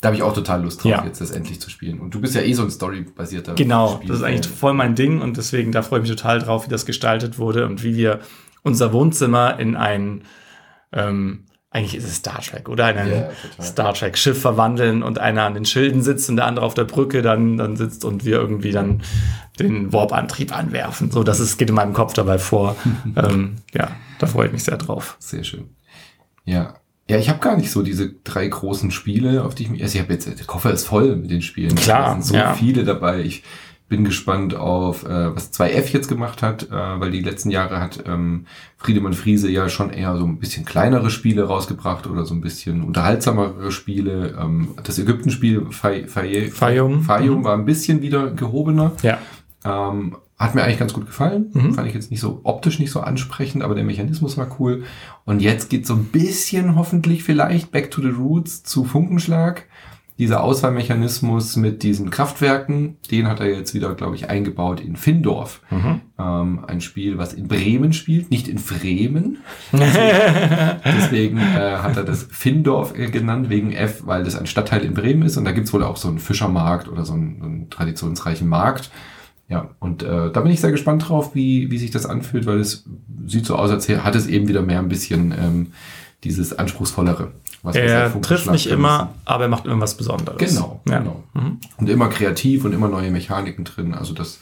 Da 0.00 0.08
habe 0.08 0.16
ich 0.16 0.22
auch 0.22 0.34
total 0.34 0.62
Lust 0.62 0.82
drauf, 0.84 0.90
Ja. 0.90 1.04
jetzt 1.04 1.20
das 1.22 1.30
endlich 1.30 1.60
zu 1.60 1.70
spielen. 1.70 2.00
Und 2.00 2.14
du 2.14 2.20
bist 2.20 2.34
ja 2.34 2.42
eh 2.42 2.52
so 2.52 2.62
ein 2.62 2.70
storybasierter 2.70 3.54
Genau, 3.54 3.96
Spiel- 3.96 4.08
das 4.08 4.18
ist 4.18 4.22
eigentlich 4.24 4.46
voll 4.46 4.74
mein 4.74 4.94
Ding 4.94 5.20
und 5.22 5.36
deswegen, 5.38 5.72
da 5.72 5.82
freue 5.82 6.00
ich 6.00 6.08
mich 6.08 6.16
total 6.16 6.38
drauf, 6.40 6.66
wie 6.66 6.70
das 6.70 6.84
gestaltet 6.84 7.38
wurde 7.38 7.66
und 7.66 7.82
wie 7.82 7.96
wir 7.96 8.20
unser 8.62 8.92
Wohnzimmer 8.92 9.58
in 9.58 9.74
ein, 9.74 10.22
ähm, 10.92 11.44
eigentlich 11.70 11.94
ist 11.96 12.04
es 12.04 12.16
Star 12.16 12.40
Trek, 12.40 12.68
oder? 12.68 12.90
In 12.90 12.98
ein 12.98 13.08
total. 13.08 13.64
Star 13.66 13.94
Trek-Schiff 13.94 14.40
verwandeln 14.40 15.02
und 15.02 15.18
einer 15.18 15.44
an 15.44 15.54
den 15.54 15.64
Schilden 15.64 16.02
sitzt 16.02 16.28
und 16.30 16.36
der 16.36 16.46
andere 16.46 16.64
auf 16.64 16.74
der 16.74 16.84
Brücke 16.84 17.22
dann, 17.22 17.56
dann 17.56 17.76
sitzt 17.76 18.04
und 18.04 18.24
wir 18.24 18.36
irgendwie 18.36 18.72
dann 18.72 19.02
den 19.58 19.92
Warp-Antrieb 19.92 20.56
anwerfen. 20.56 21.10
So, 21.10 21.22
das 21.22 21.40
ist, 21.40 21.56
geht 21.58 21.68
in 21.70 21.74
meinem 21.74 21.92
Kopf 21.94 22.12
dabei 22.12 22.38
vor. 22.38 22.76
ähm, 23.16 23.56
ja, 23.74 23.90
da 24.18 24.26
freue 24.26 24.46
ich 24.46 24.52
mich 24.52 24.64
sehr 24.64 24.76
drauf. 24.76 25.16
Sehr 25.20 25.42
schön. 25.44 25.70
Ja. 26.44 26.74
Ja, 27.08 27.18
ich 27.18 27.28
habe 27.28 27.38
gar 27.38 27.56
nicht 27.56 27.70
so 27.70 27.82
diese 27.82 28.12
drei 28.24 28.48
großen 28.48 28.90
Spiele, 28.90 29.44
auf 29.44 29.54
die 29.54 29.64
ich 29.64 29.70
mich. 29.70 29.82
Also 29.82 29.96
ich 29.96 30.02
habe 30.02 30.12
jetzt, 30.12 30.26
der 30.26 30.46
Koffer 30.46 30.72
ist 30.72 30.84
voll 30.86 31.14
mit 31.16 31.30
den 31.30 31.42
Spielen. 31.42 31.74
Klar, 31.76 32.02
Da 32.06 32.12
sind 32.14 32.24
so 32.24 32.34
ja. 32.34 32.54
viele 32.54 32.84
dabei. 32.84 33.20
Ich 33.20 33.44
bin 33.88 34.02
gespannt 34.02 34.56
auf, 34.56 35.04
äh, 35.04 35.36
was 35.36 35.52
2F 35.52 35.92
jetzt 35.92 36.08
gemacht 36.08 36.42
hat, 36.42 36.64
äh, 36.64 36.74
weil 37.00 37.12
die 37.12 37.20
letzten 37.22 37.50
Jahre 37.50 37.78
hat 37.80 38.02
ähm, 38.08 38.46
Friedemann 38.78 39.12
Friese 39.12 39.48
ja 39.48 39.68
schon 39.68 39.90
eher 39.90 40.16
so 40.16 40.24
ein 40.24 40.40
bisschen 40.40 40.64
kleinere 40.64 41.08
Spiele 41.08 41.44
rausgebracht 41.44 42.08
oder 42.08 42.24
so 42.24 42.34
ein 42.34 42.40
bisschen 42.40 42.82
unterhaltsamere 42.82 43.70
Spiele. 43.70 44.36
Ähm, 44.40 44.74
das 44.82 44.98
Ägypten-Spiel 44.98 45.66
Fay- 45.70 46.08
Fay- 46.08 46.50
Fayum. 46.50 47.02
Fayum 47.02 47.44
war 47.44 47.54
ein 47.56 47.64
bisschen 47.64 48.02
wieder 48.02 48.30
gehobener. 48.32 48.90
Ja. 49.02 49.18
Ähm, 49.64 50.16
hat 50.38 50.54
mir 50.54 50.62
eigentlich 50.62 50.78
ganz 50.78 50.92
gut 50.92 51.06
gefallen. 51.06 51.50
Mhm. 51.54 51.74
Fand 51.74 51.88
ich 51.88 51.94
jetzt 51.94 52.10
nicht 52.10 52.20
so 52.20 52.40
optisch 52.44 52.78
nicht 52.78 52.90
so 52.90 53.00
ansprechend, 53.00 53.62
aber 53.62 53.74
der 53.74 53.84
Mechanismus 53.84 54.36
war 54.36 54.48
cool. 54.60 54.84
Und 55.24 55.40
jetzt 55.40 55.70
geht 55.70 55.86
so 55.86 55.94
ein 55.94 56.04
bisschen 56.04 56.76
hoffentlich 56.76 57.24
vielleicht 57.24 57.72
Back 57.72 57.90
to 57.90 58.02
the 58.02 58.08
Roots 58.08 58.62
zu 58.62 58.84
Funkenschlag. 58.84 59.64
Dieser 60.18 60.42
Auswahlmechanismus 60.42 61.56
mit 61.56 61.82
diesen 61.82 62.08
Kraftwerken, 62.08 62.96
den 63.10 63.28
hat 63.28 63.40
er 63.40 63.48
jetzt 63.48 63.74
wieder, 63.74 63.94
glaube 63.94 64.14
ich, 64.16 64.30
eingebaut 64.30 64.80
in 64.80 64.96
Findorf. 64.96 65.60
Mhm. 65.70 66.00
Ähm, 66.18 66.64
ein 66.66 66.80
Spiel, 66.80 67.18
was 67.18 67.34
in 67.34 67.48
Bremen 67.48 67.92
spielt, 67.92 68.30
nicht 68.30 68.48
in 68.48 68.58
Fremen. 68.58 69.38
Deswegen 69.72 71.36
äh, 71.38 71.78
hat 71.82 71.98
er 71.98 72.04
das 72.04 72.26
Findorf 72.30 72.96
äh, 72.96 73.10
genannt, 73.10 73.50
wegen 73.50 73.72
F, 73.72 74.06
weil 74.06 74.24
das 74.24 74.36
ein 74.36 74.46
Stadtteil 74.46 74.84
in 74.86 74.94
Bremen 74.94 75.22
ist. 75.22 75.36
Und 75.36 75.44
da 75.44 75.52
gibt's 75.52 75.74
wohl 75.74 75.82
auch 75.82 75.98
so 75.98 76.08
einen 76.08 76.18
Fischermarkt 76.18 76.88
oder 76.88 77.04
so 77.04 77.12
einen, 77.12 77.38
so 77.38 77.46
einen 77.46 77.70
traditionsreichen 77.70 78.48
Markt. 78.48 78.90
Ja, 79.48 79.70
und 79.78 80.02
äh, 80.02 80.30
da 80.32 80.40
bin 80.40 80.50
ich 80.50 80.60
sehr 80.60 80.72
gespannt 80.72 81.08
drauf, 81.08 81.34
wie, 81.34 81.70
wie 81.70 81.78
sich 81.78 81.92
das 81.92 82.04
anfühlt, 82.04 82.46
weil 82.46 82.58
es 82.58 82.84
sieht 83.26 83.46
so 83.46 83.54
aus, 83.56 83.70
als 83.70 83.88
hat 83.88 84.16
es 84.16 84.26
eben 84.26 84.48
wieder 84.48 84.62
mehr 84.62 84.80
ein 84.80 84.88
bisschen 84.88 85.32
ähm, 85.32 85.66
dieses 86.24 86.58
Anspruchsvollere. 86.58 87.30
Er 87.72 88.20
trifft 88.20 88.50
nicht 88.50 88.66
immer, 88.66 89.14
aber 89.24 89.44
er 89.44 89.48
macht 89.48 89.66
irgendwas 89.66 89.96
Besonderes. 89.96 90.38
Genau, 90.38 90.80
Ja. 90.88 90.98
genau. 90.98 91.22
Mhm. 91.34 91.58
Und 91.78 91.88
immer 91.88 92.08
kreativ 92.08 92.64
und 92.64 92.72
immer 92.72 92.88
neue 92.88 93.10
Mechaniken 93.10 93.64
drin. 93.64 93.94
Also 93.94 94.14
das 94.14 94.38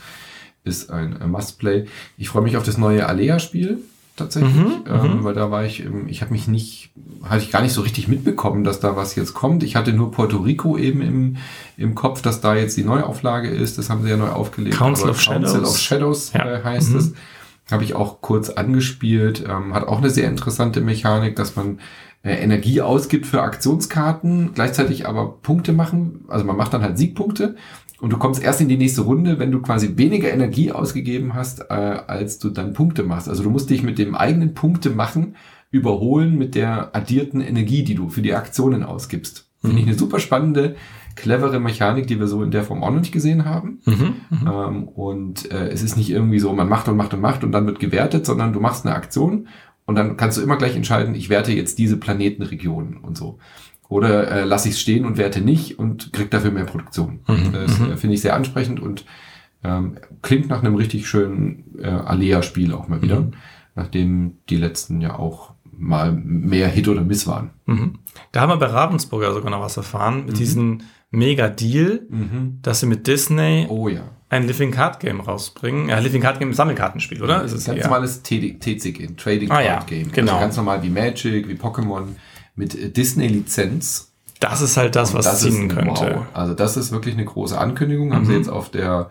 ist 0.62 0.90
ein 0.90 1.21
äh, 1.21 1.27
Must-Play. 1.27 1.87
Ich 2.19 2.29
freue 2.29 2.43
mich 2.43 2.57
auf 2.57 2.64
das 2.64 2.79
neue 2.79 3.07
Alea-Spiel 3.07 3.79
tatsächlich, 4.16 4.55
Mhm, 4.55 4.85
ähm, 4.87 5.24
weil 5.24 5.35
da 5.35 5.50
war 5.50 5.64
ich, 5.64 5.85
ich 6.07 6.20
habe 6.22 6.33
mich 6.33 6.46
nicht, 6.48 6.90
hatte 7.24 7.42
ich 7.42 7.50
gar 7.50 7.62
nicht 7.62 7.72
so 7.72 7.81
richtig 7.83 8.09
mitbekommen, 8.09 8.64
dass 8.64 8.81
da 8.81 8.96
was 8.96 9.14
jetzt 9.16 9.35
kommt. 9.35 9.62
Ich 9.62 9.77
hatte 9.77 9.92
nur 9.92 10.11
Puerto 10.12 10.38
Rico 10.38 10.77
eben 10.79 11.00
im, 11.03 11.37
im 11.77 11.94
Kopf, 11.94 12.22
dass 12.22 12.40
da 12.40 12.55
jetzt 12.55 12.77
die 12.77 12.85
Neuauflage 12.85 13.48
ist. 13.48 13.79
Das 13.79 13.90
haben 13.90 14.03
sie 14.03 14.11
ja 14.11 14.16
neu 14.16 14.29
aufgelegt. 14.29 14.77
Council 14.77 15.11
of 15.11 15.24
Council 15.24 15.48
Shadows. 15.50 15.68
of 15.70 15.79
Shadows 15.79 16.33
Ja. 16.33 16.46
äh, 16.59 16.62
heißt 16.62 16.90
Mhm. 16.92 16.98
es. 16.98 17.12
Habe 17.70 17.85
ich 17.85 17.94
auch 17.94 18.20
kurz 18.20 18.50
angespielt. 18.50 19.44
Ähm, 19.48 19.72
hat 19.74 19.88
auch 19.88 19.98
eine 19.98 20.11
sehr 20.11 20.29
interessante 20.29 20.81
Mechanik, 20.83 21.35
dass 21.37 21.57
man 21.57 21.79
äh, 22.22 22.35
Energie 22.37 22.81
ausgibt 22.83 23.27
für 23.27 23.42
Aktionskarten, 23.42 24.53
gleichzeitig 24.55 25.07
aber 25.07 25.38
Punkte 25.42 25.72
machen. 25.72 26.24
Also 26.29 26.44
man 26.44 26.57
macht 26.57 26.72
dann 26.72 26.83
halt 26.83 26.96
Siegpunkte 26.98 27.57
und 28.01 28.13
du 28.13 28.19
kommst 28.19 28.43
erst 28.43 28.61
in 28.61 28.69
die 28.69 28.77
nächste 28.77 29.03
Runde, 29.03 29.39
wenn 29.39 29.53
du 29.53 29.61
quasi 29.63 29.97
weniger 29.97 30.33
Energie 30.33 30.73
ausgegeben 30.73 31.35
hast, 31.35 31.61
äh, 31.71 31.75
als 31.75 32.39
du 32.39 32.51
dann 32.51 32.73
Punkte 32.73 33.03
machst. 33.03 33.29
Also 33.29 33.43
du 33.43 33.51
musst 33.51 33.71
dich 33.71 33.83
mit 33.83 33.99
dem 33.99 34.15
eigenen 34.15 34.55
Punkte 34.55 34.91
machen 34.91 35.37
überholen 35.71 36.39
mit 36.39 36.55
der 36.55 36.95
addierten 36.95 37.41
Energie, 37.41 37.83
die 37.83 37.97
du 37.97 38.09
für 38.09 38.23
die 38.23 38.35
Aktionen 38.35 38.85
ausgibst. 38.85 39.49
Finde 39.61 39.81
ich 39.81 39.87
eine 39.87 39.99
super 39.99 40.21
spannende, 40.21 40.77
clevere 41.17 41.59
Mechanik, 41.59 42.07
die 42.07 42.21
wir 42.21 42.27
so 42.27 42.43
in 42.43 42.51
der 42.51 42.65
Form 42.65 42.85
auch 42.85 42.91
noch 42.91 43.01
nicht 43.01 43.13
gesehen 43.13 43.45
haben. 43.45 43.81
Mhm. 43.87 44.15
Ähm, 44.47 44.89
und 44.89 45.51
äh, 45.51 45.69
es 45.69 45.83
ist 45.83 45.97
nicht 45.97 46.11
irgendwie 46.11 46.39
so, 46.39 46.53
man 46.53 46.69
macht 46.69 46.89
und 46.89 46.97
macht 46.97 47.15
und 47.15 47.21
macht 47.21 47.43
und 47.43 47.53
dann 47.53 47.67
wird 47.67 47.81
gewertet, 47.81 48.27
sondern 48.27 48.53
du 48.53 48.61
machst 48.61 48.87
eine 48.87 48.95
Aktion 48.95 49.49
und 49.87 49.97
dann 49.97 50.17
kannst 50.17 50.39
du 50.39 50.43
immer 50.43 50.57
gleich 50.57 50.77
entscheiden, 50.77 51.15
ich 51.15 51.29
werte 51.29 51.53
jetzt 51.53 51.79
diese 51.79 51.97
Planetenregionen 51.97 52.99
und 52.99 53.17
so. 53.17 53.39
Oder 53.95 54.29
äh, 54.31 54.45
lasse 54.45 54.69
ich 54.69 54.75
es 54.75 54.81
stehen 54.81 55.05
und 55.05 55.19
werte 55.19 55.41
nicht 55.41 55.79
und 55.79 56.13
krieg 56.13 56.31
dafür 56.31 56.51
mehr 56.51 56.65
Produktion. 56.65 57.21
Mhm, 57.29 57.53
Das 57.53 57.81
äh, 57.81 57.97
finde 57.97 58.15
ich 58.15 58.21
sehr 58.23 58.35
ansprechend 58.35 58.81
und 58.81 59.05
ähm, 59.63 59.99
klingt 60.23 60.49
nach 60.49 60.63
einem 60.63 60.75
richtig 60.75 61.07
schönen 61.09 61.65
äh, 61.81 61.87
Alea-Spiel 61.87 62.73
auch 62.75 62.89
mal 62.89 63.01
wieder, 63.03 63.21
Mhm. 63.21 63.33
nachdem 63.77 64.39
die 64.51 64.57
letzten 64.57 65.01
ja 65.01 65.17
auch 65.19 65.53
mal 65.77 66.13
mehr 66.13 66.69
Hit 66.69 66.89
oder 66.89 67.03
Miss 67.03 67.27
waren. 67.27 67.51
Mhm. 67.67 67.99
Da 68.33 68.41
haben 68.41 68.51
wir 68.51 68.57
bei 68.59 68.67
Ravensburger 68.67 69.33
sogar 69.33 69.51
noch 69.51 69.61
was 69.61 69.77
erfahren, 69.77 70.27
mit 70.27 70.39
diesem 70.39 70.79
Mega-Deal, 71.11 72.01
dass 72.63 72.81
sie 72.81 72.87
mit 72.87 73.07
Disney 73.07 73.67
Oh 73.69 73.89
ja. 73.89 74.03
ein 74.29 74.47
Living 74.47 74.71
Card 74.73 75.01
Game 75.01 75.21
rausbringen. 75.21 75.89
Ja, 75.89 75.99
Living 76.01 76.21
Card 76.23 76.39
Game 76.41 76.53
Sammelkartenspiel, 76.53 77.23
oder? 77.23 77.43
Ist 77.45 77.53
es 77.53 77.65
ganz 77.65 77.79
eher? 77.79 77.85
normales 77.87 78.23
TCG, 78.23 79.05
ein 79.09 79.17
Trading 79.17 79.51
Ah, 79.51 79.63
Card 79.63 79.67
ja, 79.67 79.81
Game. 79.87 80.13
genau. 80.13 80.33
Also 80.33 80.41
ganz 80.45 80.57
normal 80.57 80.83
wie 80.83 80.91
Magic, 80.91 81.49
wie 81.49 81.55
Pokémon 81.55 82.09
mit 82.55 82.75
äh, 82.75 82.90
Disney-Lizenz. 82.90 84.11
Das 84.40 84.61
ist 84.61 84.77
halt 84.77 84.95
das, 84.97 85.14
was 85.14 85.25
das 85.25 85.40
ziehen 85.40 85.69
ist, 85.71 85.77
könnte. 85.77 86.17
Wow. 86.17 86.27
Also 86.35 86.55
das 86.55 86.77
ist 86.77 86.93
wirklich 86.93 87.14
eine 87.14 87.25
große 87.25 87.57
Ankündigung. 87.59 88.12
Haben 88.12 88.23
Mhm. 88.23 88.27
sie 88.27 88.35
jetzt 88.35 88.49
auf 88.51 88.71
der 88.71 89.11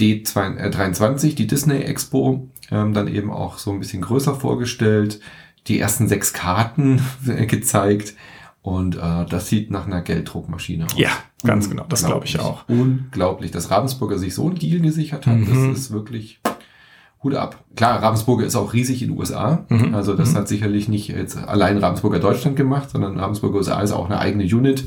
D23, 0.00 1.34
die 1.34 1.46
Disney 1.46 1.80
Expo, 1.82 2.48
ähm, 2.70 2.92
dann 2.94 3.08
eben 3.08 3.30
auch 3.30 3.58
so 3.58 3.70
ein 3.72 3.78
bisschen 3.78 4.02
größer 4.02 4.34
vorgestellt. 4.34 5.20
Die 5.66 5.78
ersten 5.78 6.08
sechs 6.08 6.32
Karten 6.32 7.00
äh, 7.26 7.46
gezeigt. 7.46 8.14
Und 8.62 8.96
äh, 8.96 9.26
das 9.28 9.48
sieht 9.48 9.70
nach 9.70 9.86
einer 9.86 10.00
Gelddruckmaschine 10.00 10.86
aus. 10.86 10.94
Ja, 10.96 11.10
ganz 11.44 11.68
genau. 11.68 11.84
Das 11.88 12.04
glaube 12.04 12.24
ich 12.24 12.40
auch. 12.40 12.66
Unglaublich, 12.68 13.50
dass 13.50 13.70
Ravensburger 13.70 14.18
sich 14.18 14.34
so 14.34 14.46
einen 14.46 14.58
Deal 14.58 14.80
gesichert 14.80 15.26
hat. 15.26 15.36
Mhm. 15.36 15.70
Das 15.70 15.78
ist 15.78 15.90
wirklich 15.90 16.40
Hut 17.24 17.34
ab. 17.34 17.64
Klar, 17.74 18.02
Ravensburger 18.02 18.44
ist 18.44 18.54
auch 18.54 18.72
riesig 18.72 19.02
in 19.02 19.08
den 19.08 19.18
USA. 19.18 19.64
Mhm. 19.68 19.94
Also 19.94 20.14
das 20.14 20.36
hat 20.36 20.46
sicherlich 20.46 20.88
nicht 20.88 21.08
jetzt 21.08 21.36
allein 21.36 21.78
Ravensburger 21.78 22.20
Deutschland 22.20 22.56
gemacht, 22.56 22.90
sondern 22.90 23.18
Ravensburger 23.18 23.56
USA 23.56 23.80
ist 23.80 23.92
auch 23.92 24.06
eine 24.06 24.18
eigene 24.18 24.44
Unit. 24.44 24.86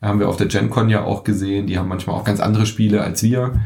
Haben 0.00 0.20
wir 0.20 0.28
auf 0.28 0.36
der 0.36 0.46
GenCon 0.46 0.88
ja 0.90 1.02
auch 1.02 1.24
gesehen. 1.24 1.66
Die 1.66 1.78
haben 1.78 1.88
manchmal 1.88 2.14
auch 2.14 2.24
ganz 2.24 2.38
andere 2.38 2.66
Spiele 2.66 3.02
als 3.02 3.22
wir. 3.22 3.60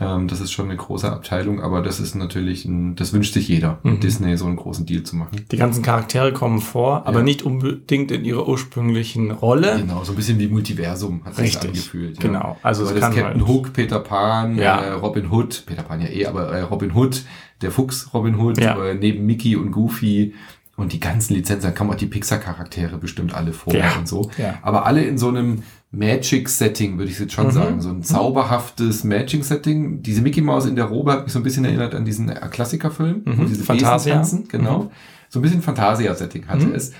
Ähm, 0.00 0.28
das 0.28 0.40
ist 0.40 0.52
schon 0.52 0.66
eine 0.66 0.76
große 0.76 1.10
Abteilung, 1.10 1.60
aber 1.60 1.82
das 1.82 2.00
ist 2.00 2.14
natürlich, 2.14 2.64
ein, 2.64 2.96
das 2.96 3.12
wünscht 3.12 3.34
sich 3.34 3.48
jeder, 3.48 3.78
Mhm. 3.82 3.92
mit 3.92 4.02
Disney 4.02 4.36
so 4.36 4.46
einen 4.46 4.56
großen 4.56 4.86
Deal 4.86 5.02
zu 5.02 5.16
machen. 5.16 5.44
Die 5.50 5.56
ganzen 5.56 5.82
Charaktere 5.82 6.32
kommen 6.32 6.60
vor, 6.60 7.06
aber 7.06 7.18
Ja. 7.18 7.24
nicht 7.24 7.42
unbedingt 7.42 8.10
in 8.10 8.24
ihrer 8.24 8.46
ursprünglichen 8.48 9.30
Rolle. 9.30 9.76
Genau, 9.78 10.04
so 10.04 10.12
ein 10.12 10.16
bisschen 10.16 10.38
wie 10.38 10.48
Multiversum 10.48 11.22
hat 11.24 11.36
sich 11.36 11.60
angefühlt. 11.60 12.16
ja. 12.16 12.28
Genau. 12.28 12.56
Also 12.62 12.82
Also 12.82 12.94
es 12.94 13.00
das 13.00 13.10
kann 13.10 13.14
Captain 13.14 13.40
halt- 13.40 13.48
Hook, 13.48 13.72
Peter 13.72 14.00
Pan, 14.00 14.56
Ja. 14.56 14.78
äh, 14.80 14.90
Robin 14.92 15.30
Hood, 15.30 15.64
Peter 15.66 15.82
Pan 15.82 16.00
ja 16.00 16.08
eh, 16.08 16.26
aber 16.26 16.48
äh, 16.52 16.62
Robin 16.62 16.94
Hood, 16.94 17.22
der 17.60 17.70
Fuchs 17.70 18.10
Robin 18.14 18.36
Hood, 18.38 18.58
äh, 18.58 18.94
neben 18.94 19.26
Mickey 19.26 19.56
und 19.56 19.70
Goofy 19.72 20.34
und 20.76 20.92
die 20.94 21.00
ganzen 21.00 21.34
Lizenzen, 21.34 21.66
da 21.66 21.70
kommen 21.72 21.90
auch 21.90 21.94
die 21.96 22.06
Pixar-Charaktere 22.06 22.96
bestimmt 22.96 23.34
alle 23.34 23.52
vor 23.52 23.74
Ja. 23.74 23.92
und 23.98 24.08
so. 24.08 24.30
Ja. 24.38 24.54
Aber 24.62 24.86
alle 24.86 25.04
in 25.04 25.18
so 25.18 25.28
einem 25.28 25.62
Magic-Setting, 25.92 26.98
würde 26.98 27.10
ich 27.10 27.18
jetzt 27.18 27.32
schon 27.32 27.46
Mhm. 27.46 27.50
sagen. 27.52 27.80
So 27.80 27.90
ein 27.90 28.02
zauberhaftes 28.02 29.04
Magic-Setting. 29.04 30.02
Diese 30.02 30.22
Mickey 30.22 30.40
Mouse 30.40 30.66
in 30.66 30.76
der 30.76 30.84
Robe 30.86 31.12
hat 31.12 31.24
mich 31.24 31.32
so 31.32 31.38
ein 31.40 31.42
bisschen 31.42 31.64
erinnert 31.64 31.94
an 31.94 32.04
diesen 32.04 32.28
äh, 32.28 32.48
Klassikerfilm, 32.50 33.22
Mhm. 33.24 33.46
diese 33.46 33.64
Fantasia. 33.64 34.22
Genau. 34.48 34.90
So 35.28 35.38
ein 35.38 35.42
bisschen 35.42 35.62
Fantasia-Setting 35.62 36.46
hatte 36.48 36.66
Mhm. 36.66 36.74
es. 36.74 36.92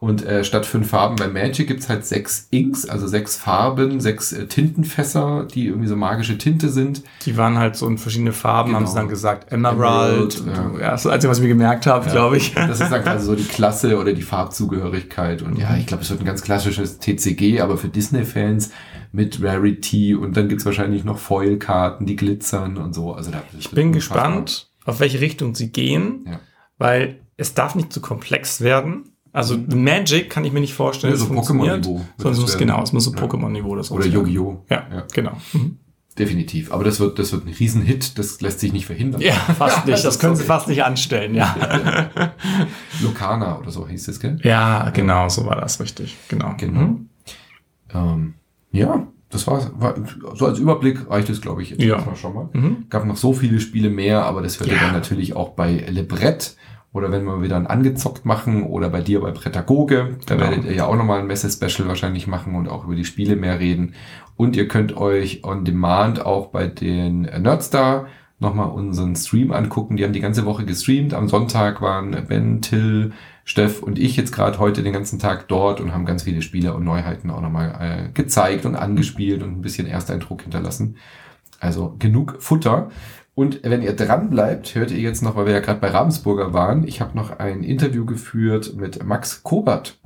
Und 0.00 0.24
äh, 0.24 0.44
statt 0.44 0.64
fünf 0.64 0.90
Farben 0.90 1.16
bei 1.16 1.26
Magic 1.26 1.66
gibt's 1.66 1.88
halt 1.88 2.06
sechs 2.06 2.46
Inks, 2.50 2.88
also 2.88 3.08
sechs 3.08 3.34
Farben, 3.36 3.98
sechs 3.98 4.32
äh, 4.32 4.46
Tintenfässer, 4.46 5.48
die 5.52 5.66
irgendwie 5.66 5.88
so 5.88 5.96
magische 5.96 6.38
Tinte 6.38 6.68
sind. 6.68 7.02
Die 7.24 7.36
waren 7.36 7.58
halt 7.58 7.74
so 7.74 7.88
in 7.88 7.98
verschiedene 7.98 8.32
Farben, 8.32 8.68
Genau. 8.68 8.78
haben 8.80 8.86
sie 8.86 8.94
dann 8.94 9.08
gesagt, 9.08 9.50
Emerald. 9.52 10.38
Emerald, 10.38 10.40
und, 10.40 10.80
ja. 10.80 10.90
das 10.92 11.00
ist 11.00 11.04
das 11.06 11.12
Einzige, 11.14 11.30
was 11.32 11.38
ich 11.38 11.42
mir 11.42 11.48
gemerkt 11.48 11.86
habe, 11.88 12.08
glaube 12.08 12.36
ich. 12.36 12.54
Das 12.54 12.80
ist 12.80 12.92
dann 12.92 13.02
quasi 13.02 13.26
so 13.26 13.34
die 13.34 13.42
Klasse 13.42 13.98
oder 13.98 14.12
die 14.12 14.22
Farbzugehörigkeit. 14.22 15.42
Und 15.42 15.58
ja, 15.58 15.76
ich 15.76 15.86
glaube, 15.86 16.04
es 16.04 16.10
wird 16.10 16.20
ein 16.20 16.26
ganz 16.26 16.42
klassisches 16.42 16.98
TCG, 17.00 17.60
aber 17.60 17.76
für 17.76 17.88
Disney-Fans 17.88 18.70
mit 19.10 19.42
Rarity 19.42 20.14
und 20.14 20.36
dann 20.36 20.48
gibt's 20.48 20.64
wahrscheinlich 20.64 21.02
noch 21.04 21.18
Foil-Karten, 21.18 22.06
die 22.06 22.14
glitzern 22.16 22.76
und 22.76 22.94
so. 22.94 23.14
Also 23.14 23.30
da, 23.30 23.42
Ich 23.58 23.70
bin 23.70 23.92
gespannt, 23.92 24.70
auf 24.84 25.00
welche 25.00 25.20
Richtung 25.20 25.54
sie 25.56 25.72
gehen, 25.72 26.24
Ja. 26.26 26.40
weil 26.78 27.18
es 27.36 27.54
darf 27.54 27.74
nicht 27.74 27.92
zu 27.92 28.00
komplex 28.00 28.60
werden. 28.60 29.04
Also 29.38 29.56
Magic 29.74 30.28
kann 30.30 30.44
ich 30.44 30.52
mir 30.52 30.60
nicht 30.60 30.74
vorstellen, 30.74 31.12
Ja, 31.14 31.18
so. 31.18 31.26
Pokémon-Niveau 31.26 32.00
Sondern 32.16 32.40
es 32.40 32.46
das 32.50 32.58
genau, 32.58 32.82
es 32.82 32.92
muss 32.92 33.04
so 33.04 33.12
Ja. 33.14 33.22
Pokémon-Niveau 33.22 33.76
das 33.76 33.90
Oder. 33.90 34.04
Yu-Gi-Oh! 34.06 34.64
Ja, 34.68 34.86
Ja. 34.92 35.04
genau. 35.12 35.32
Mhm. 35.52 35.78
definitiv. 36.18 36.72
Aber 36.72 36.82
das 36.82 36.98
wird, 36.98 37.18
das 37.20 37.30
wird 37.30 37.46
ein 37.46 37.52
Riesenhit, 37.52 38.18
das 38.18 38.40
lässt 38.40 38.58
sich 38.58 38.72
nicht 38.72 38.86
verhindern. 38.86 39.20
Ja, 39.20 39.32
fast 39.58 39.86
nicht. 39.86 40.04
Das 40.04 40.18
können 40.18 40.34
sie 40.34 40.42
fast 40.44 40.66
nicht 40.66 40.82
anstellen, 40.82 41.34
ja. 41.36 41.54
Lokana 43.00 43.58
oder 43.60 43.70
so 43.70 43.86
hieß 43.86 44.08
es, 44.08 44.18
gell? 44.20 44.38
Ja, 44.42 44.90
genau, 44.90 45.28
so 45.28 45.46
war 45.46 45.56
das 45.60 45.78
richtig. 45.80 46.16
Genau. 46.28 46.54
Genau. 46.58 46.80
Mhm. 46.80 47.08
Ähm, 47.94 48.34
ja, 48.72 49.06
das 49.30 49.46
war, 49.46 49.70
war 49.80 49.94
so 50.34 50.46
als 50.46 50.58
Überblick 50.58 51.08
reicht 51.08 51.28
es, 51.30 51.40
glaube 51.40 51.62
ich, 51.62 51.70
jetzt 51.70 51.82
Ja. 51.82 52.02
schon 52.16 52.34
mal. 52.34 52.48
Mhm. 52.52 52.86
Gab 52.90 53.04
noch 53.04 53.16
so 53.16 53.32
viele 53.32 53.60
Spiele 53.60 53.90
mehr, 53.90 54.24
aber 54.24 54.42
das 54.42 54.58
hört 54.58 54.70
Ja. 54.70 54.78
dann 54.80 54.92
natürlich 54.92 55.36
auch 55.36 55.50
bei 55.50 55.84
Lebrett 55.88 56.56
oder 56.92 57.12
wenn 57.12 57.24
wir 57.24 57.42
wieder 57.42 57.56
ein 57.56 57.66
angezockt 57.66 58.24
machen 58.24 58.62
oder 58.62 58.88
bei 58.88 59.00
dir 59.00 59.20
bei 59.20 59.30
Prädagoge. 59.30 60.16
Da 60.26 60.34
Genau. 60.34 60.48
werdet 60.48 60.64
ihr 60.64 60.74
ja 60.74 60.86
auch 60.86 60.96
nochmal 60.96 61.20
ein 61.20 61.26
Messe-Special 61.26 61.86
wahrscheinlich 61.88 62.26
machen 62.26 62.54
und 62.54 62.68
auch 62.68 62.84
über 62.84 62.94
die 62.94 63.04
Spiele 63.04 63.36
mehr 63.36 63.60
reden. 63.60 63.94
Und 64.36 64.56
ihr 64.56 64.68
könnt 64.68 64.96
euch 64.96 65.44
on 65.44 65.64
demand 65.64 66.24
auch 66.24 66.48
bei 66.48 66.66
den 66.66 67.22
Nerdstar 67.22 68.06
nochmal 68.40 68.70
unseren 68.70 69.16
Stream 69.16 69.52
angucken. 69.52 69.96
Die 69.96 70.04
haben 70.04 70.12
die 70.12 70.20
ganze 70.20 70.44
Woche 70.46 70.64
gestreamt. 70.64 71.12
Am 71.12 71.28
Sonntag 71.28 71.82
waren 71.82 72.16
Ben, 72.28 72.62
Till, 72.62 73.12
Steff 73.44 73.82
und 73.82 73.98
ich 73.98 74.16
jetzt 74.16 74.32
gerade 74.32 74.58
heute 74.58 74.82
den 74.82 74.92
ganzen 74.92 75.18
Tag 75.18 75.48
dort 75.48 75.80
und 75.80 75.92
haben 75.92 76.04
ganz 76.04 76.22
viele 76.22 76.40
Spiele 76.42 76.72
und 76.74 76.84
Neuheiten 76.84 77.30
auch 77.30 77.40
nochmal 77.40 78.08
äh, 78.08 78.12
gezeigt 78.12 78.64
und 78.64 78.76
angespielt 78.76 79.42
und 79.42 79.50
ein 79.58 79.62
bisschen 79.62 79.86
Ersteindruck 79.86 80.42
hinterlassen. 80.42 80.96
Also 81.60 81.96
genug 81.98 82.36
Futter. 82.38 82.90
Und 83.38 83.60
wenn 83.62 83.82
ihr 83.82 83.92
dran 83.94 84.30
bleibt, 84.30 84.74
hört 84.74 84.90
ihr 84.90 84.98
jetzt 84.98 85.22
noch, 85.22 85.36
weil 85.36 85.46
wir 85.46 85.52
ja 85.52 85.60
gerade 85.60 85.78
bei 85.78 85.90
Ravensburger 85.90 86.52
waren, 86.52 86.82
ich 86.88 87.00
habe 87.00 87.16
noch 87.16 87.38
ein 87.38 87.62
Interview 87.62 88.04
geführt 88.04 88.74
mit 88.76 89.04
Max 89.04 89.44
Kobert, 89.44 89.96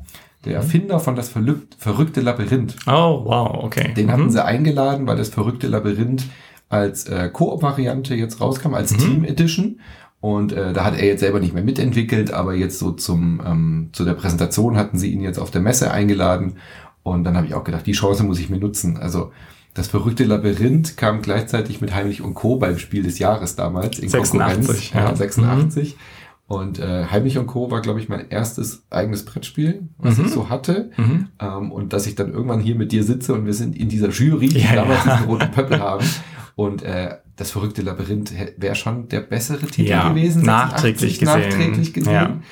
der 0.45 0.57
Erfinder 0.57 1.01
von 1.01 1.17
das 1.17 1.31
verrückte 1.31 2.21
Labyrinth. 2.21 2.77
Oh, 2.87 3.23
wow, 3.25 3.65
okay. 3.65 3.95
Den 3.95 4.13
hatten 4.13 4.25
Mhm. 4.25 4.31
sie 4.33 4.45
eingeladen, 4.45 5.07
weil 5.07 5.17
das 5.17 5.31
verrückte 5.31 5.67
Labyrinth 5.69 6.25
als 6.69 7.07
äh, 7.07 7.31
Koop-Variante 7.33 8.15
jetzt 8.15 8.39
rauskam, 8.43 8.75
als 8.75 8.95
Team 8.95 9.25
Edition. 9.25 9.81
Und 10.21 10.53
äh, 10.53 10.75
da 10.75 10.85
hat 10.85 10.99
er 10.99 11.07
jetzt 11.07 11.21
selber 11.21 11.41
nicht 11.41 11.55
mehr 11.55 11.65
mitentwickelt, 11.65 12.35
aber 12.35 12.53
jetzt 12.55 12.79
so 12.79 12.93
zum 12.93 13.41
ähm, 13.47 13.89
zu 13.93 14.05
der 14.05 14.13
Präsentation 14.13 14.77
hatten 14.77 14.99
sie 14.99 15.11
ihn 15.11 15.23
jetzt 15.23 15.39
auf 15.39 15.51
der 15.51 15.63
Messe 15.63 15.91
eingeladen. 15.91 16.57
Und 17.03 17.25
dann 17.25 17.35
habe 17.39 17.47
ich 17.47 17.55
auch 17.55 17.65
gedacht, 17.65 17.87
die 17.87 17.93
Chance 17.93 18.25
muss 18.25 18.39
ich 18.39 18.51
mir 18.51 18.59
nutzen. 18.59 18.99
Also 18.99 19.33
das 19.75 19.89
verrückte 19.89 20.25
Labyrinth 20.25 20.97
kam 20.97 21.23
gleichzeitig 21.23 21.81
mit 21.81 21.95
Heimlich 21.95 22.21
und 22.23 22.35
Co. 22.35 22.57
beim 22.57 22.79
Spiel 22.79 23.03
des 23.03 23.19
Jahres 23.19 23.57
damals 23.57 23.99
in 23.99 24.09
86, 24.09 24.91
Konkurrenz. 24.91 24.91
Ja, 24.93 25.01
ja. 25.11 25.17
86. 25.17 25.97
Und 26.47 26.79
äh, 26.79 27.07
Heimlich 27.07 27.39
und 27.39 27.47
Co. 27.47 27.71
war, 27.71 27.81
glaube 27.81 27.99
ich, 28.01 28.11
mein 28.11 28.29
erstes 28.29 28.83
eigenes 28.91 29.25
Brettspiel, 29.25 29.89
was 29.97 30.19
Mhm. 30.19 30.25
ich 30.27 30.31
so 30.33 30.51
hatte. 30.51 30.91
Mhm. 30.99 31.29
Ähm, 31.41 31.73
und 31.73 31.93
dass 31.95 32.07
ich 32.07 32.15
dann 32.15 32.33
irgendwann 32.33 32.61
hier 32.61 32.75
mit 32.75 32.93
dir 32.93 33.05
sitze 33.05 33.33
und 33.33 33.47
wir 33.47 33.55
sind 33.55 33.75
in 33.77 33.89
dieser 33.89 34.11
Jury, 34.11 34.49
die 34.49 34.59
Ja, 34.61 34.75
damals 34.75 35.05
ja. 35.07 35.15
diesen 35.17 35.29
roten 35.31 35.51
Pöppel 35.51 35.81
haben. 35.81 36.05
Und 36.55 36.83
äh, 36.83 37.17
das 37.37 37.51
verrückte 37.53 37.81
Labyrinth 37.81 38.33
wäre 38.59 38.75
schon 38.75 39.09
der 39.09 39.21
bessere 39.21 39.67
Titel 39.67 39.89
Ja, 39.89 40.11
gewesen. 40.11 40.43
nachträglich 40.43 41.19
86, 41.19 41.21
gesehen. 41.21 41.49
Nachträglich 41.49 41.93
gesehen. 41.95 42.43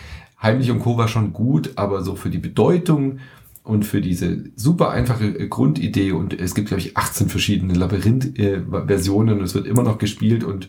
Heimlich 0.43 0.71
und 0.71 0.79
Co. 0.79 0.97
war 0.97 1.07
schon 1.09 1.35
gut, 1.35 1.73
aber 1.77 2.03
so 2.03 2.17
für 2.17 2.31
die 2.31 2.39
Bedeutung 2.39 3.19
und 3.63 3.85
für 3.85 4.01
diese 4.01 4.45
super 4.57 4.91
einfache 4.91 5.27
äh, 5.27 5.49
Grundidee 5.49 6.13
und 6.13 6.39
es 6.39 6.55
gibt, 6.55 6.69
glaube 6.69 6.81
ich, 6.81 6.97
18 6.97 7.29
verschiedene 7.29 7.75
Labyrinth-Versionen 7.75 9.39
und 9.39 9.45
es 9.45 9.55
wird 9.55 9.67
immer 9.67 9.83
noch 9.83 9.99
gespielt 9.99 10.45
und 10.45 10.69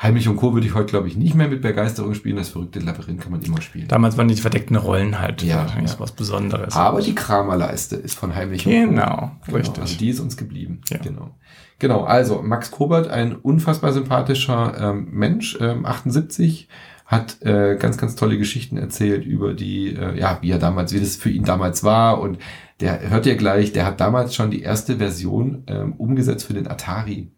Heimlich 0.00 0.26
und 0.26 0.34
Co. 0.34 0.52
würde 0.52 0.66
ich 0.66 0.74
heute, 0.74 0.86
glaube 0.86 1.06
ich, 1.06 1.16
nicht 1.16 1.36
mehr 1.36 1.46
mit 1.46 1.62
Begeisterung 1.62 2.14
spielen. 2.14 2.34
Das 2.34 2.48
verrückte 2.48 2.80
Labyrinth 2.80 3.20
kann 3.20 3.30
man 3.30 3.40
immer 3.40 3.60
spielen. 3.62 3.86
Damals 3.86 4.16
waren 4.16 4.26
die 4.26 4.34
verdeckten 4.34 4.74
Rollen 4.74 5.20
halt 5.20 5.44
Ja, 5.44 5.64
ja. 5.64 5.98
was 5.98 6.10
Besonderes. 6.10 6.74
Aber 6.74 7.00
die 7.00 7.14
Kramerleiste 7.14 7.94
ist 7.94 8.18
von 8.18 8.34
Heimlich 8.34 8.66
und 8.66 8.72
Co. 8.72 8.80
Genau, 8.80 9.30
Genau, 9.46 9.56
richtig. 9.56 9.80
Also 9.80 9.98
die 9.98 10.08
ist 10.08 10.18
uns 10.18 10.36
geblieben. 10.36 10.80
Ja. 10.90 10.98
Genau. 10.98 11.30
Genau, 11.78 12.02
also 12.02 12.42
Max 12.42 12.72
Kobert, 12.72 13.08
ein 13.08 13.36
unfassbar 13.36 13.92
sympathischer 13.92 14.74
ähm, 14.76 15.08
Mensch, 15.12 15.56
ähm, 15.60 15.86
78, 15.86 16.68
hat 17.06 17.42
äh, 17.42 17.76
ganz, 17.76 17.98
ganz 17.98 18.14
tolle 18.14 18.38
Geschichten 18.38 18.76
erzählt 18.76 19.24
über 19.24 19.54
die, 19.54 19.94
äh, 19.94 20.18
ja, 20.18 20.38
wie 20.40 20.50
er 20.50 20.58
damals, 20.58 20.92
wie 20.92 21.00
das 21.00 21.16
für 21.16 21.30
ihn 21.30 21.44
damals 21.44 21.84
war. 21.84 22.20
Und 22.20 22.38
der 22.80 23.10
hört 23.10 23.26
ihr 23.26 23.36
gleich, 23.36 23.72
der 23.72 23.84
hat 23.84 24.00
damals 24.00 24.34
schon 24.34 24.50
die 24.50 24.62
erste 24.62 24.96
Version 24.96 25.64
ähm, 25.66 25.92
umgesetzt 25.94 26.46
für 26.46 26.54
den 26.54 26.68
Atari 26.68 27.30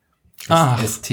Ach. 0.48 0.82
ST. 0.82 1.10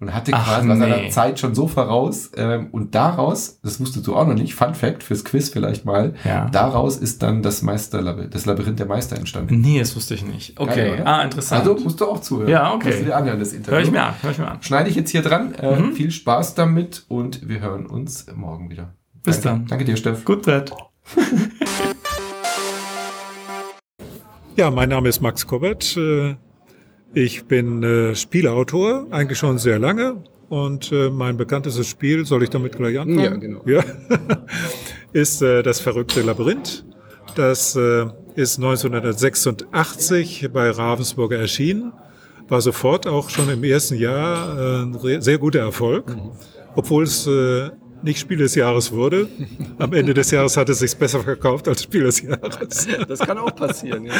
Und 0.00 0.14
hatte 0.14 0.32
Ach, 0.34 0.46
quasi 0.46 0.66
war 0.68 0.76
seiner 0.78 0.96
nee. 0.96 1.10
Zeit 1.10 1.38
schon 1.38 1.54
so 1.54 1.68
voraus. 1.68 2.30
Ähm, 2.34 2.68
und 2.72 2.94
daraus, 2.94 3.60
das 3.60 3.78
wusstest 3.80 4.06
du 4.06 4.16
auch 4.16 4.26
noch 4.26 4.34
nicht, 4.34 4.54
Fun 4.54 4.74
Fact 4.74 5.02
fürs 5.02 5.24
Quiz 5.24 5.50
vielleicht 5.50 5.84
mal, 5.84 6.14
Ja. 6.24 6.48
daraus 6.50 6.96
ist 6.96 7.22
dann 7.22 7.42
das 7.42 7.60
Meister, 7.60 8.02
das 8.26 8.46
Labyrinth 8.46 8.78
der 8.78 8.86
Meister 8.86 9.16
entstanden. 9.16 9.60
Nee, 9.60 9.78
das 9.78 9.94
wusste 9.94 10.14
ich 10.14 10.24
nicht. 10.24 10.58
Okay, 10.58 10.96
Geil, 10.96 11.02
ah, 11.04 11.22
interessant. 11.22 11.60
Also 11.68 11.82
musst 11.84 12.00
du 12.00 12.06
auch 12.06 12.20
zuhören. 12.20 12.48
Ja, 12.48 12.72
okay. 12.72 12.88
Musst 12.88 13.00
du 13.00 13.04
dir 13.04 13.16
anhören, 13.16 13.38
das 13.38 13.52
Interview. 13.52 13.76
hör 13.76 13.82
ich 13.84 13.90
mir 13.90 14.02
an, 14.02 14.14
hör 14.22 14.30
ich 14.30 14.38
mir 14.38 14.48
an. 14.50 14.62
Schneide 14.62 14.88
ich 14.88 14.96
jetzt 14.96 15.10
hier 15.10 15.22
dran. 15.22 15.52
Äh, 15.54 15.76
Mhm. 15.78 15.92
Viel 15.92 16.10
Spaß 16.10 16.54
damit 16.54 17.04
und 17.08 17.46
wir 17.48 17.60
hören 17.60 17.84
uns 17.86 18.26
morgen 18.34 18.70
wieder. 18.70 18.94
Bis 19.22 19.40
Danke. 19.42 19.58
dann. 19.60 19.66
Danke 19.68 19.84
dir, 19.84 19.96
Steff. 19.96 20.24
Gut, 20.24 20.42
Brett. 20.42 20.72
Ja, 24.56 24.70
mein 24.70 24.88
Name 24.90 25.08
ist 25.08 25.20
Max 25.22 25.46
Kobbert. 25.46 25.96
Äh, 25.96 26.34
Ich 27.12 27.44
bin 27.46 27.82
äh, 27.82 28.14
Spielautor, 28.14 29.06
eigentlich 29.10 29.38
schon 29.38 29.58
sehr 29.58 29.78
lange. 29.78 30.22
Und 30.48 30.90
äh, 30.92 31.10
mein 31.10 31.36
bekanntestes 31.36 31.86
Spiel, 31.86 32.26
soll 32.26 32.42
ich 32.42 32.50
damit 32.50 32.76
gleich 32.76 32.98
anfangen? 32.98 33.20
Ja, 33.20 33.36
genau. 33.36 33.62
Ja, 33.66 33.84
ist 35.12 35.42
äh, 35.42 35.62
das 35.62 35.80
verrückte 35.80 36.22
Labyrinth. 36.22 36.84
Das 37.36 37.76
äh, 37.76 38.06
ist 38.34 38.58
1986 38.58 40.48
bei 40.52 40.70
Ravensburger 40.70 41.38
erschienen. 41.38 41.92
War 42.48 42.60
sofort 42.60 43.06
auch 43.06 43.30
schon 43.30 43.48
im 43.48 43.62
ersten 43.62 43.96
Jahr 43.96 44.58
äh, 44.58 44.82
ein 44.82 45.22
sehr 45.22 45.38
guter 45.38 45.60
Erfolg, 45.60 46.16
obwohl 46.74 47.04
es 47.04 47.28
äh, 47.28 47.70
nicht 48.02 48.18
Spiel 48.20 48.38
des 48.38 48.54
Jahres 48.54 48.92
wurde. 48.92 49.28
Am 49.78 49.92
Ende 49.92 50.14
des 50.14 50.30
Jahres 50.30 50.56
hat 50.56 50.68
es 50.68 50.78
sich 50.80 50.96
besser 50.96 51.20
verkauft 51.20 51.68
als 51.68 51.82
Spiel 51.82 52.04
des 52.04 52.22
Jahres. 52.22 52.86
Das 53.08 53.18
kann 53.20 53.38
auch 53.38 53.54
passieren, 53.54 54.04
ja. 54.04 54.12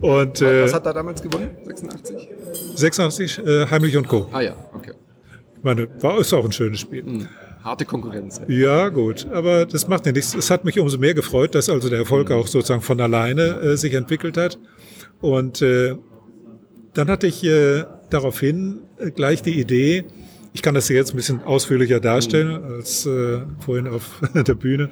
Und 0.00 0.40
äh, 0.40 0.64
Was 0.64 0.74
hat 0.74 0.86
er 0.86 0.94
damals 0.94 1.22
gewonnen? 1.22 1.50
86? 1.64 2.28
86 2.74 3.38
äh, 3.38 3.66
Heimlich 3.66 3.96
und 3.96 4.08
Co. 4.08 4.28
Ah 4.32 4.40
ja, 4.40 4.54
okay. 4.74 4.92
Ich 5.56 5.64
meine, 5.64 5.88
war 6.02 6.18
ist 6.18 6.32
auch 6.32 6.44
ein 6.44 6.52
schönes 6.52 6.80
Spiel. 6.80 7.04
Hm. 7.04 7.28
Harte 7.62 7.84
Konkurrenz. 7.84 8.40
Ja, 8.48 8.88
gut, 8.88 9.26
aber 9.30 9.66
das 9.66 9.86
macht 9.86 10.06
ja 10.06 10.12
nichts. 10.12 10.34
Es 10.34 10.50
hat 10.50 10.64
mich 10.64 10.78
umso 10.78 10.96
mehr 10.96 11.12
gefreut, 11.12 11.54
dass 11.54 11.68
also 11.68 11.90
der 11.90 11.98
Erfolg 11.98 12.30
auch 12.30 12.46
sozusagen 12.46 12.80
von 12.80 12.98
alleine 13.00 13.60
äh, 13.60 13.76
sich 13.76 13.92
entwickelt 13.92 14.38
hat. 14.38 14.58
Und 15.20 15.60
äh, 15.60 15.96
dann 16.94 17.08
hatte 17.08 17.26
ich 17.26 17.44
äh, 17.44 17.84
daraufhin 18.08 18.80
äh, 18.98 19.10
gleich 19.10 19.42
die 19.42 19.60
Idee, 19.60 20.06
ich 20.52 20.62
kann 20.62 20.74
das 20.74 20.88
jetzt 20.88 21.12
ein 21.12 21.16
bisschen 21.16 21.42
ausführlicher 21.42 22.00
darstellen 22.00 22.62
als 22.64 23.06
äh, 23.06 23.40
vorhin 23.60 23.86
auf 23.86 24.20
der 24.34 24.54
Bühne, 24.54 24.90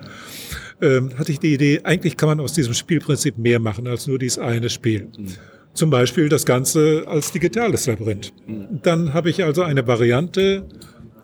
ähm, 0.80 1.10
hatte 1.18 1.32
ich 1.32 1.40
die 1.40 1.54
Idee, 1.54 1.80
eigentlich 1.84 2.16
kann 2.16 2.28
man 2.28 2.40
aus 2.40 2.52
diesem 2.52 2.74
Spielprinzip 2.74 3.38
mehr 3.38 3.58
machen 3.58 3.86
als 3.86 4.06
nur 4.06 4.18
dieses 4.18 4.38
eine 4.38 4.70
Spiel. 4.70 5.08
Zum 5.74 5.90
Beispiel 5.90 6.28
das 6.28 6.44
Ganze 6.44 7.04
als 7.06 7.32
digitales 7.32 7.86
Labyrinth. 7.86 8.32
Dann 8.82 9.14
habe 9.14 9.30
ich 9.30 9.44
also 9.44 9.62
eine 9.62 9.86
Variante 9.86 10.66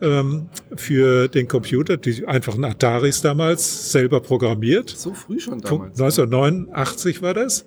ähm, 0.01 0.49
für 0.77 1.29
den 1.29 1.49
Computer, 1.49 1.97
die 1.97 2.27
einfachen 2.27 2.65
Ataris 2.65 3.21
damals, 3.23 3.91
selber 3.91 4.21
programmiert. 4.21 4.91
So 4.91 5.15
früh 5.15 5.41
schon 5.41 5.61
damals. 5.61 6.01
1989 6.01 7.23
war 7.23 7.35
das. 7.35 7.67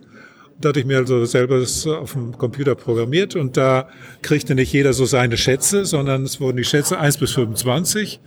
Da 0.60 0.70
hatte 0.70 0.80
ich 0.80 0.86
mir 0.86 0.98
also 0.98 1.26
selber 1.26 1.60
das 1.60 1.86
auf 1.86 2.14
dem 2.14 2.38
Computer 2.38 2.74
programmiert 2.76 3.36
und 3.36 3.58
da 3.58 3.90
kriegte 4.22 4.56
nicht 4.56 4.74
jeder 4.74 4.94
so 4.94 5.06
seine 5.06 5.38
Schätze, 5.38 5.86
sondern 5.86 6.24
es 6.24 6.42
wurden 6.42 6.58
die 6.58 6.64
Schätze 6.64 7.00
1 7.00 7.18
bis 7.18 7.32
25 7.34 8.20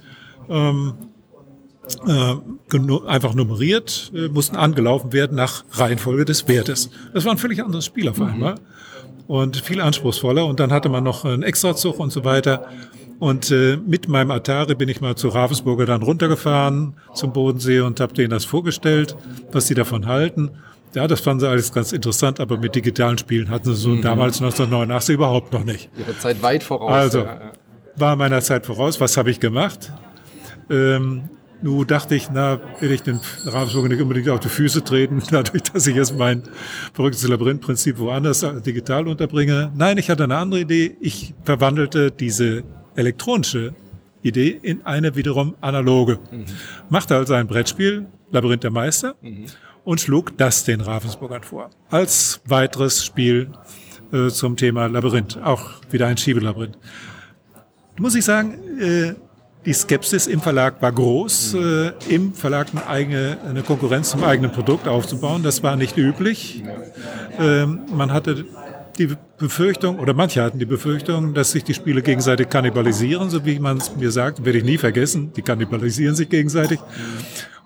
ähm, 0.48 0.94
äh, 2.06 2.34
einfach 3.06 3.34
nummeriert, 3.34 4.12
äh, 4.14 4.28
mussten 4.28 4.56
angelaufen 4.56 5.12
werden 5.12 5.36
nach 5.36 5.64
Reihenfolge 5.72 6.24
des 6.24 6.46
Wertes. 6.46 6.90
Das 7.12 7.24
war 7.24 7.32
ein 7.32 7.38
völlig 7.38 7.64
anderes 7.64 7.84
Spiel 7.86 8.08
auf 8.08 8.20
einmal 8.20 8.54
und 9.26 9.56
viel 9.58 9.80
anspruchsvoller. 9.80 10.44
Und 10.44 10.60
dann 10.60 10.72
hatte 10.72 10.88
man 10.88 11.04
noch 11.04 11.24
einen 11.24 11.42
Extrazug 11.42 11.98
und 11.98 12.10
so 12.10 12.24
weiter. 12.24 12.66
Und 13.20 13.50
äh, 13.50 13.76
mit 13.76 14.08
meinem 14.08 14.30
Atari 14.30 14.74
bin 14.74 14.88
ich 14.88 15.00
mal 15.00 15.14
zu 15.14 15.28
Ravensburger 15.28 15.86
dann 15.86 16.02
runtergefahren 16.02 16.94
zum 17.14 17.32
Bodensee 17.32 17.80
und 17.80 18.00
habe 18.00 18.14
denen 18.14 18.30
das 18.30 18.44
vorgestellt, 18.44 19.16
was 19.52 19.66
sie 19.66 19.74
davon 19.74 20.06
halten. 20.06 20.50
Ja, 20.94 21.06
das 21.06 21.20
fanden 21.20 21.40
sie 21.40 21.48
alles 21.48 21.72
ganz 21.72 21.92
interessant, 21.92 22.40
aber 22.40 22.58
mit 22.58 22.74
digitalen 22.74 23.16
Spielen 23.16 23.48
hatten 23.48 23.74
sie 23.74 23.80
so 23.80 23.94
damals 23.96 24.40
1989 24.40 25.14
überhaupt 25.14 25.52
noch 25.52 25.64
nicht. 25.64 25.88
Ihre 25.96 26.18
Zeit 26.18 26.42
weit 26.42 26.62
voraus. 26.62 26.92
Also, 26.92 27.26
war 27.96 28.16
meiner 28.16 28.40
Zeit 28.40 28.66
voraus. 28.66 29.00
Was 29.00 29.16
habe 29.16 29.30
ich 29.30 29.40
gemacht? 29.40 29.92
Ähm, 30.68 31.28
nun 31.62 31.86
dachte 31.86 32.14
ich, 32.14 32.30
na, 32.30 32.58
will 32.80 32.90
ich 32.90 33.02
den 33.02 33.20
Ravensburger 33.44 33.88
nicht 33.88 34.00
unbedingt 34.00 34.28
auf 34.30 34.40
die 34.40 34.48
Füße 34.48 34.82
treten, 34.82 35.22
dadurch, 35.30 35.62
dass 35.64 35.86
ich 35.86 35.94
jetzt 35.94 36.16
mein 36.16 36.42
verrücktes 36.94 37.26
Labyrinth-Prinzip 37.28 37.98
woanders 37.98 38.44
digital 38.64 39.06
unterbringe. 39.06 39.70
Nein, 39.76 39.98
ich 39.98 40.10
hatte 40.10 40.24
eine 40.24 40.36
andere 40.36 40.60
Idee. 40.60 40.96
Ich 41.00 41.34
verwandelte 41.44 42.10
diese 42.10 42.64
elektronische 42.96 43.74
Idee 44.22 44.58
in 44.62 44.84
eine 44.86 45.16
wiederum 45.16 45.54
analoge. 45.60 46.18
Machte 46.88 47.16
also 47.16 47.34
ein 47.34 47.46
Brettspiel, 47.46 48.06
Labyrinth 48.30 48.64
der 48.64 48.70
Meister, 48.70 49.14
und 49.84 50.00
schlug 50.00 50.36
das 50.36 50.64
den 50.64 50.80
Ravensburgern 50.80 51.42
vor. 51.42 51.70
Als 51.90 52.40
weiteres 52.46 53.04
Spiel 53.04 53.50
äh, 54.12 54.28
zum 54.28 54.56
Thema 54.56 54.86
Labyrinth. 54.86 55.38
Auch 55.42 55.70
wieder 55.90 56.06
ein 56.06 56.16
Schiebelabyrinth. 56.16 56.78
Muss 57.98 58.14
ich 58.14 58.24
sagen, 58.24 58.54
äh, 58.80 59.14
die 59.66 59.74
Skepsis 59.74 60.26
im 60.26 60.40
Verlag 60.40 60.80
war 60.80 60.90
groß, 60.90 61.54
äh, 61.54 61.92
im 62.08 62.32
Verlag 62.32 62.68
eine, 62.72 62.86
eigene, 62.86 63.38
eine 63.46 63.62
Konkurrenz 63.62 64.10
zum 64.10 64.24
eigenen 64.24 64.52
Produkt 64.52 64.88
aufzubauen. 64.88 65.42
Das 65.42 65.62
war 65.62 65.76
nicht 65.76 65.98
üblich. 65.98 66.64
Ähm, 67.38 67.80
man 67.92 68.10
hatte 68.12 68.46
die 68.98 69.16
Befürchtung, 69.38 69.98
oder 69.98 70.14
manche 70.14 70.42
hatten 70.42 70.58
die 70.58 70.66
Befürchtung, 70.66 71.34
dass 71.34 71.52
sich 71.52 71.64
die 71.64 71.74
Spiele 71.74 72.02
gegenseitig 72.02 72.48
kannibalisieren, 72.48 73.30
so 73.30 73.44
wie 73.44 73.58
man 73.58 73.78
es 73.78 73.94
mir 73.96 74.10
sagt, 74.10 74.44
werde 74.44 74.58
ich 74.58 74.64
nie 74.64 74.78
vergessen, 74.78 75.32
die 75.34 75.42
kannibalisieren 75.42 76.14
sich 76.14 76.28
gegenseitig. 76.28 76.78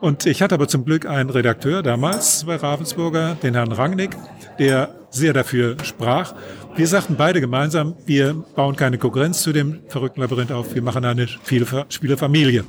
Und 0.01 0.27
ich 0.27 0.43
hatte 0.43 0.55
aber 0.55 0.69
zum 0.69 0.85
Glück 0.85 1.07
einen 1.07 1.31
Redakteur 1.31 1.83
damals 1.83 2.45
bei 2.45 2.57
Ravensburger, 2.57 3.37
den 3.43 3.55
Herrn 3.55 3.73
Rangnick, 3.73 4.17
der 4.59 4.95
sehr 5.11 5.33
dafür 5.33 5.77
sprach. 5.83 6.35
Wir 6.77 6.87
sagten 6.87 7.15
beide 7.17 7.41
gemeinsam, 7.41 7.95
wir 8.05 8.35
bauen 8.35 8.77
keine 8.77 8.99
Konkurrenz 8.99 9.43
zu 9.43 9.53
dem 9.53 9.81
verrückten 9.89 10.21
Labyrinth 10.21 10.53
auf, 10.53 10.75
wir 10.75 10.83
machen 10.83 11.05
eine 11.05 11.27
Spielerfamilie. 11.29 12.65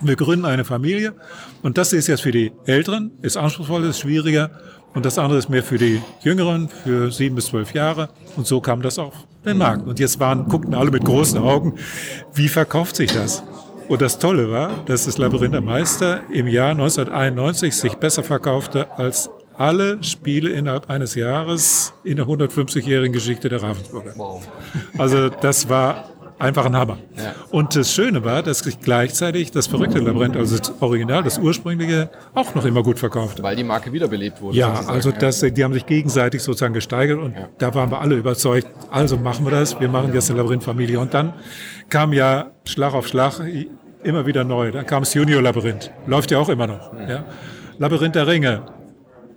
Wir 0.00 0.16
gründen 0.16 0.44
eine 0.44 0.64
Familie 0.64 1.14
und 1.62 1.78
das 1.78 1.92
ist 1.92 2.06
jetzt 2.06 2.22
für 2.22 2.32
die 2.32 2.52
Älteren, 2.66 3.12
ist 3.22 3.36
anspruchsvoll, 3.36 3.84
ist 3.84 4.00
schwieriger 4.00 4.50
und 4.94 5.04
das 5.04 5.18
andere 5.18 5.38
ist 5.38 5.48
mehr 5.48 5.62
für 5.62 5.78
die 5.78 6.00
Jüngeren, 6.22 6.68
für 6.68 7.10
sieben 7.10 7.34
bis 7.34 7.46
zwölf 7.46 7.74
Jahre 7.74 8.08
und 8.36 8.46
so 8.46 8.60
kam 8.60 8.82
das 8.82 8.98
auch 8.98 9.12
den 9.44 9.58
Markt. 9.58 9.86
Und 9.86 10.00
jetzt 10.00 10.20
waren, 10.20 10.48
guckten 10.48 10.74
alle 10.74 10.90
mit 10.90 11.04
großen 11.04 11.38
Augen, 11.38 11.74
wie 12.32 12.48
verkauft 12.48 12.96
sich 12.96 13.12
das? 13.12 13.42
Und 13.88 14.00
das 14.00 14.18
Tolle 14.18 14.50
war, 14.50 14.70
dass 14.86 15.04
das 15.04 15.18
Labyrinth 15.18 15.52
der 15.52 15.60
Meister 15.60 16.22
im 16.30 16.46
Jahr 16.46 16.70
1991 16.70 17.76
sich 17.76 17.94
besser 17.96 18.22
verkaufte 18.22 18.90
als 18.96 19.28
alle 19.56 20.02
Spiele 20.02 20.50
innerhalb 20.50 20.90
eines 20.90 21.14
Jahres 21.14 21.92
in 22.02 22.16
der 22.16 22.26
150-jährigen 22.26 23.12
Geschichte 23.12 23.48
der 23.48 23.62
Ravensburger. 23.62 24.12
Wow. 24.16 24.46
Also 24.98 25.28
das 25.28 25.68
war 25.68 26.08
einfach 26.44 26.66
ein 26.66 26.76
Hammer. 26.76 26.98
Ja. 27.16 27.34
Und 27.50 27.74
das 27.74 27.92
Schöne 27.92 28.24
war, 28.24 28.42
dass 28.42 28.60
sich 28.60 28.78
gleichzeitig 28.80 29.50
das 29.50 29.66
verrückte 29.66 29.98
Labyrinth, 29.98 30.36
also 30.36 30.56
das 30.56 30.72
Original, 30.80 31.22
das 31.22 31.38
ursprüngliche, 31.38 32.10
auch 32.34 32.54
noch 32.54 32.64
immer 32.64 32.82
gut 32.82 32.98
verkauft. 32.98 33.42
Weil 33.42 33.56
die 33.56 33.64
Marke 33.64 33.92
wiederbelebt 33.92 34.40
wurde. 34.40 34.56
Ja, 34.56 34.68
sozusagen. 34.68 34.94
also 34.94 35.10
das, 35.10 35.40
die 35.40 35.64
haben 35.64 35.74
sich 35.74 35.86
gegenseitig 35.86 36.42
sozusagen 36.42 36.74
gesteigert 36.74 37.18
und 37.18 37.34
da 37.58 37.74
waren 37.74 37.90
wir 37.90 38.00
alle 38.00 38.14
überzeugt, 38.16 38.68
also 38.90 39.16
machen 39.16 39.44
wir 39.44 39.50
das, 39.50 39.80
wir 39.80 39.88
machen 39.88 40.12
jetzt 40.14 40.30
eine 40.30 40.38
Labyrinth-Familie. 40.38 41.00
Und 41.00 41.14
dann 41.14 41.32
kam 41.88 42.12
ja 42.12 42.52
Schlag 42.64 42.94
auf 42.94 43.08
Schlag 43.08 43.40
immer 44.02 44.26
wieder 44.26 44.44
neu. 44.44 44.70
Dann 44.70 44.86
kam 44.86 45.02
das 45.02 45.14
Junior-Labyrinth, 45.14 45.90
läuft 46.06 46.30
ja 46.30 46.38
auch 46.38 46.48
immer 46.48 46.66
noch. 46.66 46.92
Ja. 47.08 47.24
Labyrinth 47.78 48.14
der 48.14 48.26
Ringe 48.26 48.62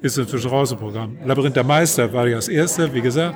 ist 0.02 0.18
inzwischen 0.18 0.50
raus 0.50 0.72
im 0.72 0.78
Programm. 0.78 1.18
Labyrinth 1.26 1.56
der 1.56 1.64
Meister 1.64 2.12
war 2.14 2.28
ja 2.28 2.36
das 2.36 2.48
erste, 2.48 2.94
wie 2.94 3.02
gesagt. 3.02 3.36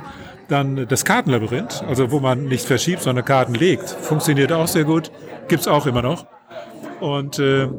Dann 0.52 0.86
das 0.86 1.06
Kartenlabyrinth, 1.06 1.82
also 1.88 2.12
wo 2.12 2.20
man 2.20 2.44
nicht 2.44 2.66
verschiebt, 2.66 3.04
sondern 3.04 3.24
Karten 3.24 3.54
legt, 3.54 3.90
funktioniert 3.90 4.52
auch 4.52 4.68
sehr 4.68 4.84
gut, 4.84 5.10
gibt's 5.48 5.66
auch 5.66 5.86
immer 5.86 6.02
noch. 6.02 6.26
Und 7.00 7.40
äh, 7.40 7.70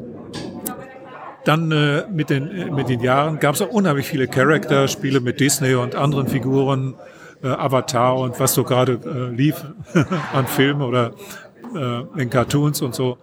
dann 1.45 1.71
äh, 1.71 2.05
mit, 2.11 2.31
den, 2.31 2.49
äh, 2.49 2.71
mit 2.71 2.89
den 2.89 2.99
Jahren 2.99 3.37
gab 3.37 3.53
es 3.53 3.61
auch 3.61 3.69
unheimlich 3.69 4.07
viele 4.07 4.27
Charakter-Spiele 4.27 5.19
mit 5.19 5.39
Disney 5.39 5.75
und 5.75 5.93
anderen 5.93 6.27
Figuren, 6.27 6.95
äh, 7.43 7.49
Avatar 7.49 8.17
und 8.17 8.39
was 8.39 8.55
so 8.55 8.63
gerade 8.63 8.93
äh, 9.05 9.35
lief 9.35 9.63
an 10.33 10.47
Filmen 10.47 10.81
oder 10.81 11.11
äh, 11.75 12.21
in 12.21 12.31
Cartoons 12.31 12.81
und 12.81 12.95
so. 12.95 13.19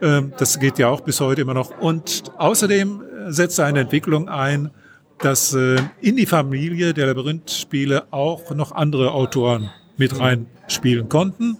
Ähm, 0.00 0.32
das 0.38 0.58
geht 0.58 0.78
ja 0.78 0.88
auch 0.88 1.02
bis 1.02 1.20
heute 1.20 1.42
immer 1.42 1.52
noch. 1.52 1.78
Und 1.82 2.22
außerdem 2.38 3.02
setzt 3.26 3.60
eine 3.60 3.80
Entwicklung 3.80 4.30
ein, 4.30 4.70
dass 5.22 5.54
äh, 5.54 5.76
in 6.00 6.16
die 6.16 6.26
Familie 6.26 6.94
der 6.94 7.06
Labyrinth-Spiele 7.06 8.04
auch 8.10 8.54
noch 8.54 8.72
andere 8.72 9.12
Autoren 9.12 9.70
mit 9.96 10.18
reinspielen 10.18 11.08
konnten, 11.08 11.58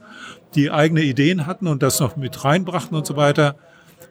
die 0.54 0.70
eigene 0.70 1.02
Ideen 1.02 1.46
hatten 1.46 1.66
und 1.66 1.82
das 1.82 2.00
noch 2.00 2.16
mit 2.16 2.44
reinbrachten 2.44 2.96
und 2.96 3.06
so 3.06 3.16
weiter. 3.16 3.56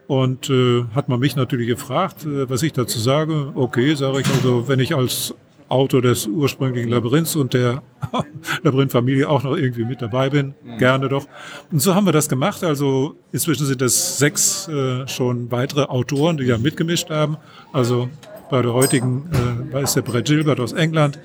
Und 0.06 0.50
äh, 0.50 0.84
hat 0.94 1.08
man 1.08 1.20
mich 1.20 1.36
natürlich 1.36 1.68
gefragt, 1.68 2.24
äh, 2.24 2.48
was 2.48 2.62
ich 2.62 2.72
dazu 2.72 2.98
sage. 2.98 3.52
Okay, 3.54 3.94
sage 3.94 4.20
ich 4.20 4.28
also, 4.28 4.66
wenn 4.68 4.80
ich 4.80 4.94
als 4.94 5.34
Autor 5.68 6.02
des 6.02 6.26
ursprünglichen 6.26 6.90
Labyrinths 6.90 7.36
und 7.36 7.54
der 7.54 7.82
Labyrinth-Familie 8.62 9.28
auch 9.28 9.44
noch 9.44 9.56
irgendwie 9.56 9.84
mit 9.84 10.02
dabei 10.02 10.28
bin, 10.28 10.54
gerne 10.78 11.08
doch. 11.08 11.26
Und 11.70 11.80
so 11.80 11.94
haben 11.94 12.06
wir 12.06 12.12
das 12.12 12.28
gemacht. 12.28 12.64
Also 12.64 13.14
inzwischen 13.30 13.66
sind 13.66 13.80
es 13.80 14.18
sechs 14.18 14.66
äh, 14.66 15.06
schon 15.06 15.50
weitere 15.52 15.84
Autoren, 15.84 16.36
die 16.36 16.46
da 16.46 16.58
mitgemischt 16.58 17.10
haben. 17.10 17.36
Also 17.72 18.08
bei 18.50 18.62
der 18.62 18.72
heutigen, 18.72 19.30
äh, 19.32 19.72
da 19.72 19.80
ist 19.80 19.94
der 19.94 20.02
Brett 20.02 20.26
Gilbert 20.26 20.60
aus 20.60 20.72
England, 20.72 21.18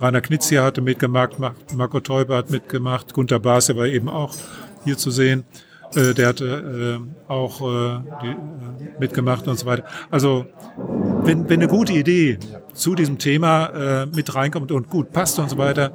Rainer 0.00 0.20
Knizia 0.20 0.64
hatte 0.64 0.80
mitgemacht, 0.80 1.38
Mar- 1.38 1.54
Marco 1.74 2.00
Teuber 2.00 2.36
hat 2.36 2.50
mitgemacht, 2.50 3.14
Gunter 3.14 3.38
Baas 3.38 3.74
war 3.76 3.86
eben 3.86 4.08
auch 4.08 4.34
hier 4.84 4.98
zu 4.98 5.10
sehen. 5.10 5.44
Äh, 5.94 6.14
der 6.14 6.28
hatte 6.28 6.98
äh, 7.28 7.30
auch 7.30 7.60
äh, 7.60 8.00
die, 8.22 8.28
äh, 8.28 8.34
mitgemacht 8.98 9.46
und 9.46 9.58
so 9.58 9.66
weiter. 9.66 9.84
Also 10.10 10.46
wenn, 11.22 11.48
wenn 11.48 11.60
eine 11.60 11.68
gute 11.68 11.92
Idee 11.92 12.38
zu 12.72 12.94
diesem 12.94 13.18
Thema 13.18 13.66
äh, 14.02 14.06
mit 14.06 14.34
reinkommt 14.34 14.72
und 14.72 14.88
gut 14.88 15.12
passt 15.12 15.38
und 15.38 15.50
so 15.50 15.58
weiter, 15.58 15.92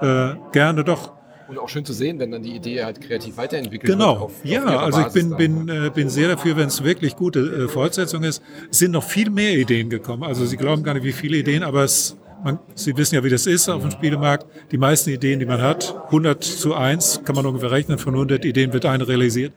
äh, 0.00 0.34
gerne 0.52 0.84
doch. 0.84 1.12
Und 1.50 1.58
auch 1.58 1.68
schön 1.68 1.84
zu 1.84 1.92
sehen, 1.92 2.18
wenn 2.20 2.30
dann 2.30 2.42
die 2.42 2.54
Idee 2.54 2.84
halt 2.84 3.00
kreativ 3.00 3.36
weiterentwickelt 3.36 3.88
wird. 3.88 3.98
Genau. 3.98 4.12
auf- 4.12 4.22
auf 4.22 4.44
ja, 4.44 4.62
ihrer 4.62 4.80
also 4.82 5.00
ich 5.00 5.12
bin, 5.12 5.36
bin, 5.36 5.64
ne? 5.64 5.86
äh, 5.86 5.90
bin 5.90 6.08
sehr 6.08 6.28
dafür, 6.28 6.56
wenn 6.56 6.68
es 6.68 6.84
wirklich 6.84 7.16
gute 7.16 7.40
äh, 7.40 7.68
Fortsetzung 7.68 8.22
ist. 8.22 8.40
Es 8.70 8.78
sind 8.78 8.92
noch 8.92 9.02
viel 9.02 9.30
mehr 9.30 9.58
Ideen 9.58 9.90
gekommen. 9.90 10.22
Also 10.22 10.46
Sie 10.46 10.56
glauben 10.56 10.82
gar 10.84 10.94
nicht, 10.94 11.02
wie 11.04 11.12
viele 11.12 11.36
Ideen, 11.38 11.64
aber 11.64 11.82
es, 11.82 12.16
man, 12.44 12.58
Sie 12.74 12.96
wissen 12.96 13.16
ja, 13.16 13.24
wie 13.24 13.30
das 13.30 13.46
ist 13.46 13.68
auf 13.68 13.82
dem 13.82 13.90
Spielemarkt. 13.90 14.46
Die 14.70 14.78
meisten 14.78 15.10
Ideen, 15.10 15.40
die 15.40 15.46
man 15.46 15.60
hat, 15.60 15.94
100 16.06 16.42
zu 16.44 16.74
1, 16.74 17.22
kann 17.24 17.34
man 17.34 17.44
ungefähr 17.46 17.70
rechnen, 17.72 17.98
von 17.98 18.14
100 18.14 18.44
Ideen 18.44 18.72
wird 18.72 18.86
eine 18.86 19.06
realisiert. 19.08 19.52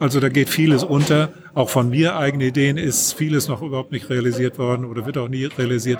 Also 0.00 0.18
da 0.20 0.28
geht 0.28 0.48
vieles 0.48 0.82
unter. 0.84 1.30
Auch 1.56 1.70
von 1.70 1.88
mir 1.88 2.18
eigene 2.18 2.44
Ideen 2.48 2.76
ist 2.76 3.14
vieles 3.14 3.48
noch 3.48 3.62
überhaupt 3.62 3.90
nicht 3.90 4.10
realisiert 4.10 4.58
worden 4.58 4.84
oder 4.84 5.06
wird 5.06 5.16
auch 5.16 5.28
nie 5.28 5.46
realisiert. 5.46 5.98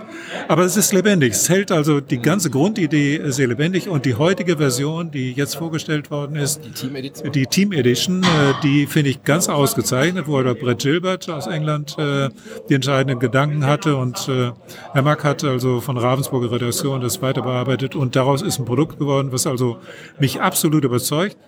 Aber 0.48 0.64
es 0.64 0.76
ist 0.76 0.92
lebendig. 0.92 1.32
Es 1.32 1.48
hält 1.48 1.72
also 1.72 2.02
die 2.02 2.18
ganze 2.18 2.50
Grundidee 2.50 3.22
sehr 3.30 3.46
lebendig 3.46 3.88
und 3.88 4.04
die 4.04 4.16
heutige 4.16 4.58
Version, 4.58 5.10
die 5.10 5.32
jetzt 5.32 5.56
vorgestellt 5.56 6.10
worden 6.10 6.36
ist, 6.36 6.62
Die 6.62 6.72
Team-Edition. 6.72 7.32
die 7.32 7.46
Team 7.46 7.72
Edition, 7.72 8.22
äh, 8.22 8.26
die 8.62 8.86
finde 8.86 9.08
ich 9.08 9.24
ganz 9.24 9.48
ausgezeichnet, 9.48 10.26
wo 10.26 10.42
Brett 10.42 10.80
Gilbert 10.80 11.30
aus 11.30 11.46
England 11.46 11.96
äh, 11.98 12.28
die 12.68 12.74
entscheidenden 12.74 13.18
Gedanken 13.18 13.64
hatte 13.64 13.96
und 13.96 14.28
äh, 14.28 14.52
Herr 14.92 15.02
Mack 15.02 15.24
hat 15.24 15.42
also 15.42 15.80
von 15.80 15.96
Ravensburger 15.96 16.50
Redaktion 16.50 17.00
das 17.00 17.22
weiter 17.22 17.40
bearbeitet 17.40 17.94
und 17.94 18.14
daraus 18.14 18.42
ist 18.42 18.58
ein 18.58 18.66
Produkt 18.66 18.98
geworden, 18.98 19.32
was 19.32 19.46
also 19.46 19.78
mich 20.20 20.38
absolut 20.38 20.84
überzeugt. 20.84 21.38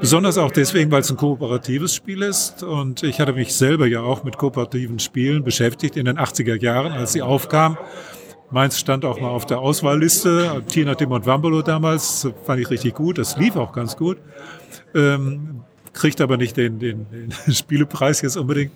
Besonders 0.00 0.38
auch 0.38 0.50
deswegen, 0.50 0.90
weil 0.90 1.00
es 1.00 1.10
ein 1.10 1.16
kooperatives 1.16 1.94
Spiel 1.94 2.22
ist 2.22 2.62
und 2.62 3.02
ich 3.02 3.20
hatte 3.20 3.32
mich 3.32 3.54
selber 3.54 3.86
ja 3.86 4.00
auch 4.00 4.24
mit 4.24 4.36
kooperativen 4.36 4.98
Spielen 4.98 5.44
beschäftigt 5.44 5.96
in 5.96 6.06
den 6.06 6.18
80er 6.18 6.60
Jahren, 6.60 6.92
als 6.92 7.12
sie 7.12 7.22
aufkam. 7.22 7.78
Meins 8.50 8.78
stand 8.78 9.04
auch 9.04 9.20
mal 9.20 9.28
auf 9.28 9.46
der 9.46 9.58
Auswahlliste. 9.58 10.62
Tina 10.68 10.94
Tim 10.94 11.10
und 11.10 11.26
Wambolo 11.26 11.62
damals 11.62 12.28
fand 12.44 12.60
ich 12.60 12.70
richtig 12.70 12.94
gut. 12.94 13.18
Das 13.18 13.36
lief 13.36 13.56
auch 13.56 13.72
ganz 13.72 13.96
gut. 13.96 14.18
Ähm, 14.94 15.62
kriegt 15.92 16.20
aber 16.20 16.36
nicht 16.36 16.56
den, 16.56 16.78
den, 16.78 17.06
den 17.10 17.32
Spielepreis 17.52 18.20
jetzt 18.22 18.36
unbedingt. 18.36 18.72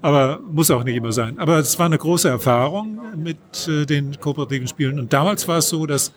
Aber 0.00 0.40
muss 0.50 0.70
auch 0.70 0.84
nicht 0.84 0.96
immer 0.96 1.12
sein. 1.12 1.38
Aber 1.38 1.58
es 1.58 1.78
war 1.78 1.86
eine 1.86 1.98
große 1.98 2.28
Erfahrung 2.28 2.98
mit 3.16 3.68
äh, 3.68 3.84
den 3.84 4.18
kooperativen 4.18 4.68
Spielen. 4.68 4.98
Und 4.98 5.12
damals 5.12 5.46
war 5.48 5.58
es 5.58 5.68
so, 5.68 5.84
dass 5.84 6.12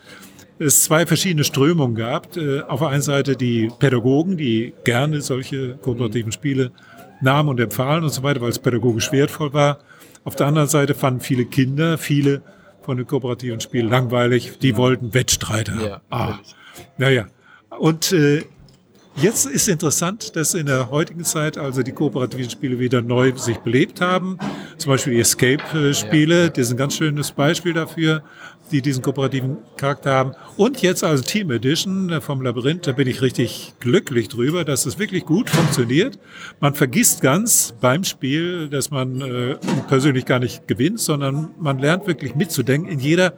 es 0.64 0.84
zwei 0.84 1.06
verschiedene 1.06 1.44
Strömungen 1.44 1.94
gab. 1.94 2.36
Äh, 2.36 2.62
auf 2.62 2.80
der 2.80 2.88
einen 2.88 3.02
Seite 3.02 3.36
die 3.36 3.70
Pädagogen, 3.78 4.36
die 4.36 4.72
gerne 4.84 5.20
solche 5.20 5.76
kooperativen 5.76 6.32
Spiele 6.32 6.72
nahmen 7.20 7.50
und 7.50 7.60
empfahlen 7.60 8.04
und 8.04 8.10
so 8.10 8.22
weiter, 8.22 8.40
weil 8.40 8.50
es 8.50 8.58
pädagogisch 8.58 9.12
wertvoll 9.12 9.52
war. 9.52 9.78
Auf 10.24 10.36
der 10.36 10.46
anderen 10.46 10.68
Seite 10.68 10.94
fanden 10.94 11.20
viele 11.20 11.44
Kinder, 11.44 11.98
viele 11.98 12.42
von 12.82 12.96
den 12.96 13.06
kooperativen 13.06 13.60
Spielen 13.60 13.88
langweilig. 13.88 14.58
Die 14.60 14.76
wollten 14.76 15.14
Wettstreiter 15.14 15.74
haben. 15.74 15.84
Ja, 15.86 16.00
ah, 16.10 16.38
naja. 16.98 17.26
Und 17.78 18.12
äh, 18.12 18.44
Jetzt 19.16 19.46
ist 19.46 19.68
interessant, 19.68 20.34
dass 20.34 20.54
in 20.54 20.66
der 20.66 20.90
heutigen 20.90 21.22
Zeit 21.22 21.56
also 21.56 21.84
die 21.84 21.92
kooperativen 21.92 22.50
Spiele 22.50 22.80
wieder 22.80 23.00
neu 23.00 23.32
sich 23.36 23.58
belebt 23.58 24.00
haben. 24.00 24.38
Zum 24.76 24.90
Beispiel 24.90 25.14
die 25.14 25.20
Escape-Spiele, 25.20 26.50
die 26.50 26.64
sind 26.64 26.74
ein 26.74 26.78
ganz 26.78 26.96
schönes 26.96 27.30
Beispiel 27.30 27.74
dafür, 27.74 28.24
die 28.70 28.82
diesen 28.82 29.02
kooperativen 29.02 29.58
Charakter 29.76 30.12
haben. 30.12 30.32
Und 30.56 30.82
jetzt 30.82 31.04
also 31.04 31.22
Team 31.22 31.50
Edition 31.50 32.20
vom 32.20 32.40
Labyrinth, 32.42 32.86
da 32.86 32.92
bin 32.92 33.06
ich 33.06 33.22
richtig 33.22 33.74
glücklich 33.80 34.28
drüber, 34.28 34.64
dass 34.64 34.86
es 34.86 34.98
wirklich 34.98 35.24
gut 35.24 35.50
funktioniert. 35.50 36.18
Man 36.60 36.74
vergisst 36.74 37.20
ganz 37.20 37.74
beim 37.80 38.04
Spiel, 38.04 38.68
dass 38.68 38.90
man 38.90 39.20
äh, 39.20 39.56
persönlich 39.88 40.24
gar 40.24 40.38
nicht 40.38 40.66
gewinnt, 40.66 41.00
sondern 41.00 41.50
man 41.58 41.78
lernt 41.78 42.06
wirklich 42.06 42.34
mitzudenken. 42.34 42.90
In 42.90 42.98
jeder 42.98 43.34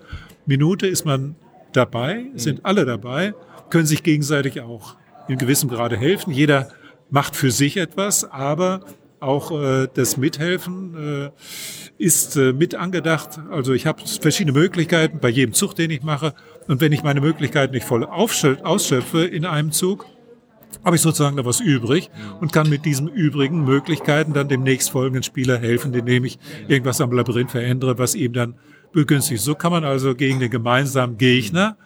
Minute 0.47 0.87
ist 0.87 1.05
man 1.05 1.37
dabei, 1.73 2.27
sind 2.35 2.65
alle 2.65 2.85
dabei, 2.85 3.35
können 3.71 3.87
sich 3.87 4.03
gegenseitig 4.03 4.61
auch 4.61 4.97
in 5.29 5.39
gewissem 5.39 5.69
Grade 5.69 5.97
helfen. 5.97 6.33
Jeder 6.33 6.69
macht 7.11 7.37
für 7.37 7.51
sich 7.51 7.77
etwas, 7.77 8.25
aber 8.31 8.81
auch 9.27 9.51
äh, 9.51 9.89
das 9.93 10.17
Mithelfen 10.17 10.95
äh, 10.97 11.31
ist 11.99 12.37
äh, 12.37 12.53
mit 12.53 12.75
angedacht. 12.75 13.41
Also 13.51 13.73
ich 13.73 13.87
habe 13.87 14.03
verschiedene 14.21 14.59
Möglichkeiten 14.59 15.19
bei 15.21 15.29
jedem 15.29 15.53
Zug, 15.53 15.75
den 15.75 15.91
ich 15.91 16.03
mache. 16.03 16.35
Und 16.69 16.81
wenn 16.81 16.93
ich 16.93 17.03
meine 17.03 17.21
Möglichkeiten 17.21 17.75
nicht 17.75 17.87
voll 17.87 18.05
ausschöpfe 18.05 19.25
in 19.25 19.45
einem 19.45 19.73
Zug, 19.73 20.07
habe 20.85 20.97
ich 20.97 21.03
sozusagen 21.03 21.37
da 21.37 21.45
was 21.45 21.61
übrig 21.61 22.11
und 22.41 22.53
kann 22.53 22.69
mit 22.69 22.85
diesen 22.85 23.09
übrigen 23.09 23.65
Möglichkeiten 23.65 24.33
dann 24.33 24.49
dem 24.49 24.63
nächstfolgenden 24.63 25.23
Spieler 25.23 25.59
helfen, 25.59 25.93
indem 25.95 26.25
ich 26.25 26.39
irgendwas 26.69 27.01
am 27.01 27.13
Labyrinth 27.13 27.51
verändere, 27.51 27.99
was 27.99 28.15
ihm 28.15 28.33
dann 28.33 28.55
begünstigt. 28.93 29.43
So 29.43 29.55
kann 29.55 29.73
man 29.73 29.85
also 29.85 30.15
gegen 30.15 30.39
den 30.39 30.51
gemeinsamen 30.51 31.19
Gegner 31.19 31.77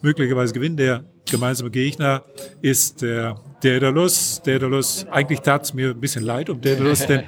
möglicherweise 0.00 0.52
gewinnen. 0.52 0.76
Der 0.76 1.04
gemeinsame 1.30 1.70
Gegner 1.70 2.24
ist 2.60 3.02
der 3.02 3.36
Daedalus. 3.62 4.42
Daedalus, 4.44 5.06
eigentlich 5.10 5.40
tat 5.40 5.64
es 5.64 5.74
mir 5.74 5.90
ein 5.90 6.00
bisschen 6.00 6.24
leid 6.24 6.50
um 6.50 6.60
Daedalus, 6.60 7.06
denn 7.06 7.22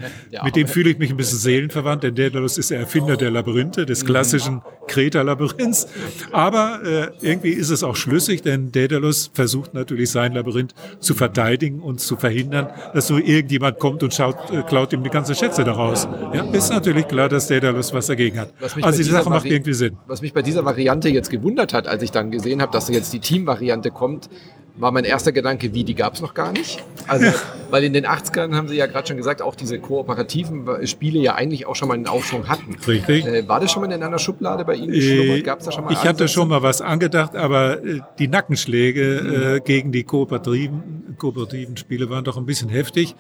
mit 0.45 0.57
dem 0.57 0.67
fühle 0.67 0.91
ich 0.91 0.99
mich 0.99 1.11
ein 1.11 1.17
bisschen 1.17 1.39
seelenverwandt, 1.39 2.03
denn 2.03 2.15
Daedalus 2.15 2.59
ist 2.59 2.71
der 2.71 2.81
Erfinder 2.81 3.17
der 3.17 3.31
Labyrinthe, 3.31 3.87
des 3.87 4.05
klassischen 4.05 4.63
Kreta-Labyrinths. 4.89 5.87
Aber 6.33 6.81
äh, 6.85 7.09
irgendwie 7.21 7.51
ist 7.51 7.71
es 7.71 7.83
auch 7.83 7.97
schlüssig, 7.97 8.43
denn 8.43 8.73
Daedalus 8.73 9.31
versucht 9.33 9.75
natürlich 9.75 10.11
sein 10.11 10.33
Labyrinth 10.33 10.75
zu 11.01 11.15
verteidigen 11.15 11.81
und 11.81 12.01
zu 12.01 12.17
verhindern, 12.17 12.69
dass 12.93 13.07
so 13.07 13.19
irgendjemand 13.19 13.79
kommt 13.79 14.03
und 14.03 14.13
schaut, 14.13 14.51
äh, 14.51 14.63
klaut 14.63 14.93
ihm 14.93 15.03
die 15.03 15.11
ganze 15.11 15.35
Schätze 15.35 15.65
daraus. 15.65 16.09
Ja, 16.33 16.45
ist 16.53 16.71
natürlich 16.71 17.07
klar, 17.09 17.29
dass 17.29 17.49
Daedalus 17.49 17.93
was 17.93 18.07
dagegen 18.07 18.39
hat. 18.39 18.53
Also 18.83 18.99
die 18.99 19.05
Sache 19.05 19.31
macht 19.31 19.47
irgendwie 19.47 19.75
Sinn. 19.75 19.97
Was 20.07 20.23
mich 20.23 20.33
bei 20.33 20.43
dieser 20.43 20.65
Variante 20.65 21.09
jetzt 21.09 21.31
gewundert 21.31 21.73
hat, 21.73 21.87
als 21.87 22.03
ich 22.03 22.11
dann 22.11 22.31
gesehen 22.31 22.61
habe, 22.61 22.73
dass 22.73 22.89
jetzt 22.89 23.13
die 23.13 23.21
Team-Variante 23.21 23.91
kommt, 23.91 24.29
war 24.77 24.91
mein 24.91 25.05
erster 25.05 25.31
Gedanke, 25.31 25.73
wie, 25.73 25.85
die 25.85 25.95
gab 25.95 26.15
es 26.15 26.21
noch 26.21 26.35
gar 26.35 26.53
nicht. 26.53 26.83
Also, 27.07 27.27
weil 27.71 27.85
in 27.85 27.93
den 27.93 28.07
80ern 28.07 28.55
haben 28.55 28.67
Sie 28.67 28.77
ja 28.77 28.87
gerade 28.87 29.07
schon 29.07 29.17
gesagt, 29.17 29.41
auch 29.41 29.55
diese 29.55 29.79
kooperativen 29.79 30.87
Spiele 30.87 31.21
ja 31.21 31.35
eigentlich 31.35 31.67
auch 31.67 31.77
schon 31.77 31.89
mal 31.89 31.95
einen 31.95 32.09
Aufschwung 32.09 32.49
hatten. 32.49 32.77
Richtig. 32.87 33.25
Äh, 33.25 33.47
war 33.47 33.61
das 33.61 33.71
schon 33.71 33.83
mal 33.83 33.93
in 33.93 34.03
einer 34.03 34.19
Schublade 34.19 34.65
bei 34.65 34.75
Ihnen 34.75 34.93
geschlummert? 34.93 35.45
Gab's 35.45 35.65
da 35.65 35.73
schon 35.73 35.85
mal 35.85 35.93
ich 35.93 36.05
hatte 36.05 36.27
schon 36.27 36.49
mal 36.49 36.63
was 36.63 36.81
angedacht, 36.81 37.37
aber 37.37 37.85
äh, 37.85 38.01
die 38.19 38.27
Nackenschläge 38.27 39.21
mhm. 39.23 39.57
äh, 39.57 39.61
gegen 39.61 39.93
die 39.93 40.03
kooperativen, 40.03 41.15
kooperativen 41.19 41.77
Spiele 41.77 42.11
waren 42.11 42.25
doch 42.25 42.37
ein 42.37 42.47
bisschen 42.47 42.69
heftig. 42.69 43.15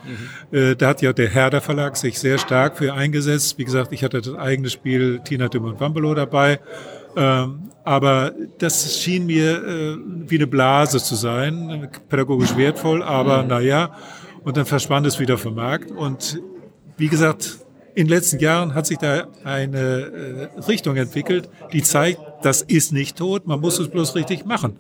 Mhm. 0.51 0.59
Äh, 0.59 0.77
da 0.77 0.89
hat 0.89 1.03
ja 1.03 1.13
der 1.13 1.29
Herder 1.29 1.61
Verlag 1.61 1.97
sich 1.97 2.19
sehr 2.19 2.39
stark 2.39 2.79
für 2.79 2.95
eingesetzt. 2.95 3.59
Wie 3.59 3.65
gesagt, 3.65 3.93
ich 3.93 4.03
hatte 4.03 4.21
das 4.21 4.35
eigene 4.35 4.71
Spiel 4.71 5.21
Tina 5.25 5.49
Tim 5.49 5.65
und 5.65 5.79
Bambolo 5.79 6.15
dabei. 6.15 6.59
Ähm, 7.17 7.71
aber 7.85 8.33
das 8.59 8.99
schien 8.99 9.27
mir 9.27 9.63
äh, 9.63 9.97
wie 10.29 10.37
eine 10.37 10.47
Blase 10.47 10.99
zu 11.03 11.15
sein, 11.15 11.89
pädagogisch 12.09 12.57
wertvoll, 12.57 13.03
aber 13.03 13.43
mhm. 13.43 13.49
naja, 13.49 13.91
und 14.43 14.57
dann 14.57 14.67
verschwand 14.67 15.07
es 15.07 15.21
wieder 15.21 15.39
vom 15.39 15.55
Markt. 15.55 15.91
Und 15.91 16.41
wie 16.97 17.09
gesagt, 17.09 17.59
in 17.95 18.07
den 18.07 18.09
letzten 18.09 18.41
Jahren 18.41 18.75
hat 18.75 18.87
sich 18.87 18.99
da 18.99 19.29
eine 19.45 19.79
äh, 19.79 20.61
Richtung 20.69 20.97
entwickelt, 20.97 21.49
die 21.73 21.83
zeigt, 21.83 22.19
das 22.43 22.63
ist 22.63 22.93
nicht 22.93 23.17
tot, 23.17 23.47
man 23.47 23.61
muss 23.61 23.79
es 23.79 23.89
bloß 23.89 24.17
richtig 24.17 24.45
machen. 24.45 24.77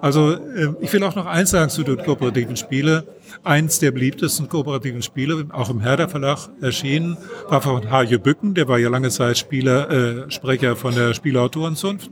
Also 0.00 0.32
äh, 0.32 0.74
ich 0.80 0.92
will 0.92 1.02
auch 1.02 1.16
noch 1.16 1.26
eins 1.26 1.50
sagen 1.50 1.70
zu 1.70 1.82
den 1.82 1.98
kooperativen 1.98 2.56
Spielen. 2.56 3.02
Eins 3.42 3.80
der 3.80 3.90
beliebtesten 3.90 4.48
kooperativen 4.48 5.02
Spiele, 5.02 5.46
auch 5.52 5.68
im 5.68 5.80
Herder 5.80 6.08
Verlag 6.08 6.48
erschienen, 6.60 7.16
war 7.48 7.60
von 7.60 7.90
Hajo 7.90 8.18
Bücken, 8.18 8.54
der 8.54 8.68
war 8.68 8.78
ja 8.78 8.88
lange 8.88 9.10
Zeit 9.10 9.36
Spieler, 9.36 9.90
äh, 9.90 10.30
Sprecher 10.30 10.76
von 10.76 10.94
der 10.94 11.14
Spielautorenzunft. 11.14 12.10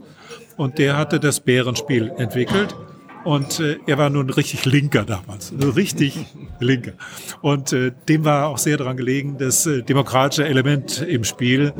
Und 0.57 0.77
der 0.77 0.97
hatte 0.97 1.19
das 1.19 1.39
Bärenspiel 1.39 2.11
entwickelt. 2.17 2.75
Und 3.23 3.59
äh, 3.59 3.77
er 3.85 3.97
war 3.97 4.09
nun 4.09 4.29
richtig 4.29 4.65
Linker 4.65 5.03
damals, 5.03 5.53
richtig 5.75 6.25
Linker. 6.59 6.93
Und 7.41 7.71
äh, 7.73 7.91
dem 8.09 8.25
war 8.25 8.47
auch 8.47 8.57
sehr 8.57 8.77
daran 8.77 8.97
gelegen, 8.97 9.37
das 9.37 9.65
äh, 9.65 9.81
demokratische 9.81 10.45
Element 10.45 11.01
im 11.01 11.23
Spiel 11.23 11.73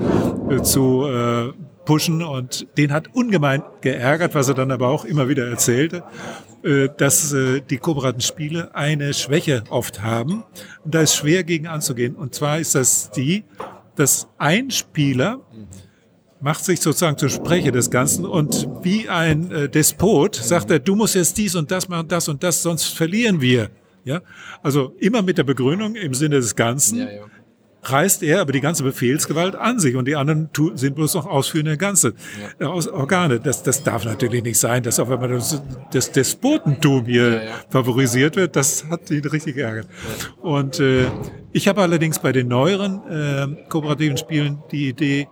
äh, 0.49 0.61
zu 0.61 1.05
äh, 1.05 1.51
pushen. 1.85 2.23
Und 2.23 2.67
den 2.77 2.91
hat 2.91 3.13
ungemein 3.13 3.63
geärgert, 3.81 4.35
was 4.35 4.47
er 4.47 4.53
dann 4.53 4.71
aber 4.71 4.87
auch 4.87 5.05
immer 5.05 5.27
wieder 5.27 5.47
erzählte, 5.47 6.03
äh, 6.63 6.89
dass 6.95 7.33
äh, 7.33 7.61
die 7.61 7.77
kooperativen 7.77 8.21
Spiele 8.21 8.75
eine 8.75 9.13
Schwäche 9.13 9.63
oft 9.69 10.01
haben. 10.01 10.43
Und 10.83 10.95
da 10.95 11.01
ist 11.01 11.15
schwer 11.15 11.43
gegen 11.43 11.67
anzugehen. 11.67 12.15
Und 12.15 12.33
zwar 12.35 12.59
ist 12.59 12.75
das 12.75 13.11
die, 13.11 13.43
dass 13.95 14.27
ein 14.37 14.71
Spieler 14.71 15.41
macht 16.43 16.65
sich 16.65 16.81
sozusagen 16.81 17.17
zur 17.17 17.29
Sprecher 17.29 17.71
des 17.71 17.89
Ganzen 17.89 18.25
und 18.25 18.67
wie 18.81 19.07
ein 19.07 19.49
äh, 19.49 19.69
Despot 19.69 20.35
sagt 20.35 20.69
er, 20.71 20.79
du 20.79 20.93
musst 20.93 21.15
jetzt 21.15 21.37
dies 21.37 21.55
und 21.55 21.71
das 21.71 21.87
machen, 21.87 22.09
das 22.09 22.27
und 22.27 22.43
das, 22.43 22.61
sonst 22.61 22.83
verlieren 22.83 23.39
wir. 23.39 23.69
Ja, 24.03 24.19
also 24.61 24.93
immer 24.99 25.21
mit 25.21 25.37
der 25.37 25.45
Begründung 25.45 25.95
im 25.95 26.13
Sinne 26.13 26.35
des 26.35 26.57
Ganzen. 26.57 26.99
Ja, 26.99 27.05
ja. 27.05 27.21
Reißt 27.85 28.23
er 28.23 28.41
aber 28.41 28.51
die 28.51 28.59
ganze 28.59 28.83
Befehlsgewalt 28.83 29.55
an 29.55 29.79
sich 29.79 29.95
und 29.95 30.05
die 30.05 30.17
anderen 30.17 30.49
sind 30.75 30.95
bloß 30.95 31.15
noch 31.15 31.25
ausführende 31.25 31.77
ganze 31.77 32.13
ja. 32.59 32.67
Äh, 32.67 32.87
Organe. 32.89 33.39
Das, 33.39 33.63
das 33.63 33.81
darf 33.83 34.03
natürlich 34.03 34.43
nicht 34.43 34.59
sein, 34.59 34.83
dass 34.83 34.99
auf 34.99 35.09
einmal 35.09 35.29
das, 35.29 35.61
das 35.91 36.11
Despotentum 36.11 37.05
hier 37.05 37.41
favorisiert 37.69 38.35
wird. 38.35 38.57
Das 38.57 38.85
hat 38.89 39.09
ihn 39.11 39.23
richtig 39.25 39.55
geärgert. 39.55 39.87
Und 40.41 40.81
äh, 40.81 41.05
ich 41.53 41.69
habe 41.69 41.81
allerdings 41.81 42.19
bei 42.19 42.33
den 42.33 42.49
neueren 42.49 43.01
äh, 43.09 43.69
kooperativen 43.69 44.17
Spielen 44.17 44.61
die 44.71 44.89
Idee, 44.89 45.27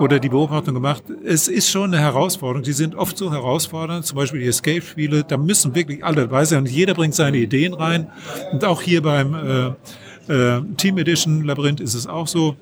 oder 0.00 0.18
die 0.18 0.28
Beobachtung 0.28 0.74
gemacht, 0.74 1.02
es 1.24 1.48
ist 1.48 1.70
schon 1.70 1.92
eine 1.92 2.02
Herausforderung. 2.02 2.62
Die 2.62 2.72
sind 2.72 2.94
oft 2.94 3.16
so 3.16 3.30
herausfordernd, 3.32 4.04
zum 4.04 4.16
Beispiel 4.16 4.40
die 4.40 4.46
Escape-Spiele, 4.46 5.24
da 5.24 5.36
müssen 5.36 5.74
wirklich 5.74 6.04
alle 6.04 6.22
dabei 6.22 6.44
sein 6.44 6.60
und 6.60 6.70
jeder 6.70 6.94
bringt 6.94 7.14
seine 7.14 7.38
Ideen 7.38 7.74
rein. 7.74 8.08
Und 8.52 8.64
auch 8.64 8.82
hier 8.82 9.02
beim 9.02 9.34
äh, 9.34 10.32
äh, 10.32 10.62
Team 10.76 10.98
Edition 10.98 11.44
Labyrinth 11.44 11.80
ist 11.80 11.94
es 11.94 12.06
auch 12.06 12.26
so. 12.26 12.56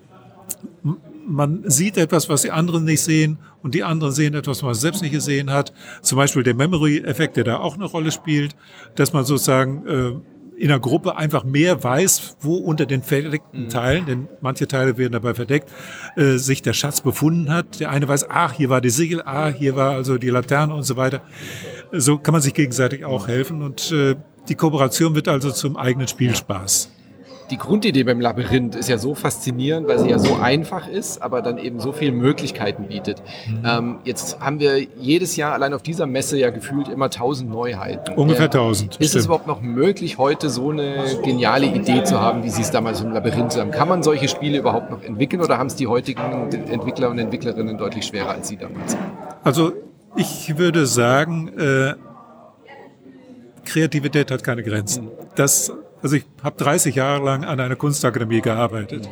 Man 1.26 1.62
sieht 1.64 1.96
etwas, 1.96 2.28
was 2.28 2.42
die 2.42 2.50
anderen 2.50 2.84
nicht 2.84 3.00
sehen 3.00 3.38
und 3.62 3.74
die 3.74 3.82
anderen 3.82 4.12
sehen 4.12 4.34
etwas, 4.34 4.58
was 4.58 4.62
man 4.62 4.74
selbst 4.74 5.00
nicht 5.00 5.12
gesehen 5.12 5.50
hat. 5.50 5.72
Zum 6.02 6.16
Beispiel 6.16 6.42
der 6.42 6.54
Memory-Effekt, 6.54 7.38
der 7.38 7.44
da 7.44 7.56
auch 7.58 7.76
eine 7.76 7.86
Rolle 7.86 8.12
spielt, 8.12 8.54
dass 8.94 9.14
man 9.14 9.24
sozusagen 9.24 9.86
äh, 9.86 10.12
in 10.56 10.68
der 10.68 10.78
Gruppe 10.78 11.16
einfach 11.16 11.44
mehr 11.44 11.82
weiß, 11.82 12.36
wo 12.40 12.56
unter 12.56 12.86
den 12.86 13.02
verdeckten 13.02 13.64
mhm. 13.64 13.68
Teilen, 13.68 14.06
denn 14.06 14.28
manche 14.40 14.68
Teile 14.68 14.96
werden 14.96 15.12
dabei 15.12 15.34
verdeckt, 15.34 15.68
äh, 16.16 16.36
sich 16.36 16.62
der 16.62 16.72
Schatz 16.72 17.00
befunden 17.00 17.52
hat. 17.52 17.80
Der 17.80 17.90
eine 17.90 18.06
weiß, 18.08 18.30
ach, 18.30 18.52
hier 18.52 18.70
war 18.70 18.80
die 18.80 18.90
Siegel, 18.90 19.22
ah, 19.22 19.48
hier 19.48 19.76
war 19.76 19.92
also 19.92 20.18
die 20.18 20.30
Laterne 20.30 20.74
und 20.74 20.84
so 20.84 20.96
weiter. 20.96 21.22
So 21.92 22.18
kann 22.18 22.32
man 22.32 22.42
sich 22.42 22.54
gegenseitig 22.54 23.04
auch 23.04 23.28
helfen 23.28 23.62
und 23.62 23.90
äh, 23.92 24.16
die 24.48 24.54
Kooperation 24.54 25.14
wird 25.14 25.28
also 25.28 25.50
zum 25.50 25.76
eigenen 25.76 26.08
Spielspaß 26.08 26.93
die 27.50 27.58
Grundidee 27.58 28.04
beim 28.04 28.20
Labyrinth 28.20 28.74
ist 28.74 28.88
ja 28.88 28.98
so 28.98 29.14
faszinierend, 29.14 29.86
weil 29.86 29.98
sie 29.98 30.08
ja 30.08 30.18
so 30.18 30.36
einfach 30.36 30.88
ist, 30.88 31.22
aber 31.22 31.42
dann 31.42 31.58
eben 31.58 31.80
so 31.80 31.92
viele 31.92 32.12
Möglichkeiten 32.12 32.84
bietet. 32.88 33.22
Mhm. 33.46 33.62
Ähm, 33.64 33.98
jetzt 34.04 34.40
haben 34.40 34.60
wir 34.60 34.78
jedes 34.98 35.36
Jahr 35.36 35.52
allein 35.52 35.74
auf 35.74 35.82
dieser 35.82 36.06
Messe 36.06 36.38
ja 36.38 36.50
gefühlt 36.50 36.88
immer 36.88 37.10
tausend 37.10 37.50
Neuheiten. 37.50 38.14
Ungefähr 38.14 38.50
tausend. 38.50 38.96
Ist 38.96 39.14
es 39.14 39.26
überhaupt 39.26 39.46
noch 39.46 39.60
möglich, 39.60 40.18
heute 40.18 40.48
so 40.48 40.70
eine 40.70 41.04
geniale 41.22 41.66
Idee 41.66 42.04
zu 42.04 42.20
haben, 42.20 42.44
wie 42.44 42.50
Sie 42.50 42.62
es 42.62 42.70
damals 42.70 43.00
im 43.00 43.12
Labyrinth 43.12 43.56
haben? 43.56 43.70
Kann 43.70 43.88
man 43.88 44.02
solche 44.02 44.28
Spiele 44.28 44.58
überhaupt 44.58 44.90
noch 44.90 45.02
entwickeln 45.02 45.42
oder 45.42 45.58
haben 45.58 45.66
es 45.66 45.76
die 45.76 45.86
heutigen 45.86 46.50
Entwickler 46.68 47.10
und 47.10 47.18
Entwicklerinnen 47.18 47.76
deutlich 47.76 48.06
schwerer 48.06 48.30
als 48.30 48.48
Sie 48.48 48.56
damals? 48.56 48.96
Also 49.42 49.72
ich 50.16 50.56
würde 50.56 50.86
sagen, 50.86 51.48
äh, 51.58 51.94
Kreativität 53.64 54.30
hat 54.30 54.44
keine 54.44 54.62
Grenzen. 54.62 55.08
Das 55.34 55.72
also 56.04 56.16
ich 56.16 56.24
habe 56.42 56.62
30 56.62 56.94
Jahre 56.94 57.24
lang 57.24 57.44
an 57.44 57.58
einer 57.58 57.76
Kunstakademie 57.76 58.42
gearbeitet 58.42 59.08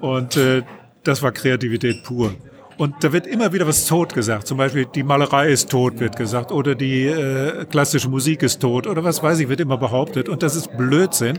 und 0.00 0.36
äh, 0.36 0.62
das 1.04 1.22
war 1.22 1.30
Kreativität 1.30 2.02
pur. 2.02 2.34
Und 2.78 2.96
da 3.02 3.12
wird 3.12 3.26
immer 3.26 3.52
wieder 3.54 3.66
was 3.66 3.86
tot 3.86 4.12
gesagt. 4.12 4.46
Zum 4.46 4.58
Beispiel 4.58 4.86
die 4.92 5.02
Malerei 5.02 5.48
ist 5.48 5.70
tot, 5.70 5.98
wird 5.98 6.16
gesagt, 6.16 6.52
oder 6.52 6.74
die 6.74 7.06
äh, 7.06 7.64
klassische 7.64 8.10
Musik 8.10 8.42
ist 8.42 8.60
tot, 8.60 8.86
oder 8.86 9.02
was 9.02 9.22
weiß 9.22 9.38
ich, 9.38 9.48
wird 9.48 9.60
immer 9.60 9.78
behauptet. 9.78 10.28
Und 10.28 10.42
das 10.42 10.56
ist 10.56 10.76
Blödsinn. 10.76 11.38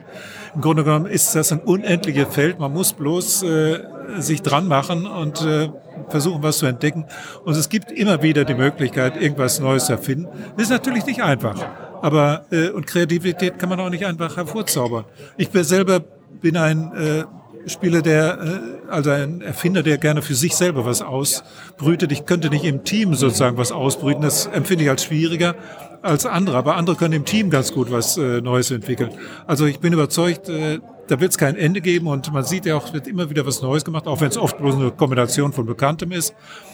Im 0.55 0.61
Grunde 0.61 0.83
genommen 0.83 1.05
ist 1.05 1.35
das 1.35 1.51
ein 1.51 1.59
unendliches 1.59 2.33
Feld. 2.33 2.57
Man 2.57 2.73
muss 2.73 2.93
bloß 2.93 3.43
äh, 3.43 3.79
sich 4.17 4.41
dran 4.41 4.67
machen 4.67 5.05
und 5.05 5.41
äh, 5.43 5.69
versuchen, 6.09 6.41
was 6.41 6.57
zu 6.57 6.65
entdecken. 6.65 7.05
Und 7.43 7.55
es 7.55 7.69
gibt 7.69 7.91
immer 7.91 8.23
wieder 8.23 8.43
die 8.45 8.55
Möglichkeit, 8.55 9.21
irgendwas 9.21 9.59
Neues 9.59 9.85
zu 9.85 9.91
erfinden. 9.91 10.27
Das 10.55 10.63
ist 10.63 10.71
natürlich 10.71 11.05
nicht 11.05 11.21
einfach. 11.21 11.86
Aber 12.01 12.45
äh, 12.51 12.69
und 12.69 12.87
Kreativität 12.87 13.59
kann 13.59 13.69
man 13.69 13.79
auch 13.79 13.89
nicht 13.89 14.05
einfach 14.05 14.37
hervorzaubern. 14.37 15.05
Ich 15.37 15.49
selber 15.53 15.99
bin 15.99 16.57
ein 16.57 16.91
äh, 16.93 17.23
Spieler, 17.69 18.01
der 18.01 18.39
äh, 18.39 18.91
also 18.91 19.09
ein 19.09 19.41
Erfinder, 19.41 19.83
der 19.83 19.97
gerne 19.97 20.21
für 20.21 20.35
sich 20.35 20.55
selber 20.55 20.85
was 20.85 21.01
ausbrütet. 21.01 22.11
Ich 22.11 22.25
könnte 22.25 22.49
nicht 22.49 22.63
im 22.63 22.83
Team 22.83 23.13
sozusagen 23.15 23.57
was 23.57 23.71
ausbrüten. 23.71 24.21
Das 24.21 24.45
empfinde 24.45 24.83
ich 24.85 24.89
als 24.89 25.03
schwieriger 25.03 25.55
als 26.01 26.25
andere. 26.25 26.57
Aber 26.57 26.75
andere 26.75 26.95
können 26.95 27.13
im 27.13 27.25
Team 27.25 27.49
ganz 27.49 27.73
gut 27.73 27.91
was 27.91 28.17
äh, 28.17 28.41
Neues 28.41 28.71
entwickeln. 28.71 29.11
Also 29.45 29.65
ich 29.65 29.79
bin 29.79 29.93
überzeugt, 29.93 30.49
äh, 30.49 30.79
da 31.07 31.19
wird 31.19 31.31
es 31.31 31.37
kein 31.37 31.55
Ende 31.55 31.81
geben 31.81 32.07
und 32.07 32.31
man 32.33 32.43
sieht 32.43 32.65
ja 32.65 32.75
auch, 32.75 32.93
wird 32.93 33.07
immer 33.07 33.29
wieder 33.29 33.45
was 33.45 33.61
Neues 33.61 33.85
gemacht, 33.85 34.07
auch 34.07 34.19
wenn 34.21 34.29
es 34.29 34.37
oft 34.37 34.57
bloß 34.57 34.75
eine 34.75 34.91
Kombination 34.91 35.53
von 35.53 35.65
Bekanntem 35.65 36.11
ist. 36.11 36.33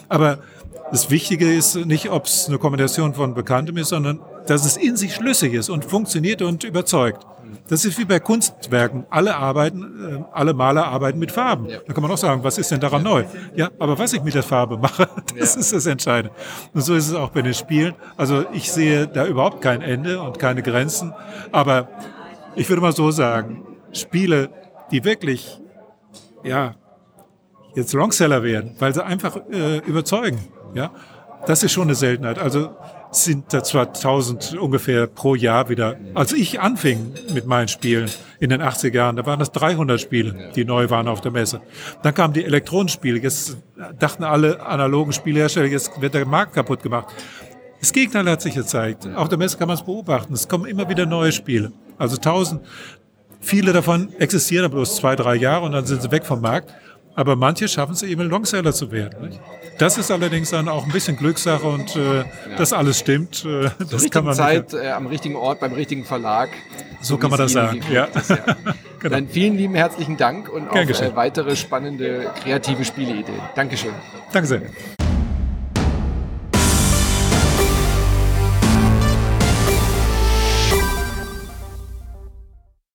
Aber 0.09 0.39
das 0.91 1.09
Wichtige 1.09 1.51
ist 1.51 1.75
nicht, 1.85 2.09
ob 2.09 2.25
es 2.25 2.47
eine 2.47 2.57
Kombination 2.57 3.13
von 3.13 3.33
Bekanntem 3.33 3.77
ist, 3.77 3.89
sondern 3.89 4.19
dass 4.47 4.65
es 4.65 4.77
in 4.77 4.95
sich 4.97 5.13
schlüssig 5.15 5.53
ist 5.53 5.69
und 5.69 5.85
funktioniert 5.85 6.41
und 6.41 6.63
überzeugt. 6.63 7.25
Das 7.67 7.85
ist 7.85 7.97
wie 7.99 8.05
bei 8.05 8.19
Kunstwerken. 8.19 9.05
Alle 9.09 9.35
arbeiten, 9.35 9.83
äh, 10.21 10.23
alle 10.33 10.53
Maler 10.53 10.85
arbeiten 10.87 11.19
mit 11.19 11.31
Farben. 11.31 11.69
Ja. 11.69 11.79
Da 11.85 11.93
kann 11.93 12.01
man 12.01 12.11
auch 12.11 12.17
sagen, 12.17 12.43
was 12.43 12.57
ist 12.57 12.71
denn 12.71 12.79
daran 12.79 13.03
neu? 13.03 13.23
Ja, 13.55 13.69
aber 13.79 13.97
was 13.99 14.11
ich 14.13 14.23
mit 14.23 14.33
der 14.33 14.43
Farbe 14.43 14.77
mache, 14.77 15.07
das 15.37 15.53
Ja. 15.55 15.59
ist 15.61 15.71
das 15.73 15.85
Entscheidende. 15.85 16.35
Und 16.73 16.81
so 16.81 16.93
ist 16.95 17.07
es 17.09 17.13
auch 17.15 17.29
bei 17.29 17.41
den 17.41 17.53
Spielen. 17.53 17.93
Also 18.17 18.45
ich 18.53 18.71
sehe 18.71 19.07
da 19.07 19.25
überhaupt 19.27 19.61
kein 19.61 19.81
Ende 19.81 20.21
und 20.21 20.39
keine 20.39 20.61
Grenzen. 20.63 21.13
Aber 21.51 21.87
ich 22.55 22.67
würde 22.69 22.81
mal 22.81 22.91
so 22.93 23.11
sagen, 23.11 23.63
Spiele, 23.93 24.49
die 24.91 25.03
wirklich, 25.05 25.61
ja, 26.43 26.75
jetzt 27.75 27.93
Longseller 27.93 28.43
werden, 28.43 28.75
weil 28.79 28.93
sie 28.93 29.03
einfach 29.05 29.37
äh, 29.51 29.77
überzeugen. 29.79 30.39
Ja, 30.73 30.91
das 31.45 31.63
ist 31.63 31.71
schon 31.71 31.83
eine 31.83 31.95
Seltenheit. 31.95 32.39
Also 32.39 32.71
sind 33.15 33.53
da 33.53 33.63
zwar 33.63 33.87
1000 33.87 34.57
ungefähr 34.59 35.07
pro 35.07 35.35
Jahr 35.35 35.69
wieder. 35.69 35.97
Als 36.13 36.33
ich 36.33 36.59
anfing 36.59 37.13
mit 37.33 37.45
meinen 37.45 37.67
Spielen 37.67 38.09
in 38.39 38.49
den 38.49 38.61
80er 38.61 38.93
Jahren, 38.93 39.15
da 39.15 39.25
waren 39.25 39.39
das 39.39 39.51
300 39.51 39.99
Spiele, 39.99 40.51
die 40.55 40.65
neu 40.65 40.89
waren 40.89 41.07
auf 41.07 41.21
der 41.21 41.31
Messe. 41.31 41.61
Dann 42.01 42.13
kamen 42.13 42.33
die 42.33 42.43
Elektronenspiele. 42.43 43.19
Jetzt 43.19 43.57
dachten 43.99 44.23
alle 44.23 44.65
analogen 44.65 45.13
Spielhersteller, 45.13 45.67
jetzt 45.67 46.01
wird 46.01 46.13
der 46.13 46.25
Markt 46.25 46.53
kaputt 46.53 46.81
gemacht. 46.83 47.13
Das 47.79 47.91
Gegenteil 47.91 48.29
hat 48.29 48.41
sich 48.41 48.55
gezeigt. 48.55 49.07
Auf 49.15 49.27
der 49.27 49.37
Messe 49.37 49.57
kann 49.57 49.67
man 49.67 49.75
es 49.75 49.83
beobachten. 49.83 50.33
Es 50.33 50.47
kommen 50.47 50.65
immer 50.65 50.87
wieder 50.87 51.05
neue 51.05 51.31
Spiele. 51.31 51.73
Also 51.97 52.15
1000. 52.15 52.61
Viele 53.41 53.73
davon 53.73 54.13
existieren 54.19 54.71
bloß 54.71 54.95
zwei, 54.95 55.17
drei 55.17 55.35
Jahre 55.35 55.65
und 55.65 55.73
dann 55.73 55.85
sind 55.85 56.01
sie 56.01 56.09
weg 56.09 56.25
vom 56.25 56.39
Markt. 56.39 56.73
Aber 57.15 57.35
manche 57.35 57.67
schaffen 57.67 57.93
es 57.93 58.03
eben, 58.03 58.27
Longseller 58.29 58.73
zu 58.73 58.91
werden. 58.91 59.29
Nicht? 59.29 59.39
Das 59.77 59.97
ist 59.97 60.09
allerdings 60.09 60.49
dann 60.49 60.67
auch 60.67 60.85
ein 60.85 60.91
bisschen 60.91 61.15
Glückssache 61.15 61.65
und 61.65 61.95
äh, 61.95 62.23
das 62.57 62.73
alles 62.73 62.99
stimmt. 62.99 63.45
Äh, 63.45 63.69
Zur 63.69 63.69
das 63.91 64.09
kann 64.09 64.25
man 64.25 64.33
Zeit, 64.33 64.73
äh, 64.73 64.89
am 64.91 65.07
richtigen 65.07 65.35
Ort, 65.35 65.59
beim 65.59 65.73
richtigen 65.73 66.05
Verlag. 66.05 66.49
So 67.01 67.17
kann 67.17 67.29
man 67.29 67.39
das 67.39 67.51
sagen, 67.51 67.81
ja. 67.91 68.05
ist, 68.05 68.29
ja. 68.29 68.37
Genau. 68.99 69.15
Dann 69.15 69.27
vielen 69.27 69.57
lieben 69.57 69.75
herzlichen 69.75 70.15
Dank 70.15 70.47
und 70.47 70.71
geschehen. 70.71 71.11
äh, 71.11 71.15
weitere 71.17 71.57
spannende 71.57 72.31
kreative 72.41 72.85
Spieleideen. 72.85 73.41
Dankeschön. 73.53 73.91
Danke 74.31 74.47
sehr. 74.47 74.61